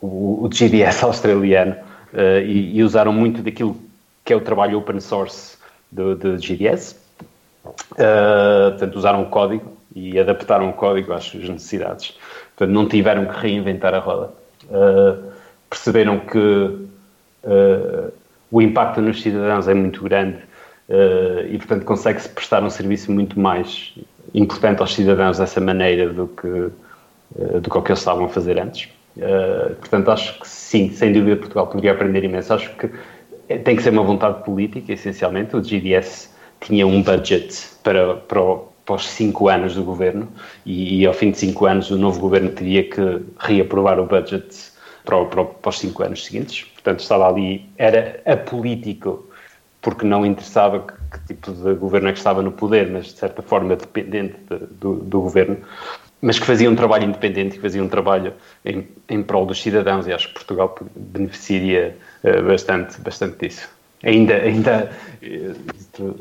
o, 0.00 0.44
o 0.44 0.48
GDS 0.48 1.02
australiano 1.04 1.76
uh, 2.12 2.40
e, 2.44 2.78
e, 2.78 2.82
usaram 2.82 3.12
muito 3.12 3.42
daquilo 3.42 3.76
que 4.24 4.32
é 4.32 4.36
o 4.36 4.40
trabalho 4.40 4.78
open 4.78 5.00
source 5.00 5.56
do, 5.90 6.14
do 6.14 6.38
GDS. 6.38 6.96
Uh, 7.64 7.74
eh, 7.98 8.70
portanto, 8.70 8.96
usaram 8.96 9.22
o 9.22 9.26
código 9.26 9.76
e 9.94 10.18
adaptaram 10.18 10.70
o 10.70 10.72
código 10.72 11.12
às 11.12 11.24
suas 11.24 11.48
necessidades. 11.48 12.16
Portanto, 12.56 12.74
não 12.74 12.88
tiveram 12.88 13.26
que 13.26 13.38
reinventar 13.38 13.94
a 13.94 13.98
roda. 13.98 14.30
Uh, 14.64 15.30
perceberam 15.68 16.20
que 16.20 16.38
uh, 16.38 18.12
o 18.50 18.62
impacto 18.62 19.00
nos 19.00 19.20
cidadãos 19.20 19.68
é 19.68 19.74
muito 19.74 20.02
grande 20.02 20.38
uh, 20.88 21.46
e, 21.48 21.56
portanto, 21.58 21.84
consegue-se 21.84 22.28
prestar 22.28 22.62
um 22.62 22.70
serviço 22.70 23.10
muito 23.10 23.38
mais 23.38 23.94
importante 24.34 24.80
aos 24.80 24.94
cidadãos 24.94 25.38
dessa 25.38 25.60
maneira 25.60 26.12
do 26.12 26.28
que, 26.28 26.70
do 27.60 27.70
que 27.70 27.78
o 27.78 27.82
que 27.82 27.90
eles 27.90 27.98
estavam 27.98 28.26
a 28.26 28.28
fazer 28.28 28.58
antes. 28.60 28.88
Uh, 29.16 29.74
portanto, 29.76 30.10
acho 30.10 30.40
que 30.40 30.48
sim, 30.48 30.90
sem 30.90 31.12
dúvida 31.12 31.36
Portugal 31.36 31.66
poderia 31.66 31.92
aprender 31.92 32.24
imenso. 32.24 32.54
Acho 32.54 32.74
que 32.76 32.90
tem 33.58 33.76
que 33.76 33.82
ser 33.82 33.90
uma 33.90 34.02
vontade 34.02 34.44
política, 34.44 34.92
essencialmente. 34.92 35.56
O 35.56 35.60
GDS 35.60 36.30
tinha 36.60 36.86
um 36.86 37.02
budget 37.02 37.70
para, 37.82 38.16
para, 38.16 38.40
para 38.84 38.94
os 38.94 39.08
cinco 39.08 39.48
anos 39.48 39.74
do 39.74 39.82
governo 39.82 40.28
e, 40.64 41.00
e, 41.00 41.06
ao 41.06 41.14
fim 41.14 41.30
de 41.30 41.38
cinco 41.38 41.66
anos 41.66 41.90
o 41.90 41.96
novo 41.96 42.20
governo 42.20 42.50
teria 42.50 42.88
que 42.88 43.22
reaprovar 43.38 43.98
o 43.98 44.06
budget 44.06 44.70
para, 45.04 45.24
para, 45.24 45.44
para 45.44 45.68
os 45.68 45.78
cinco 45.78 46.02
anos 46.02 46.24
seguintes. 46.24 46.64
Portanto, 46.64 47.00
estava 47.00 47.28
ali, 47.28 47.68
era 47.76 48.20
apolítico, 48.24 49.28
porque 49.82 50.04
não 50.04 50.24
interessava 50.24 50.80
que, 50.80 50.94
que 51.18 51.34
tipo 51.34 51.52
de 51.52 51.74
governo 51.74 52.08
é 52.08 52.12
que 52.12 52.18
estava 52.18 52.42
no 52.42 52.52
poder, 52.52 52.88
mas 52.90 53.06
de 53.06 53.18
certa 53.18 53.42
forma 53.42 53.76
dependente 53.76 54.36
de, 54.48 54.58
do, 54.74 54.96
do 54.96 55.20
governo. 55.20 55.58
Mas 56.22 56.38
que 56.38 56.46
fazia 56.46 56.70
um 56.70 56.76
trabalho 56.76 57.04
independente, 57.04 57.56
que 57.56 57.62
fazia 57.62 57.82
um 57.82 57.88
trabalho 57.88 58.32
em, 58.64 58.86
em 59.08 59.22
prol 59.22 59.46
dos 59.46 59.60
cidadãos 59.60 60.06
e 60.06 60.12
acho 60.12 60.28
que 60.28 60.34
Portugal 60.34 60.76
beneficiaria 60.94 61.96
uh, 62.22 62.42
bastante, 62.46 63.00
bastante 63.00 63.38
disso. 63.38 63.68
Ainda, 64.02 64.34
ainda 64.34 64.90
uh, 65.22 66.14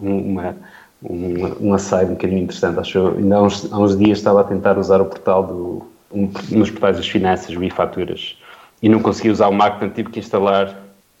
uma, 0.00 0.56
um, 1.02 1.46
um 1.60 1.74
um 1.74 2.06
bocadinho 2.06 2.42
interessante, 2.42 2.78
acho 2.78 3.08
ainda 3.16 3.36
há 3.36 3.42
uns, 3.42 3.72
há 3.72 3.78
uns 3.78 3.96
dias 3.96 4.18
estava 4.18 4.42
a 4.42 4.44
tentar 4.44 4.78
usar 4.78 5.00
o 5.00 5.06
portal 5.06 5.46
do, 5.46 5.86
um, 6.12 6.30
nos 6.50 6.70
portais 6.70 6.96
das 6.96 7.08
finanças, 7.08 7.56
o 7.56 7.64
e-faturas, 7.64 8.38
e 8.80 8.88
não 8.88 9.00
consegui 9.00 9.30
usar 9.30 9.48
o 9.48 9.52
Mac, 9.52 9.72
portanto 9.72 9.94
tive 9.94 10.10
que 10.10 10.20
instalar 10.20 10.76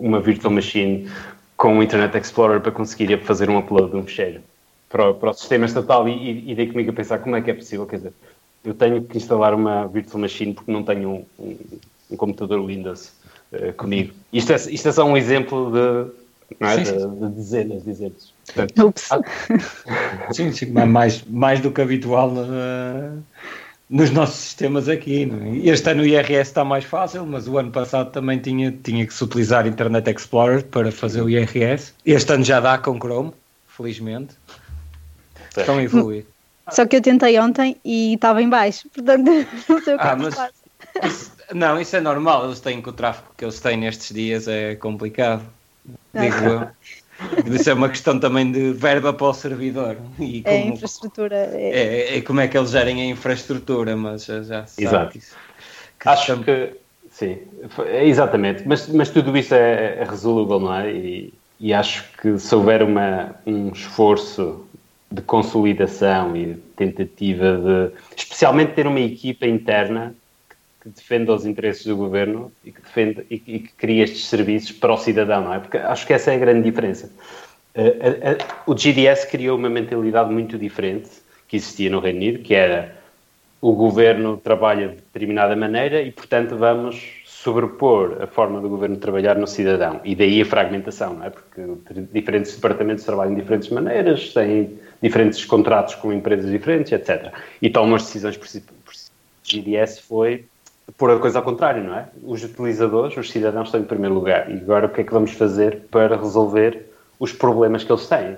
uma 0.00 0.20
virtual 0.20 0.52
machine 0.52 1.08
com 1.56 1.78
o 1.78 1.82
Internet 1.82 2.16
Explorer 2.16 2.60
para 2.60 2.72
conseguir 2.72 3.16
fazer 3.18 3.48
um 3.50 3.58
upload 3.58 3.90
de 3.90 3.96
um 3.96 4.04
fecheiro 4.04 4.40
para, 4.88 5.14
para 5.14 5.30
o 5.30 5.34
sistema 5.34 5.66
estatal 5.66 6.08
e, 6.08 6.12
e, 6.12 6.52
e 6.52 6.54
dei 6.54 6.66
comigo 6.66 6.90
a 6.90 6.94
pensar 6.94 7.18
como 7.18 7.36
é 7.36 7.42
que 7.42 7.50
é 7.50 7.54
possível, 7.54 7.86
quer 7.86 7.96
dizer, 7.96 8.12
eu 8.64 8.74
tenho 8.74 9.02
que 9.02 9.16
instalar 9.16 9.54
uma 9.54 9.86
virtual 9.86 10.20
machine 10.20 10.54
porque 10.54 10.70
não 10.70 10.82
tenho 10.82 11.10
um, 11.10 11.24
um, 11.38 11.56
um 12.10 12.16
computador 12.16 12.64
Windows 12.66 13.12
uh, 13.52 13.72
comigo. 13.74 14.12
Isto 14.32 14.52
é, 14.52 14.56
isto 14.56 14.88
é 14.88 14.92
só 14.92 15.04
um 15.04 15.16
exemplo 15.16 15.72
de, 15.72 16.12
é? 16.60 16.76
de, 16.76 17.06
de 17.06 17.28
dezenas 17.34 17.84
de 17.84 17.90
exemplos. 17.90 18.32
Portanto, 18.54 18.94
ah, 19.10 19.20
sim, 20.32 20.52
sim, 20.52 20.66
mais, 20.66 21.22
mais 21.24 21.60
do 21.60 21.70
que 21.70 21.80
habitual 21.80 22.30
uh, 22.30 23.22
nos 23.88 24.10
nossos 24.10 24.36
sistemas 24.36 24.88
aqui. 24.88 25.30
É? 25.30 25.68
Este 25.68 25.90
ano 25.90 26.02
o 26.02 26.06
IRS 26.06 26.50
está 26.50 26.64
mais 26.64 26.84
fácil, 26.84 27.24
mas 27.26 27.46
o 27.46 27.58
ano 27.58 27.70
passado 27.70 28.10
também 28.10 28.38
tinha, 28.38 28.72
tinha 28.82 29.06
que 29.06 29.12
se 29.14 29.22
utilizar 29.22 29.66
Internet 29.66 30.10
Explorer 30.10 30.64
para 30.64 30.90
fazer 30.90 31.22
o 31.22 31.30
IRS. 31.30 31.92
Este 32.04 32.32
ano 32.32 32.44
já 32.44 32.60
dá 32.60 32.78
com 32.78 32.98
Chrome, 32.98 33.32
felizmente. 33.66 34.34
Estão 35.60 35.78
a 35.78 35.82
evoluir. 35.82 36.26
Só 36.70 36.86
que 36.86 36.96
eu 36.96 37.00
tentei 37.00 37.38
ontem 37.38 37.76
e 37.84 38.14
estava 38.14 38.42
em 38.42 38.48
baixo, 38.48 38.88
portanto 38.90 39.24
não 39.68 39.82
sei 39.82 39.94
o 39.94 39.98
que 39.98 40.06
ah, 40.06 40.16
mas 40.16 40.34
isso, 41.04 41.32
Não, 41.54 41.80
isso 41.80 41.96
é 41.96 42.00
normal, 42.00 42.46
eles 42.46 42.60
têm 42.60 42.82
com 42.82 42.90
o 42.90 42.92
tráfego 42.92 43.28
que 43.36 43.44
eles 43.44 43.58
têm 43.60 43.76
nestes 43.78 44.14
dias 44.14 44.48
é 44.48 44.74
complicado. 44.74 45.42
Digo 46.14 46.36
eu. 46.44 46.68
Isso 47.52 47.68
é 47.68 47.74
uma 47.74 47.88
questão 47.88 48.18
também 48.20 48.52
de 48.52 48.72
verba 48.72 49.12
para 49.12 49.26
o 49.26 49.34
servidor. 49.34 49.96
E 50.20 50.42
como, 50.42 50.54
é 50.54 50.60
infraestrutura. 50.60 51.36
É... 51.52 51.70
É, 51.70 52.18
é... 52.18 52.20
como 52.22 52.40
é 52.40 52.46
que 52.46 52.56
eles 52.56 52.70
gerem 52.70 53.02
a 53.02 53.06
infraestrutura, 53.06 53.96
mas 53.96 54.24
já, 54.24 54.42
já 54.42 54.64
Exato. 54.78 55.18
Que, 55.18 55.18
que 55.18 56.08
Acho 56.08 56.22
estamos... 56.22 56.44
que 56.44 56.74
sim, 57.10 57.38
exatamente. 58.04 58.62
Mas, 58.66 58.88
mas 58.88 59.10
tudo 59.10 59.36
isso 59.36 59.52
é, 59.52 59.98
é 59.98 60.04
resolúvel, 60.04 60.60
não 60.60 60.72
é? 60.72 60.92
E, 60.92 61.34
e 61.58 61.74
acho 61.74 62.04
que 62.22 62.38
se 62.38 62.54
houver 62.54 62.84
uma, 62.84 63.34
um 63.44 63.70
esforço 63.72 64.64
de 65.10 65.22
consolidação 65.22 66.36
e 66.36 66.54
tentativa 66.76 67.56
de, 67.56 67.92
especialmente 68.16 68.72
ter 68.72 68.86
uma 68.86 69.00
equipa 69.00 69.46
interna 69.46 70.14
que 70.82 70.88
defenda 70.90 71.34
os 71.34 71.46
interesses 71.46 71.86
do 71.86 71.96
governo 71.96 72.52
e 72.64 72.70
que 72.70 72.80
defenda 72.80 73.24
e, 73.30 73.34
e 73.34 73.58
que 73.60 73.72
cria 73.76 74.04
estes 74.04 74.26
serviços 74.26 74.72
para 74.72 74.92
o 74.92 74.98
cidadão, 74.98 75.44
não 75.44 75.54
é? 75.54 75.58
Porque 75.58 75.78
acho 75.78 76.06
que 76.06 76.12
essa 76.12 76.32
é 76.32 76.36
a 76.36 76.38
grande 76.38 76.62
diferença. 76.62 77.10
Uh, 77.74 78.70
o 78.70 78.74
GDS 78.74 79.24
criou 79.24 79.56
uma 79.56 79.70
mentalidade 79.70 80.32
muito 80.32 80.58
diferente 80.58 81.10
que 81.46 81.56
existia 81.56 81.88
no 81.90 82.00
Reino 82.00 82.18
Unido, 82.18 82.38
que 82.40 82.54
era 82.54 82.96
o 83.60 83.72
governo 83.72 84.36
trabalha 84.36 84.88
de 84.88 84.94
determinada 84.96 85.56
maneira 85.56 86.00
e, 86.00 86.12
portanto, 86.12 86.56
vamos 86.56 87.22
sobrepor 87.24 88.18
a 88.20 88.26
forma 88.26 88.60
do 88.60 88.68
governo 88.68 88.96
trabalhar 88.96 89.36
no 89.36 89.46
cidadão. 89.46 90.00
E 90.04 90.14
daí 90.14 90.40
a 90.42 90.44
fragmentação, 90.44 91.14
não 91.14 91.24
é? 91.24 91.30
Porque 91.30 91.62
diferentes 92.12 92.54
departamentos 92.54 93.04
trabalham 93.04 93.34
de 93.34 93.40
diferentes 93.40 93.68
maneiras, 93.70 94.32
têm 94.32 94.78
diferentes 95.02 95.44
contratos 95.44 95.94
com 95.94 96.12
empresas 96.12 96.50
diferentes, 96.50 96.92
etc. 96.92 97.32
E 97.60 97.70
tomam 97.70 97.94
as 97.94 98.04
decisões 98.04 98.36
por 98.36 98.48
si. 98.48 98.60
Por 98.60 98.94
si. 98.94 99.08
GDS 99.44 100.00
foi 100.00 100.44
pôr 100.96 101.10
a 101.10 101.18
coisa 101.18 101.38
ao 101.38 101.44
contrário, 101.44 101.82
não 101.82 101.94
é? 101.94 102.08
Os 102.22 102.44
utilizadores, 102.44 103.16
os 103.16 103.30
cidadãos 103.30 103.68
estão 103.68 103.80
em 103.80 103.84
primeiro 103.84 104.14
lugar. 104.14 104.50
E 104.50 104.54
agora 104.54 104.86
o 104.86 104.88
que 104.88 105.00
é 105.00 105.04
que 105.04 105.12
vamos 105.12 105.32
fazer 105.32 105.82
para 105.90 106.16
resolver 106.16 106.86
os 107.18 107.32
problemas 107.32 107.84
que 107.84 107.92
eles 107.92 108.06
têm? 108.06 108.36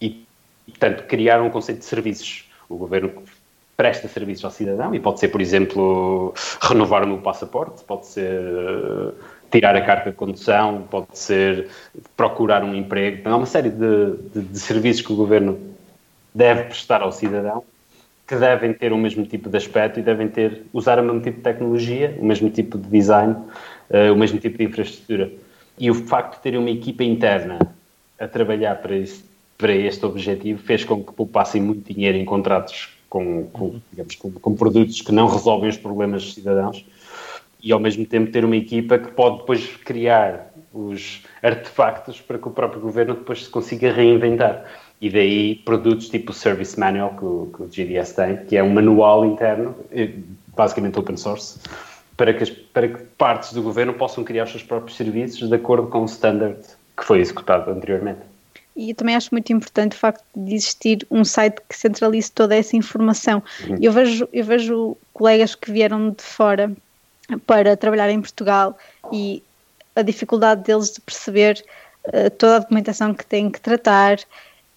E, 0.00 0.24
portanto, 0.66 1.04
criar 1.06 1.40
um 1.40 1.50
conceito 1.50 1.78
de 1.78 1.84
serviços. 1.84 2.48
O 2.68 2.76
governo 2.76 3.12
presta 3.76 4.06
serviços 4.08 4.44
ao 4.44 4.50
cidadão 4.50 4.94
e 4.94 5.00
pode 5.00 5.18
ser, 5.18 5.28
por 5.28 5.40
exemplo, 5.40 6.34
renovar 6.60 7.02
o 7.02 7.06
meu 7.06 7.18
passaporte, 7.18 7.82
pode 7.84 8.06
ser 8.06 8.38
uh, 8.38 9.14
tirar 9.50 9.74
a 9.74 9.80
carta 9.80 10.10
de 10.10 10.16
condução, 10.16 10.86
pode 10.90 11.18
ser 11.18 11.68
procurar 12.16 12.62
um 12.62 12.74
emprego. 12.74 13.28
Há 13.28 13.36
uma 13.36 13.46
série 13.46 13.70
de, 13.70 14.16
de, 14.34 14.42
de 14.42 14.58
serviços 14.58 15.04
que 15.04 15.12
o 15.12 15.16
governo 15.16 15.58
deve 16.34 16.64
prestar 16.64 17.02
ao 17.02 17.12
cidadão 17.12 17.64
que 18.30 18.36
devem 18.36 18.72
ter 18.72 18.92
o 18.92 18.96
mesmo 18.96 19.26
tipo 19.26 19.50
de 19.50 19.56
aspecto 19.56 19.98
e 19.98 20.02
devem 20.02 20.28
ter 20.28 20.62
usar 20.72 21.00
o 21.00 21.02
mesmo 21.02 21.20
tipo 21.20 21.38
de 21.38 21.42
tecnologia, 21.42 22.16
o 22.16 22.24
mesmo 22.24 22.48
tipo 22.48 22.78
de 22.78 22.88
design, 22.88 23.34
uh, 23.34 24.12
o 24.12 24.16
mesmo 24.16 24.38
tipo 24.38 24.56
de 24.56 24.64
infraestrutura. 24.64 25.32
E 25.76 25.90
o 25.90 25.94
facto 25.94 26.36
de 26.36 26.42
ter 26.42 26.56
uma 26.56 26.70
equipa 26.70 27.02
interna 27.02 27.58
a 28.20 28.28
trabalhar 28.28 28.76
para, 28.76 28.94
isso, 28.94 29.24
para 29.58 29.72
este 29.72 30.06
objetivo 30.06 30.62
fez 30.62 30.84
com 30.84 31.02
que 31.02 31.12
poupassem 31.12 31.60
muito 31.60 31.92
dinheiro 31.92 32.18
em 32.18 32.24
contratos 32.24 32.90
com, 33.08 33.48
com, 33.48 33.80
digamos, 33.90 34.14
com, 34.14 34.30
com, 34.30 34.54
produtos 34.54 35.00
que 35.02 35.10
não 35.10 35.26
resolvem 35.26 35.68
os 35.68 35.76
problemas 35.76 36.22
dos 36.22 36.34
cidadãos 36.34 36.86
e 37.60 37.72
ao 37.72 37.80
mesmo 37.80 38.06
tempo 38.06 38.30
ter 38.30 38.44
uma 38.44 38.56
equipa 38.56 38.96
que 38.96 39.10
pode 39.10 39.38
depois 39.38 39.66
criar 39.84 40.52
os 40.72 41.24
artefactos 41.42 42.20
para 42.20 42.38
que 42.38 42.46
o 42.46 42.52
próprio 42.52 42.80
governo 42.80 43.14
depois 43.14 43.44
se 43.44 43.50
consiga 43.50 43.92
reinventar. 43.92 44.64
E 45.00 45.08
daí 45.08 45.54
produtos 45.56 46.08
tipo 46.08 46.30
o 46.30 46.34
Service 46.34 46.78
Manual 46.78 47.16
que 47.16 47.24
o, 47.24 47.50
que 47.54 47.62
o 47.62 47.66
GDS 47.66 48.12
tem, 48.12 48.36
que 48.44 48.56
é 48.56 48.62
um 48.62 48.70
manual 48.70 49.24
interno, 49.24 49.74
basicamente 50.54 50.98
open 50.98 51.16
source, 51.16 51.58
para 52.16 52.34
que, 52.34 52.42
as, 52.42 52.50
para 52.50 52.88
que 52.88 53.02
partes 53.16 53.52
do 53.54 53.62
governo 53.62 53.94
possam 53.94 54.22
criar 54.22 54.44
os 54.44 54.50
seus 54.50 54.62
próprios 54.62 54.96
serviços 54.96 55.48
de 55.48 55.54
acordo 55.54 55.88
com 55.88 56.02
o 56.02 56.04
standard 56.04 56.58
que 56.96 57.04
foi 57.04 57.20
executado 57.20 57.70
anteriormente. 57.70 58.20
E 58.76 58.90
eu 58.90 58.94
também 58.94 59.16
acho 59.16 59.30
muito 59.32 59.52
importante 59.52 59.96
o 59.96 59.98
facto 59.98 60.24
de 60.34 60.54
existir 60.54 61.06
um 61.10 61.24
site 61.24 61.60
que 61.68 61.76
centralize 61.76 62.30
toda 62.30 62.54
essa 62.54 62.76
informação. 62.76 63.42
Uhum. 63.66 63.78
Eu, 63.80 63.92
vejo, 63.92 64.28
eu 64.32 64.44
vejo 64.44 64.96
colegas 65.12 65.54
que 65.54 65.72
vieram 65.72 66.10
de 66.10 66.22
fora 66.22 66.70
para 67.46 67.76
trabalhar 67.76 68.10
em 68.10 68.20
Portugal 68.20 68.76
e 69.12 69.42
a 69.96 70.02
dificuldade 70.02 70.62
deles 70.64 70.92
de 70.92 71.00
perceber 71.00 71.64
uh, 72.06 72.30
toda 72.38 72.56
a 72.56 72.58
documentação 72.60 73.12
que 73.12 73.24
têm 73.26 73.50
que 73.50 73.60
tratar. 73.60 74.18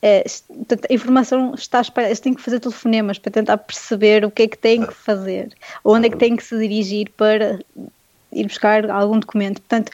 Uh, 0.03 0.75
a 0.89 0.93
informação 0.93 1.53
está 1.55 1.79
espalhada, 1.79 2.09
eles 2.09 2.19
têm 2.19 2.33
que 2.33 2.41
fazer 2.41 2.59
telefonemas 2.59 3.17
para 3.17 3.31
tentar 3.31 3.57
perceber 3.57 4.25
o 4.25 4.31
que 4.31 4.43
é 4.43 4.47
que 4.49 4.57
têm 4.57 4.85
que 4.85 4.93
fazer, 4.93 5.53
onde 5.83 6.07
é 6.07 6.09
que 6.09 6.17
têm 6.17 6.35
que 6.35 6.43
se 6.43 6.57
dirigir 6.59 7.09
para 7.15 7.59
ir 8.33 8.47
buscar 8.47 8.89
algum 8.91 9.17
documento. 9.17 9.61
Portanto, 9.61 9.93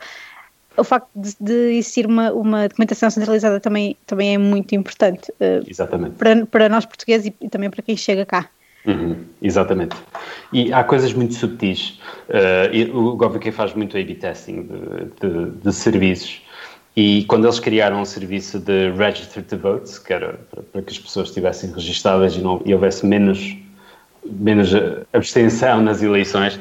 o 0.76 0.84
facto 0.84 1.10
de, 1.16 1.36
de 1.40 1.78
existir 1.78 2.08
uma, 2.08 2.32
uma 2.32 2.68
documentação 2.68 3.10
centralizada 3.10 3.60
também, 3.60 3.96
também 4.08 4.34
é 4.34 4.38
muito 4.38 4.74
importante. 4.74 5.32
Uh, 5.34 5.64
Exatamente. 5.68 6.16
Para, 6.16 6.46
para 6.46 6.70
nós 6.70 6.86
portugueses 6.86 7.28
e, 7.28 7.46
e 7.46 7.50
também 7.50 7.70
para 7.70 7.84
quem 7.84 7.96
chega 7.96 8.26
cá. 8.26 8.50
Uhum, 8.86 9.26
exatamente. 9.42 9.96
E 10.54 10.72
há 10.72 10.84
coisas 10.84 11.14
muito 11.14 11.34
subtis. 11.34 12.00
Uh, 12.30 12.98
o 12.98 13.16
GovUK 13.16 13.52
faz 13.52 13.74
muito 13.74 13.98
A-B 13.98 14.16
testing 14.16 14.64
de, 14.64 15.28
de, 15.28 15.52
de, 15.52 15.74
serviços. 15.74 16.42
E 17.02 17.24
quando 17.30 17.46
eles 17.46 17.62
criaram 17.62 18.02
um 18.02 18.04
serviço 18.04 18.60
de 18.60 18.92
Register 18.92 19.42
to 19.42 19.58
Vote, 19.58 20.02
que 20.02 20.12
era 20.12 20.38
para, 20.74 20.82
que 20.82 20.92
as 20.92 21.00
pessoas 21.00 21.30
estivessem 21.30 21.72
registadas 21.72 22.36
e, 22.36 22.42
não, 22.42 22.62
e 22.66 22.74
houvesse 22.74 23.06
menos, 23.06 23.56
menos 24.26 24.72
abstenção 25.14 25.82
nas 25.82 26.04
eleições, 26.04 26.60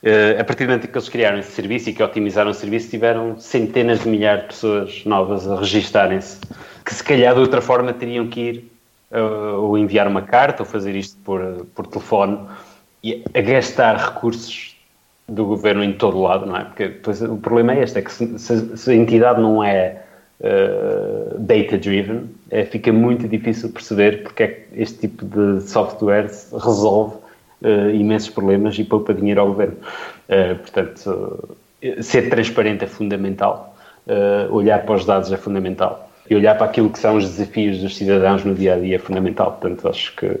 Uh, 0.00 0.40
a 0.40 0.44
partir 0.44 0.62
do 0.64 0.68
momento 0.68 0.86
que 0.86 0.96
eles 0.96 1.08
criaram 1.08 1.40
esse 1.40 1.50
serviço 1.50 1.90
e 1.90 1.92
que 1.92 2.00
otimizaram 2.00 2.52
o 2.52 2.54
serviço, 2.54 2.88
tiveram 2.88 3.36
centenas 3.36 4.04
de 4.04 4.08
milhares 4.08 4.42
de 4.42 4.48
pessoas 4.50 5.04
novas 5.04 5.50
a 5.50 5.58
registarem-se, 5.58 6.38
que 6.84 6.94
se 6.94 7.02
calhar 7.02 7.34
de 7.34 7.40
outra 7.40 7.60
forma 7.60 7.92
teriam 7.92 8.28
que 8.28 8.40
ir 8.40 8.72
uh, 9.10 9.60
ou 9.60 9.76
enviar 9.76 10.06
uma 10.06 10.22
carta 10.22 10.62
ou 10.62 10.68
fazer 10.68 10.94
isto 10.94 11.18
por, 11.24 11.66
por 11.74 11.88
telefone 11.88 12.38
e 13.02 13.24
a 13.34 13.40
gastar 13.40 13.96
recursos 13.96 14.77
do 15.28 15.44
governo 15.44 15.84
em 15.84 15.92
todo 15.92 16.20
lado, 16.20 16.46
não 16.46 16.56
é? 16.56 16.64
Porque 16.64 16.88
depois, 16.88 17.20
o 17.20 17.36
problema 17.36 17.74
é 17.74 17.82
este, 17.82 17.98
é 17.98 18.02
que 18.02 18.12
se, 18.12 18.38
se, 18.38 18.90
a 18.90 18.94
entidade 18.94 19.40
não 19.40 19.62
é 19.62 20.00
uh, 20.40 21.38
data-driven, 21.38 22.24
é, 22.50 22.64
fica 22.64 22.92
muito 22.92 23.28
difícil 23.28 23.70
perceber 23.70 24.22
porque 24.22 24.42
é 24.42 24.46
que 24.48 24.80
este 24.80 25.06
tipo 25.06 25.24
de 25.26 25.62
software 25.62 26.30
resolve 26.52 27.16
uh, 27.62 27.90
imensos 27.90 28.30
problemas 28.30 28.78
e 28.78 28.84
poupa 28.84 29.12
dinheiro 29.12 29.42
ao 29.42 29.48
governo. 29.48 29.76
Uh, 30.28 30.56
portanto, 30.56 31.58
ser 32.00 32.30
transparente 32.30 32.84
é 32.84 32.88
fundamental, 32.88 33.76
olhar 34.50 34.84
para 34.84 34.94
os 34.96 35.04
dados 35.04 35.30
é 35.30 35.36
fundamental 35.36 36.10
e 36.28 36.34
olhar 36.34 36.56
para 36.56 36.66
aquilo 36.66 36.90
que 36.90 36.98
são 36.98 37.16
os 37.16 37.24
desafios 37.24 37.78
dos 37.78 37.96
cidadãos 37.96 38.44
no 38.44 38.54
dia 38.54 38.74
a 38.74 38.78
dia 38.78 38.96
é 38.96 38.98
fundamental. 38.98 39.58
Portanto, 39.60 39.88
acho 39.88 40.16
que 40.16 40.40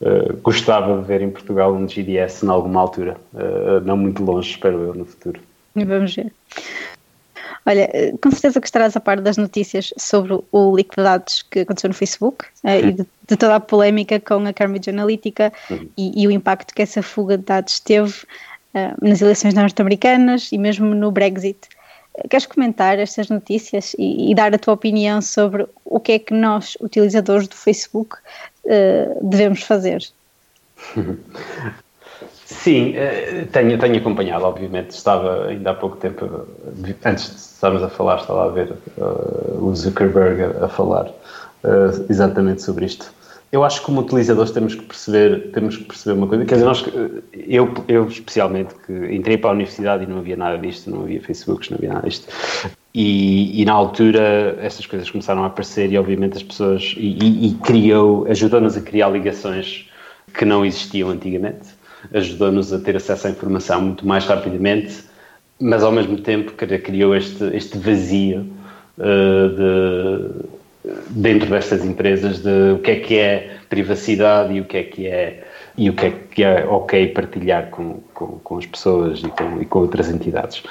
uh, 0.00 0.36
gostava 0.42 1.00
de 1.00 1.06
ver 1.06 1.22
em 1.22 1.30
Portugal 1.30 1.72
um 1.74 1.86
GDS 1.86 2.42
em 2.42 2.48
alguma 2.48 2.80
altura, 2.80 3.16
uh, 3.34 3.80
não 3.84 3.96
muito 3.96 4.22
longe, 4.22 4.50
espero 4.50 4.78
eu, 4.78 4.94
no 4.94 5.04
futuro. 5.04 5.40
Vamos 5.74 6.14
ver. 6.14 6.32
Olha, 7.66 7.88
com 8.22 8.30
certeza 8.30 8.60
que 8.60 8.66
estarás 8.66 8.96
a 8.96 9.00
par 9.00 9.20
das 9.20 9.36
notícias 9.36 9.92
sobre 9.96 10.38
o 10.50 10.72
leak 10.72 10.96
de 10.96 11.02
dados 11.02 11.42
que 11.42 11.60
aconteceu 11.60 11.88
no 11.88 11.94
Facebook 11.94 12.46
e 12.64 12.92
de, 12.92 13.06
de, 13.28 13.36
toda 13.36 13.56
a 13.56 13.60
polémica 13.60 14.18
com 14.18 14.46
a 14.46 14.52
Cambridge 14.52 14.88
Analytica 14.88 15.52
uhum. 15.70 15.88
e, 15.96 16.22
e, 16.22 16.26
o 16.26 16.30
impacto 16.30 16.74
que 16.74 16.82
essa 16.82 17.02
fuga 17.02 17.36
de 17.36 17.44
dados 17.44 17.78
teve 17.78 18.12
uh, 18.74 19.06
nas 19.06 19.20
eleições 19.20 19.52
norte-americanas 19.52 20.50
e 20.52 20.58
mesmo 20.58 20.94
no 20.94 21.10
Brexit. 21.10 21.68
Queres 22.28 22.46
comentar 22.46 22.98
estas 22.98 23.28
notícias 23.28 23.94
e, 23.98 24.30
e, 24.30 24.34
dar 24.34 24.54
a 24.54 24.58
tua 24.58 24.74
opinião 24.74 25.22
sobre 25.22 25.66
o 25.84 26.00
que 26.00 26.12
é 26.12 26.18
que 26.18 26.34
nós, 26.34 26.76
utilizadores 26.80 27.46
do 27.48 27.54
Facebook, 27.54 28.16
uh, 28.64 29.28
devemos 29.28 29.62
fazer? 29.62 30.04
Sim, 32.44 32.94
eh, 32.96 33.46
tenho, 33.52 33.78
tenho 33.78 33.96
acompanhado, 33.96 34.44
obviamente. 34.44 34.90
Estava 34.90 35.46
ainda 35.46 35.70
há 35.70 35.74
pouco 35.74 35.96
tempo, 35.96 36.46
antes 37.04 37.30
de 37.30 37.36
estarmos 37.36 37.82
a 37.82 37.88
falar, 37.88 38.20
estava 38.20 38.46
a 38.46 38.48
ver 38.48 38.72
uh, 38.98 39.64
o 39.64 39.74
Zuckerberg 39.74 40.42
a, 40.42 40.64
a 40.64 40.68
falar 40.68 41.06
uh, 41.06 42.06
exatamente 42.10 42.60
sobre 42.62 42.86
isto. 42.86 43.12
Eu 43.52 43.64
acho 43.64 43.80
que 43.80 43.86
como 43.86 44.00
utilizadores 44.00 44.52
temos 44.52 44.74
que 44.76 44.82
perceber, 44.82 45.50
temos 45.52 45.76
que 45.76 45.84
perceber 45.84 46.16
uma 46.16 46.26
coisa, 46.28 46.44
quer 46.44 46.54
dizer, 46.54 46.66
nós, 46.66 46.84
eu, 47.32 47.74
eu 47.88 48.06
especialmente, 48.06 48.74
que 48.86 48.92
entrei 49.12 49.36
para 49.36 49.50
a 49.50 49.52
universidade 49.52 50.04
e 50.04 50.06
não 50.06 50.18
havia 50.18 50.36
nada 50.36 50.56
disto, 50.56 50.88
não 50.88 51.02
havia 51.02 51.20
Facebooks, 51.20 51.68
não 51.68 51.78
havia 51.78 51.92
nada 51.92 52.08
disto, 52.08 52.28
e, 52.94 53.60
e, 53.60 53.64
na 53.64 53.72
altura 53.72 54.56
estas 54.60 54.86
coisas 54.86 55.10
começaram 55.10 55.42
a 55.42 55.46
aparecer 55.46 55.90
e 55.90 55.98
obviamente 55.98 56.36
as 56.36 56.42
pessoas, 56.44 56.94
e, 56.96 57.48
e 57.48 57.54
criou, 57.64 58.24
ajudou-nos 58.28 58.76
a 58.76 58.80
criar 58.80 59.08
ligações 59.08 59.88
que 60.32 60.44
não 60.44 60.64
existiam 60.64 61.08
antigamente 61.10 61.80
ajudou-nos 62.12 62.72
a 62.72 62.78
ter 62.78 62.96
acesso 62.96 63.26
à 63.26 63.30
informação 63.30 63.82
muito 63.82 64.06
mais 64.06 64.24
rapidamente, 64.24 65.04
mas 65.60 65.82
ao 65.82 65.92
mesmo 65.92 66.18
tempo 66.18 66.52
criou 66.52 67.14
este, 67.14 67.44
este 67.54 67.78
vazio 67.78 68.46
uh, 68.98 69.48
de, 69.48 70.59
dentro 71.10 71.48
destas 71.50 71.84
empresas 71.84 72.40
de 72.40 72.72
o 72.72 72.78
que 72.78 72.90
é 72.90 72.96
que 72.96 73.18
é 73.18 73.56
privacidade 73.68 74.54
e 74.54 74.60
o 74.60 74.64
que 74.64 74.76
é 74.78 74.82
que 74.82 75.06
é 75.06 75.44
e 75.76 75.88
o 75.88 75.94
que 75.94 76.06
é 76.06 76.10
que 76.10 76.44
é 76.44 76.66
ok 76.66 77.08
partilhar 77.08 77.70
com, 77.70 78.00
com, 78.12 78.38
com 78.38 78.58
as 78.58 78.66
pessoas 78.66 79.20
e 79.20 79.28
com, 79.28 79.62
e 79.62 79.64
com 79.64 79.78
outras 79.80 80.10
entidades. 80.10 80.62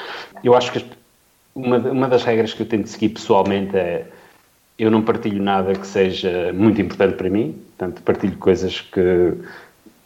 Eu 0.43 0.55
acho 0.55 0.71
que 0.71 0.85
uma, 1.55 1.77
uma 1.77 2.07
das 2.07 2.23
regras 2.23 2.53
que 2.53 2.61
eu 2.61 2.67
tento 2.67 2.87
seguir 2.87 3.09
pessoalmente 3.09 3.75
é 3.75 4.05
eu 4.77 4.89
não 4.89 5.01
partilho 5.01 5.41
nada 5.41 5.73
que 5.73 5.85
seja 5.85 6.53
muito 6.53 6.81
importante 6.81 7.15
para 7.15 7.29
mim, 7.29 7.55
portanto 7.77 8.01
partilho 8.01 8.37
coisas 8.37 8.81
que 8.81 9.33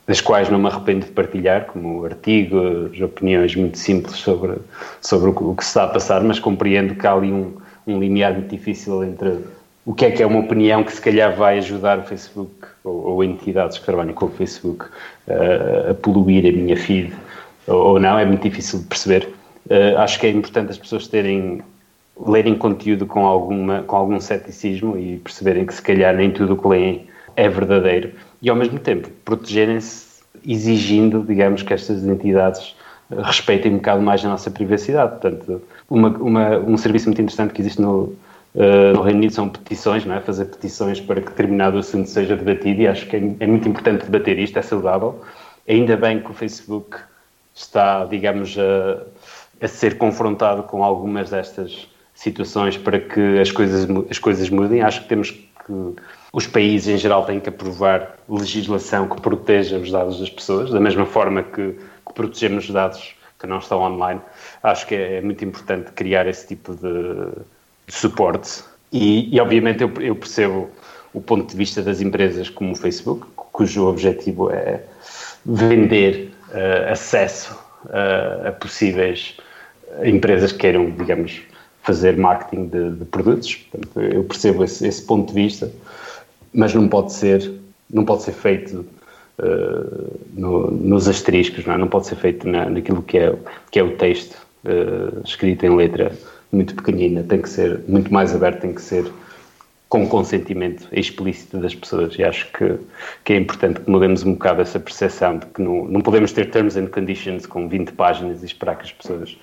das 0.06 0.20
quais 0.20 0.50
não 0.50 0.60
me 0.60 0.68
arrependo 0.68 1.06
de 1.06 1.12
partilhar, 1.12 1.66
como 1.66 2.04
artigos, 2.04 3.00
opiniões 3.00 3.56
muito 3.56 3.78
simples 3.78 4.18
sobre, 4.18 4.58
sobre 5.00 5.30
o 5.30 5.56
que 5.56 5.64
se 5.64 5.70
está 5.70 5.86
a 5.86 5.88
passar, 5.88 6.22
mas 6.22 6.40
compreendo 6.40 6.94
que 6.94 7.08
há 7.08 7.14
ali 7.14 7.32
um, 7.32 7.56
um 7.88 8.00
limiar 8.00 8.34
muito 8.34 8.50
difícil 8.50 9.02
entre 9.04 9.40
o 9.86 9.94
que 9.94 10.06
é 10.06 10.12
que 10.12 10.24
é 10.24 10.26
uma 10.26 10.40
opinião 10.40 10.84
que 10.84 10.94
se 10.94 11.02
calhar 11.02 11.36
vai 11.36 11.58
ajudar 11.58 12.00
o 12.00 12.04
Facebook 12.04 12.52
ou, 12.84 13.08
ou 13.08 13.24
entidades 13.24 13.78
que 13.78 13.86
trabalham 13.86 14.14
com 14.14 14.26
o 14.26 14.30
Facebook 14.30 14.86
uh, 15.28 15.92
a 15.92 15.94
poluir 15.94 16.48
a 16.48 16.52
minha 16.52 16.78
feed 16.78 17.14
ou, 17.68 17.76
ou, 17.76 18.00
não, 18.00 18.18
é 18.18 18.26
muito 18.26 18.44
difícil 18.44 18.80
de 18.80 18.86
perceber. 18.86 19.30
Uh, 19.70 19.98
acho 19.98 20.20
que 20.20 20.28
é 20.28 20.30
importante 20.30 20.72
as 20.72 20.78
pessoas 20.78 21.08
terem 21.08 21.62
lerem 22.26 22.56
conteúdo 22.56 23.06
com, 23.06 23.26
alguma, 23.26 23.82
com 23.84 23.96
algum 23.96 24.20
ceticismo 24.20 24.98
e 24.98 25.18
perceberem 25.18 25.66
que 25.66 25.74
se 25.74 25.82
calhar 25.82 26.16
nem 26.16 26.32
tudo 26.32 26.54
o 26.54 26.58
que 26.58 26.68
leem 26.68 27.08
é 27.36 27.50
verdadeiro 27.50 28.12
e 28.42 28.50
ao 28.50 28.56
mesmo 28.56 28.78
tempo 28.78 29.10
protegerem-se 29.26 30.22
exigindo, 30.46 31.24
digamos, 31.24 31.64
que 31.64 31.74
estas 31.74 32.04
entidades 32.06 32.76
respeitem 33.10 33.74
um 33.74 33.78
bocado 33.78 34.02
mais 34.02 34.24
a 34.24 34.30
nossa 34.30 34.52
privacidade. 34.52 35.20
Portanto, 35.20 35.62
uma, 35.90 36.10
uma, 36.10 36.58
um 36.60 36.78
serviço 36.78 37.08
muito 37.08 37.22
interessante 37.22 37.54
que 37.54 37.62
existe 37.62 37.82
no, 37.82 38.16
uh, 38.56 38.94
no 38.94 39.02
Reino 39.02 39.20
Unido 39.20 39.34
são 39.34 39.50
petições, 39.50 40.06
não 40.06 40.16
é? 40.16 40.22
fazer 40.22 40.46
petições 40.46 41.00
para 41.00 41.22
que 41.22 41.30
determinado 41.30 41.78
assunto 41.78 42.10
seja 42.10 42.36
debatido 42.36 42.82
e 42.82 42.88
acho 42.88 43.08
que 43.08 43.16
é, 43.16 43.20
é 43.40 43.48
muito 43.48 43.68
importante 43.68 44.06
debater 44.06 44.38
isto, 44.40 44.58
é 44.58 44.62
saudável. 44.62 45.22
Ainda 45.68 45.96
bem 45.96 46.22
que 46.22 46.32
o 46.32 46.34
Facebook 46.34 46.98
está, 47.54 48.06
digamos, 48.06 48.58
a, 48.58 49.04
a 49.64 49.68
ser 49.68 49.98
confrontado 49.98 50.64
com 50.64 50.84
algumas 50.84 51.30
destas 51.30 51.88
situações 52.14 52.78
para 52.78 53.00
que 53.00 53.40
as 53.40 53.52
coisas, 53.52 53.88
as 54.10 54.20
coisas 54.20 54.50
mudem. 54.50 54.82
Acho 54.82 55.02
que 55.02 55.08
temos 55.08 55.32
que 55.32 55.96
os 56.32 56.48
países 56.48 56.88
em 56.88 56.98
geral 56.98 57.26
têm 57.26 57.40
que 57.40 57.50
aprovar 57.50 58.18
legislação 58.28 59.08
que 59.08 59.22
proteja 59.22 59.78
os 59.78 59.92
dados 59.92 60.20
das 60.20 60.30
pessoas, 60.30 60.72
da 60.72 60.80
mesma 60.80 61.06
forma 61.06 61.44
que, 61.44 61.74
que 61.74 62.14
protegemos 62.14 62.66
os 62.66 62.72
dados 62.72 63.16
que 63.40 63.48
não 63.48 63.60
estão 63.60 63.82
online. 63.82 64.22
Acho 64.62 64.88
que 64.88 64.96
é, 64.96 65.18
é 65.18 65.22
muito 65.22 65.44
importante 65.46 65.92
criar 65.92 66.28
esse 66.28 66.48
tipo 66.48 66.76
de 66.76 67.44
suporte. 68.00 68.64
E, 68.92 69.36
e 69.36 69.40
obviamente, 69.40 69.82
eu, 69.82 69.92
eu, 70.00 70.16
percebo 70.16 70.70
o 71.14 71.22
ponto 71.22 71.50
de 71.50 71.56
vista 71.56 71.82
das 71.82 72.02
empresas 72.02 72.50
como 72.50 72.74
o 72.74 72.76
Facebook, 72.76 73.26
cujo 73.36 73.88
objetivo 73.88 74.52
é 74.52 74.82
vender 75.46 76.32
uh, 76.50 76.92
acesso 76.92 77.54
uh, 77.86 78.48
a 78.48 78.52
possíveis 78.52 79.38
empresas 80.04 80.52
que 80.52 80.60
queiram, 80.60 80.90
digamos, 80.92 81.42
fazer 81.84 82.18
marketing 82.18 82.68
de, 82.68 82.92
de 82.92 83.06
produtos. 83.06 83.56
Portanto, 83.56 84.02
eu 84.02 84.24
percebo 84.24 84.64
esse, 84.64 84.88
esse 84.88 85.02
ponto 85.04 85.34
de 85.34 85.34
vista 85.34 85.72
mas 86.54 86.74
não 86.74 86.88
pode 86.88 87.12
ser, 87.14 87.52
não 87.90 88.06
pode 88.06 88.24
ser 88.24 88.34
feito 88.34 88.86
uh, 89.40 90.20
no, 90.34 90.70
nos 90.72 91.08
asteriscos, 91.08 91.66
não, 91.66 91.74
é? 91.74 91.78
não 91.78 91.88
pode 91.88 92.08
ser 92.08 92.16
feito 92.16 92.48
na, 92.48 92.70
naquilo 92.70 93.02
que 93.02 93.18
é, 93.18 93.36
que 93.72 93.80
é 93.80 93.84
o 93.84 93.98
texto 93.98 94.38
uh, 94.66 95.22
escrito 95.26 95.66
em 95.66 95.76
letra 95.76 96.12
muito 96.56 96.76
pequenina, 96.76 97.24
tem 97.24 97.42
que 97.42 97.50
ser 97.50 97.82
muito 97.88 98.14
mais 98.14 98.34
aberto, 98.36 98.62
tem 98.62 98.74
que 98.74 98.82
ser 98.82 99.12
com 99.94 100.08
consentimento 100.08 100.88
explícito 100.92 101.60
das 101.60 101.76
pessoas 101.76 102.16
e 102.18 102.24
acho 102.24 102.52
que, 102.52 102.80
que 103.24 103.34
é 103.34 103.38
importante 103.38 103.80
que 103.80 103.88
mudemos 103.88 104.24
um 104.24 104.34
bocado 104.34 104.60
essa 104.60 104.80
percepção 104.80 105.38
de 105.38 105.46
que 105.46 105.62
não, 105.62 105.86
não 105.86 106.02
podemos 106.02 106.32
ter 106.32 106.50
terms 106.50 106.76
and 106.76 106.88
conditions 106.88 107.46
com 107.46 107.68
20 107.68 107.92
páginas 107.92 108.42
e 108.42 108.46
esperar 108.48 108.76
que 108.76 108.86
as 108.86 108.92
pessoas 108.92 109.38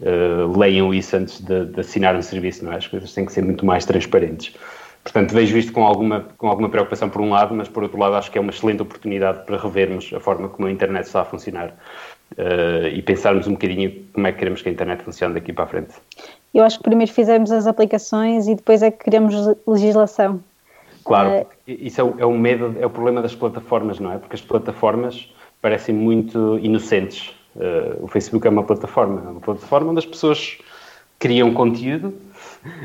uh, 0.00 0.58
leiam 0.58 0.94
isso 0.94 1.14
antes 1.16 1.38
de, 1.42 1.66
de 1.66 1.80
assinar 1.80 2.16
um 2.16 2.22
serviço, 2.22 2.64
não 2.64 2.72
é? 2.72 2.76
As 2.76 2.86
coisas 2.86 3.12
têm 3.12 3.26
que 3.26 3.32
ser 3.32 3.44
muito 3.44 3.66
mais 3.66 3.84
transparentes. 3.84 4.54
Portanto, 5.02 5.32
vejo 5.32 5.58
isto 5.58 5.70
com 5.70 5.84
alguma, 5.84 6.28
com 6.36 6.48
alguma 6.48 6.68
preocupação 6.68 7.10
por 7.10 7.20
um 7.20 7.30
lado, 7.30 7.54
mas 7.54 7.68
por 7.68 7.82
outro 7.82 7.98
lado 7.98 8.14
acho 8.14 8.30
que 8.30 8.38
é 8.38 8.40
uma 8.40 8.50
excelente 8.50 8.82
oportunidade 8.82 9.44
para 9.44 9.58
revermos 9.58 10.10
a 10.14 10.20
forma 10.20 10.48
como 10.48 10.66
a 10.66 10.70
internet 10.70 11.06
está 11.06 11.22
a 11.22 11.24
funcionar 11.24 11.74
uh, 12.38 12.86
e 12.90 13.02
pensarmos 13.02 13.46
um 13.46 13.52
bocadinho 13.52 14.04
como 14.12 14.26
é 14.26 14.32
que 14.32 14.38
queremos 14.38 14.62
que 14.62 14.68
a 14.70 14.72
internet 14.72 15.02
funcione 15.02 15.34
daqui 15.34 15.52
para 15.52 15.64
a 15.64 15.66
frente. 15.66 15.94
Eu 16.52 16.64
acho 16.64 16.78
que 16.78 16.84
primeiro 16.84 17.12
fizemos 17.12 17.50
as 17.50 17.66
aplicações 17.66 18.48
e 18.48 18.54
depois 18.54 18.82
é 18.82 18.90
que 18.90 19.04
queremos 19.04 19.34
legislação. 19.66 20.40
Claro, 21.04 21.42
uh, 21.42 21.46
isso 21.66 22.00
é 22.00 22.04
o, 22.04 22.14
é 22.18 22.26
o 22.26 22.32
medo, 22.32 22.76
é 22.78 22.86
o 22.86 22.90
problema 22.90 23.22
das 23.22 23.34
plataformas, 23.34 23.98
não 23.98 24.12
é? 24.12 24.18
Porque 24.18 24.34
as 24.34 24.42
plataformas 24.42 25.32
parecem 25.62 25.94
muito 25.94 26.58
inocentes. 26.58 27.34
Uh, 27.56 28.04
o 28.04 28.08
Facebook 28.08 28.46
é 28.46 28.50
uma 28.50 28.62
plataforma, 28.62 29.22
é 29.26 29.30
uma 29.30 29.40
plataforma 29.40 29.90
onde 29.90 30.00
as 30.00 30.06
pessoas 30.06 30.58
criam 31.18 31.52
conteúdo 31.52 32.14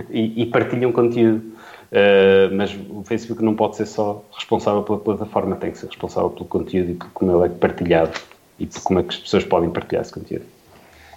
e, 0.09 0.43
e 0.43 0.45
partilham 0.45 0.91
conteúdo. 0.91 1.55
Uh, 1.91 2.53
mas 2.53 2.75
o 2.89 3.03
Facebook 3.03 3.43
não 3.43 3.55
pode 3.55 3.77
ser 3.77 3.85
só 3.85 4.23
responsável 4.35 4.83
pela 4.83 4.97
plataforma, 4.97 5.55
tem 5.55 5.71
que 5.71 5.77
ser 5.77 5.87
responsável 5.87 6.29
pelo 6.29 6.45
conteúdo 6.45 6.91
e 6.91 6.93
por 6.95 7.09
como 7.11 7.31
ele 7.31 7.45
é 7.45 7.57
partilhado 7.57 8.19
e 8.59 8.65
por 8.65 8.81
como 8.81 8.99
é 8.99 9.03
que 9.03 9.09
as 9.09 9.17
pessoas 9.17 9.43
podem 9.43 9.69
partilhar 9.69 10.01
esse 10.01 10.11
conteúdo. 10.11 10.45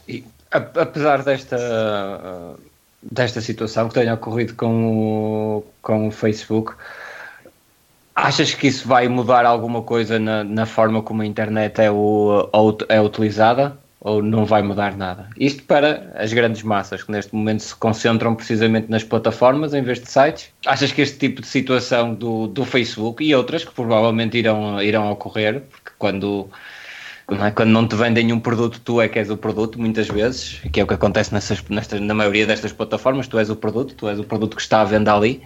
E, 0.07 0.25
apesar 0.51 1.23
desta, 1.23 2.57
desta 3.03 3.41
situação 3.41 3.89
que 3.89 3.95
tenha 3.95 4.15
ocorrido 4.15 4.55
com 4.55 5.59
o, 5.59 5.65
com 5.83 6.09
o 6.09 6.11
Facebook, 6.11 6.75
achas 8.15 8.55
que 8.55 8.67
isso 8.67 8.87
vai 8.87 9.09
mudar 9.09 9.45
alguma 9.45 9.83
coisa 9.83 10.19
na, 10.19 10.45
na 10.45 10.67
forma 10.67 11.03
como 11.03 11.23
a 11.23 11.27
internet 11.27 11.81
é, 11.81 11.91
o, 11.91 12.51
é 12.89 13.01
utilizada? 13.01 13.77
ou 14.01 14.23
não 14.23 14.45
vai 14.45 14.63
mudar 14.63 14.97
nada. 14.97 15.29
Isto 15.37 15.65
para 15.65 16.13
as 16.15 16.33
grandes 16.33 16.63
massas 16.63 17.03
que 17.03 17.11
neste 17.11 17.35
momento 17.35 17.63
se 17.63 17.75
concentram 17.75 18.35
precisamente 18.35 18.89
nas 18.89 19.03
plataformas 19.03 19.75
em 19.75 19.83
vez 19.83 20.01
de 20.01 20.11
sites. 20.11 20.51
Achas 20.67 20.93
que 20.93 21.03
este 21.03 21.19
tipo 21.19 21.41
de 21.41 21.49
situação 21.49 22.15
do, 22.15 22.47
do 22.47 22.65
Facebook 22.65 23.25
e 23.25 23.35
outras 23.35 23.65
que 23.65 23.73
provavelmente 23.73 24.39
irão, 24.39 24.81
irão 24.81 25.11
ocorrer, 25.11 25.63
porque 25.63 25.91
quando? 25.99 26.49
Quando 27.55 27.69
não 27.69 27.87
te 27.87 27.95
vendem 27.95 28.33
um 28.33 28.41
produto, 28.41 28.81
tu 28.83 29.03
é 29.03 29.09
que 29.09 29.19
és 29.19 29.31
o 29.31 29.37
produto, 29.37 29.79
muitas 29.79 30.09
vezes, 30.09 30.61
que 30.73 30.81
é 30.81 30.85
o 30.85 30.87
que 30.87 30.95
acontece 30.95 31.33
nessas, 31.35 31.63
nestas, 31.69 32.01
na 32.01 32.15
maioria 32.15 32.47
destas 32.47 32.73
plataformas, 32.73 33.29
tu 33.29 33.39
és 33.39 33.51
o 33.51 33.57
produto, 33.57 33.95
tu 33.95 34.09
és 34.09 34.19
o 34.19 34.25
produto 34.25 34.57
que 34.57 34.63
está 34.63 34.81
à 34.81 34.85
venda 34.85 35.15
ali, 35.15 35.43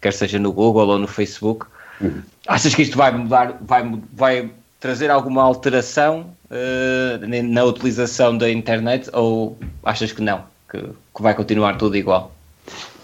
quer 0.00 0.12
seja 0.12 0.38
no 0.38 0.50
Google 0.50 0.88
ou 0.88 0.98
no 0.98 1.06
Facebook. 1.06 1.66
Uhum. 2.00 2.22
Achas 2.46 2.74
que 2.74 2.80
isto 2.80 2.96
vai 2.96 3.12
mudar, 3.12 3.58
vai, 3.60 4.00
vai 4.12 4.50
trazer 4.80 5.10
alguma 5.10 5.42
alteração 5.42 6.30
uh, 6.50 7.42
na 7.44 7.64
utilização 7.64 8.38
da 8.38 8.50
internet 8.50 9.10
ou 9.12 9.58
achas 9.84 10.12
que 10.12 10.22
não, 10.22 10.44
que, 10.70 10.78
que, 10.78 11.22
vai 11.22 11.34
continuar 11.34 11.76
tudo 11.76 11.96
igual? 11.96 12.32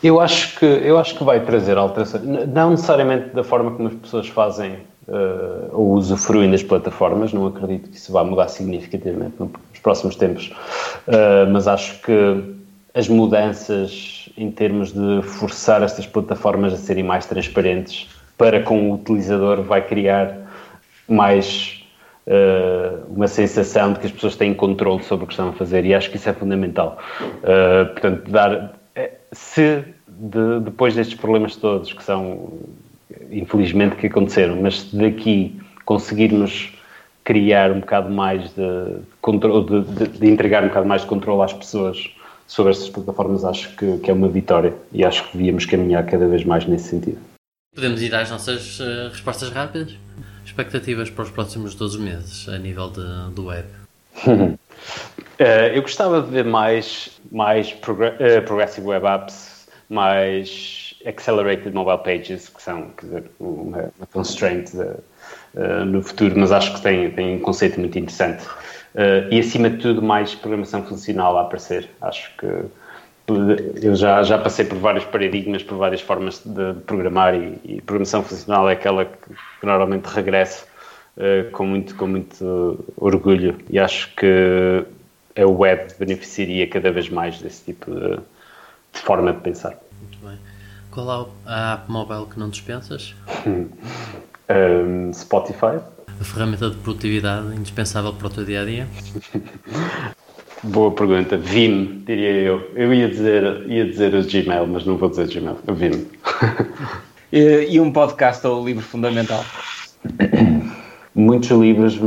Eu 0.02 0.20
acho 0.20 0.58
que 0.58 0.64
eu 0.64 0.98
acho 0.98 1.16
que 1.16 1.24
vai 1.24 1.40
trazer 1.44 1.76
alteração, 1.76 2.22
não 2.22 2.70
necessariamente 2.70 3.34
da 3.34 3.44
forma 3.44 3.70
como 3.72 3.88
as 3.88 3.94
pessoas 3.94 4.28
fazem 4.28 4.78
uh, 5.08 5.68
ou 5.72 5.92
usufruem 5.94 6.50
das 6.50 6.62
plataformas, 6.62 7.32
não 7.32 7.46
acredito 7.46 7.90
que 7.90 7.96
isso 7.96 8.12
vá 8.12 8.24
mudar 8.24 8.48
significativamente 8.48 9.34
nos 9.38 9.80
próximos 9.82 10.16
tempos, 10.16 10.52
uh, 11.08 11.50
mas 11.50 11.66
acho 11.66 12.00
que 12.02 12.54
as 12.94 13.08
mudanças 13.08 14.28
em 14.36 14.50
termos 14.50 14.92
de 14.92 15.22
forçar 15.22 15.82
estas 15.82 16.06
plataformas 16.06 16.72
a 16.72 16.76
serem 16.76 17.02
mais 17.02 17.26
transparentes 17.26 18.08
para 18.38 18.62
com 18.62 18.90
o 18.90 18.94
utilizador 18.94 19.62
vai 19.62 19.86
criar 19.86 20.36
mais 21.08 21.84
uh, 22.26 23.04
uma 23.08 23.28
sensação 23.28 23.92
de 23.92 24.00
que 24.00 24.06
as 24.06 24.12
pessoas 24.12 24.36
têm 24.36 24.54
controle 24.54 25.02
sobre 25.02 25.24
o 25.24 25.26
que 25.26 25.32
estão 25.32 25.48
a 25.50 25.52
fazer 25.52 25.84
e 25.84 25.94
acho 25.94 26.10
que 26.10 26.16
isso 26.16 26.28
é 26.28 26.32
fundamental. 26.32 26.98
Uh, 27.20 27.92
portanto, 27.92 28.30
dar 28.30 28.74
se 29.32 29.84
de, 30.08 30.60
depois 30.60 30.94
destes 30.94 31.18
problemas 31.18 31.56
todos 31.56 31.92
que 31.92 32.02
são 32.02 32.52
infelizmente 33.34 33.96
que 33.96 34.06
aconteceram, 34.06 34.60
mas 34.60 34.80
se 34.80 34.96
daqui 34.96 35.60
conseguirmos 35.84 36.72
criar 37.24 37.72
um 37.72 37.80
bocado 37.80 38.10
mais 38.10 38.50
de 38.54 38.98
controle, 39.20 39.64
de, 39.64 39.94
de, 39.94 40.18
de, 40.18 40.26
entregar 40.28 40.62
um 40.62 40.68
bocado 40.68 40.86
mais 40.86 41.02
de 41.02 41.08
controle 41.08 41.42
às 41.42 41.52
pessoas 41.52 42.10
sobre 42.46 42.72
estas 42.72 42.90
plataformas, 42.90 43.44
acho 43.44 43.74
que, 43.76 43.98
que, 43.98 44.10
é 44.10 44.14
uma 44.14 44.28
vitória 44.28 44.74
e 44.92 45.04
acho 45.04 45.24
que 45.24 45.38
devíamos 45.38 45.64
caminhar 45.64 46.04
cada 46.04 46.28
vez 46.28 46.44
mais 46.44 46.66
nesse 46.66 46.88
sentido. 46.88 47.18
Podemos 47.74 48.02
ir 48.02 48.14
às 48.14 48.30
nossas 48.30 48.78
uh, 48.78 49.08
respostas 49.10 49.50
rápidas? 49.50 49.96
Expectativas 50.44 51.10
para 51.10 51.24
os 51.24 51.30
próximos 51.30 51.74
12 51.74 51.98
meses 51.98 52.48
a 52.48 52.58
nível 52.58 52.90
do 52.90 53.46
web? 53.46 53.66
uh, 54.26 54.58
eu 55.74 55.80
gostava 55.80 56.20
de 56.20 56.30
ver 56.30 56.44
mais, 56.44 57.18
mais 57.32 57.72
progr 57.72 58.10
uh, 58.10 58.42
Progressive 58.44 58.86
Web 58.86 59.06
Apps, 59.06 59.66
mais 59.88 60.83
Accelerated 61.06 61.74
Mobile 61.74 61.98
Pages, 61.98 62.48
que 62.48 62.62
são 62.62 62.90
dizer, 63.00 63.24
uma, 63.38 63.92
uma 63.98 64.06
constraint 64.12 64.70
de, 64.70 64.78
uh, 64.80 65.84
no 65.84 66.02
futuro, 66.02 66.38
mas 66.38 66.52
acho 66.52 66.74
que 66.74 66.82
tem, 66.82 67.10
tem 67.10 67.36
um 67.36 67.40
conceito 67.40 67.78
muito 67.80 67.98
interessante. 67.98 68.46
e 69.30 69.38
acima 69.38 69.70
de 69.70 69.78
tudo, 69.78 70.02
mais 70.02 70.34
programação 70.34 70.82
funcional 70.84 71.36
a 71.36 71.42
aparecer. 71.42 71.88
Acho 72.00 72.30
que 72.36 72.46
eu 73.82 73.94
já, 73.94 74.22
já 74.22 74.38
passei 74.38 74.64
por 74.64 74.78
vários 74.78 75.04
paradigmas, 75.04 75.62
por 75.62 75.78
várias 75.78 76.00
formas 76.00 76.42
de, 76.44 76.74
programar 76.86 77.34
e, 77.34 77.58
e 77.64 77.80
programação 77.80 78.22
funcional 78.22 78.68
é 78.68 78.74
aquela 78.74 79.06
que, 79.06 79.28
que 79.60 79.66
normalmente 79.66 80.04
regresso 80.06 80.66
uh, 81.16 81.50
com, 81.50 81.64
muito, 81.64 81.94
com 81.94 82.06
muito 82.06 82.84
orgulho 82.96 83.56
e 83.70 83.78
acho 83.78 84.14
que 84.14 84.84
a 85.36 85.46
web 85.46 85.94
beneficiaria 85.98 86.68
cada 86.68 86.92
vez 86.92 87.08
mais 87.08 87.40
desse 87.40 87.64
tipo 87.64 87.90
de, 87.90 88.16
de 88.92 89.00
forma 89.00 89.32
de 89.32 89.40
pensar. 89.40 89.78
Qual 90.94 91.28
é 91.46 91.50
a 91.50 91.72
app 91.72 91.90
mobile 91.90 92.26
que 92.32 92.38
não 92.38 92.48
dispensas? 92.48 93.16
um, 93.44 95.12
Spotify. 95.12 95.80
A 96.20 96.24
ferramenta 96.24 96.70
de 96.70 96.76
produtividade 96.76 97.48
indispensável 97.56 98.12
para 98.12 98.28
o 98.28 98.30
teu 98.30 98.44
dia 98.44 98.62
a 98.62 98.64
dia? 98.64 98.86
Boa 100.62 100.92
pergunta. 100.92 101.36
Vim, 101.36 102.04
diria 102.06 102.30
eu. 102.30 102.70
Eu 102.76 102.94
ia 102.94 103.08
dizer, 103.08 103.68
ia 103.68 103.90
dizer 103.90 104.14
o 104.14 104.22
Gmail, 104.22 104.68
mas 104.68 104.86
não 104.86 104.96
vou 104.96 105.10
dizer 105.10 105.26
Gmail. 105.26 105.58
O 105.66 105.74
Vim. 105.74 106.06
e, 107.32 107.66
e 107.70 107.80
um 107.80 107.92
podcast 107.92 108.46
ou 108.46 108.64
livro 108.64 108.84
fundamental? 108.84 109.44
Muitos 111.12 111.50
livros. 111.50 111.98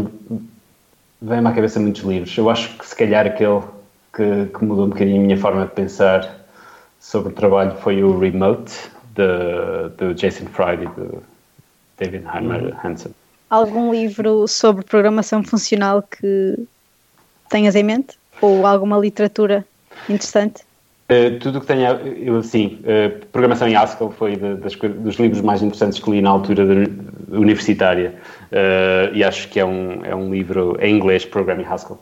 Vem-me 1.22 1.48
à 1.48 1.52
cabeça 1.52 1.78
muitos 1.78 2.04
livros. 2.04 2.38
Eu 2.38 2.50
acho 2.50 2.78
que 2.78 2.88
se 2.88 2.96
calhar 2.96 3.28
aquele 3.28 3.62
que, 4.16 4.46
que, 4.58 4.64
mudou 4.64 4.86
um 4.86 4.90
bocadinho 4.90 5.20
a 5.20 5.26
minha 5.26 5.38
forma 5.38 5.66
de 5.66 5.74
pensar 5.74 6.47
sobre 7.08 7.32
o 7.32 7.36
trabalho 7.36 7.76
foi 7.78 8.04
o 8.04 8.20
Remote, 8.20 8.74
de, 9.16 9.90
de 9.98 10.14
Jason 10.14 10.46
Fried 10.48 10.84
e 10.84 10.88
de 10.88 11.20
David 11.98 12.26
Heimer 12.34 12.64
uhum. 12.64 12.74
Hansen. 12.84 13.12
Algum 13.50 13.92
livro 13.92 14.46
sobre 14.48 14.84
programação 14.84 15.42
funcional 15.44 16.02
que 16.02 16.68
tenhas 17.50 17.76
em 17.76 17.84
mente? 17.84 18.18
ou 18.42 18.66
alguma 18.66 18.98
literatura 18.98 19.66
interessante? 20.10 20.64
Uh, 21.10 21.40
tudo 21.40 21.60
o 21.60 21.62
que 21.62 21.68
tenha, 21.68 21.92
eu, 21.92 22.44
sim, 22.44 22.80
uh, 22.82 23.26
programação 23.28 23.68
em 23.68 23.76
Haskell 23.76 24.12
foi 24.12 24.36
de, 24.36 24.56
das, 24.56 24.76
dos 24.76 25.16
livros 25.16 25.42
mais 25.42 25.62
interessantes 25.62 26.00
que 26.00 26.12
li 26.12 26.22
na 26.22 26.30
altura 26.30 26.66
de, 26.66 26.92
universitária 27.32 28.16
uh, 28.52 29.16
e 29.16 29.24
acho 29.24 29.48
que 29.48 29.60
é 29.60 29.66
um, 29.66 30.04
é 30.04 30.14
um 30.14 30.30
livro 30.30 30.78
em 30.82 30.96
inglês, 30.96 31.24
Programming 31.24 31.64
Haskell. 31.64 31.98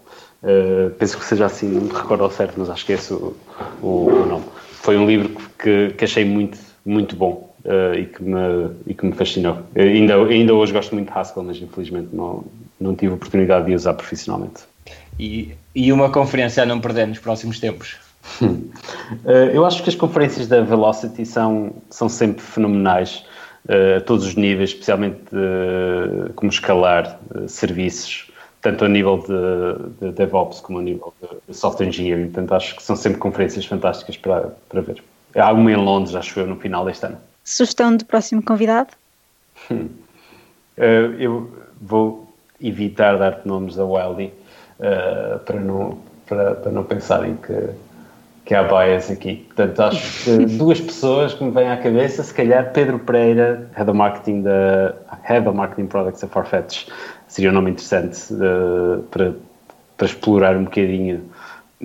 penso 0.97 1.17
que 1.19 1.25
seja 1.25 1.45
assim, 1.45 1.69
não 1.69 1.81
me 1.83 1.93
recordo 1.93 2.23
ao 2.23 2.31
certo, 2.31 2.55
mas 2.57 2.69
acho 2.69 2.85
que 2.85 2.93
é 2.93 2.95
esse 2.95 3.13
o, 3.13 3.35
o, 3.81 4.07
o 4.09 4.25
nome. 4.25 4.45
Foi 4.85 4.97
um 4.97 5.07
livro 5.07 5.35
que, 5.57 5.89
que 5.97 6.05
achei 6.05 6.23
muito, 6.23 6.59
muito 6.85 7.15
bom 7.15 7.55
e, 7.97 8.05
que 8.05 8.21
me, 8.21 8.69
e 8.85 8.93
que 8.93 9.03
me 9.03 9.13
fascinou. 9.13 9.57
ainda, 9.75 10.13
ainda 10.13 10.53
hoje 10.53 10.71
gosto 10.71 10.93
muito 10.93 11.11
de 11.11 11.17
Haskell, 11.17 11.41
mas 11.41 11.57
infelizmente 11.57 12.09
não, 12.13 12.45
não 12.79 12.95
tive 12.95 13.15
oportunidade 13.15 13.65
de 13.65 13.73
usar 13.73 13.95
profissionalmente. 13.95 14.61
E, 15.19 15.55
e 15.73 15.91
uma 15.91 16.11
conferência 16.11 16.61
a 16.61 16.67
não 16.67 16.79
perder 16.79 17.07
nos 17.07 17.17
próximos 17.17 17.59
tempos? 17.59 17.97
Uh, 18.41 19.29
eu 19.53 19.65
acho 19.65 19.81
que 19.83 19.89
as 19.89 19.95
conferências 19.95 20.47
da 20.47 20.61
Velocity 20.61 21.25
são, 21.25 21.73
são 21.89 22.07
sempre 22.07 22.41
fenomenais 22.41 23.23
uh, 23.67 23.97
a 23.97 24.01
todos 24.01 24.25
os 24.25 24.35
níveis, 24.35 24.69
especialmente 24.69 25.21
uh, 25.33 26.31
como 26.35 26.51
escalar 26.51 27.19
serviços, 27.47 28.27
tanto 28.65 28.83
a 28.83 28.89
nível 28.89 29.19
de, 29.19 30.05
de, 30.07 30.11
DevOps 30.13 30.59
como 30.59 30.79
a 30.79 30.81
nível 30.81 31.13
de 31.47 31.55
software 31.55 31.85
engineering. 31.85 32.31
Portanto, 32.31 32.55
acho 32.55 32.75
que 32.75 32.81
são 32.81 32.95
sempre 32.95 33.19
conferências 33.19 33.63
fantásticas 33.63 34.17
para, 34.17 34.55
para 34.67 34.81
ver. 34.81 35.03
Há 35.35 35.53
uma 35.53 35.71
em 35.71 35.75
Londres, 35.75 36.15
acho 36.15 36.39
eu, 36.39 36.47
no 36.47 36.55
final 36.55 36.83
deste 36.83 37.05
ano. 37.05 37.17
Sugestão 37.43 37.95
do 37.95 38.03
próximo 38.05 38.41
convidado? 38.41 38.89
eu 40.77 41.51
vou 41.79 42.27
evitar 42.59 43.17
dar-te 43.17 43.47
nomes 43.47 43.75
da 43.75 43.85
Wildy 43.85 44.33
uh, 44.79 45.37
para, 45.39 45.59
não, 45.59 45.99
para, 46.25 46.55
para 46.55 46.71
não 46.71 46.83
pensarem 46.83 47.35
que, 47.35 47.69
que 48.45 48.55
há 48.55 48.63
bias 48.63 49.11
aqui. 49.11 49.45
Portanto, 49.47 49.79
acho 49.79 50.23
que 50.23 50.45
duas 50.57 50.81
pessoas 50.81 51.35
que 51.35 51.43
me 51.43 51.51
vêm 51.51 51.69
à 51.69 51.77
cabeça, 51.77 52.23
se 52.23 52.33
calhar 52.33 52.71
Pedro 52.73 52.97
Pereira, 52.97 53.69
Head 53.75 53.91
of 53.91 53.97
Marketing 53.97 54.41
da 54.41 54.95
Head 55.21 55.47
of 55.47 55.55
Marketing 55.55 55.85
Products 55.85 56.21
da 56.21 56.27
Farfetch, 56.27 56.87
seria 57.35 57.49
um 57.49 57.53
nome 57.53 57.71
interessante 57.71 58.33
uh, 58.33 59.03
para, 59.11 59.35
para 59.97 60.07
explorar 60.07 60.55
um 60.55 60.63
bocadinho. 60.63 61.29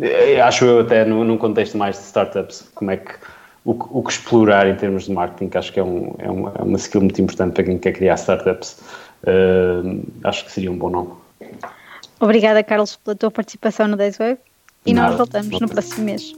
Eh, 0.01 0.41
acho 0.41 0.65
eu 0.65 0.81
até 0.81 1.05
num, 1.05 1.25
num 1.25 1.37
contexto 1.37 1.77
mais 1.77 1.97
de 1.97 2.05
startups, 2.05 2.71
como 2.73 2.93
é 2.93 2.99
que 2.99 3.15
o, 3.65 3.73
o, 3.73 4.03
que 4.05 4.13
explorar 4.13 4.69
em 4.69 4.77
termos 4.77 5.07
de 5.07 5.13
marketing, 5.13 5.49
que 5.49 5.59
acho 5.59 5.73
que 5.73 5.81
é, 5.81 5.83
um, 5.83 6.15
é, 6.19 6.31
uma, 6.31 6.53
é 6.57 6.63
uma 6.63 6.77
skill 6.77 7.01
muito 7.01 7.21
importante 7.21 7.55
para 7.55 7.65
quem 7.65 7.79
quer 7.79 7.93
criar 7.93 8.15
startups. 8.15 8.79
Uh, 9.25 10.07
acho 10.23 10.45
que 10.45 10.53
seria 10.53 10.71
um 10.71 10.79
bom 10.79 10.89
nome. 10.89 11.11
Obrigada, 12.21 12.63
Carlos, 12.63 12.95
pela 12.95 13.17
tua 13.17 13.31
participação 13.33 13.89
no 13.89 13.97
Days 13.97 14.21
Web 14.21 14.39
e 14.87 14.95
Nada. 14.95 15.09
nós 15.09 15.17
voltamos 15.19 15.61
no 15.61 15.69
próximo 15.69 16.05
mês. 16.05 16.33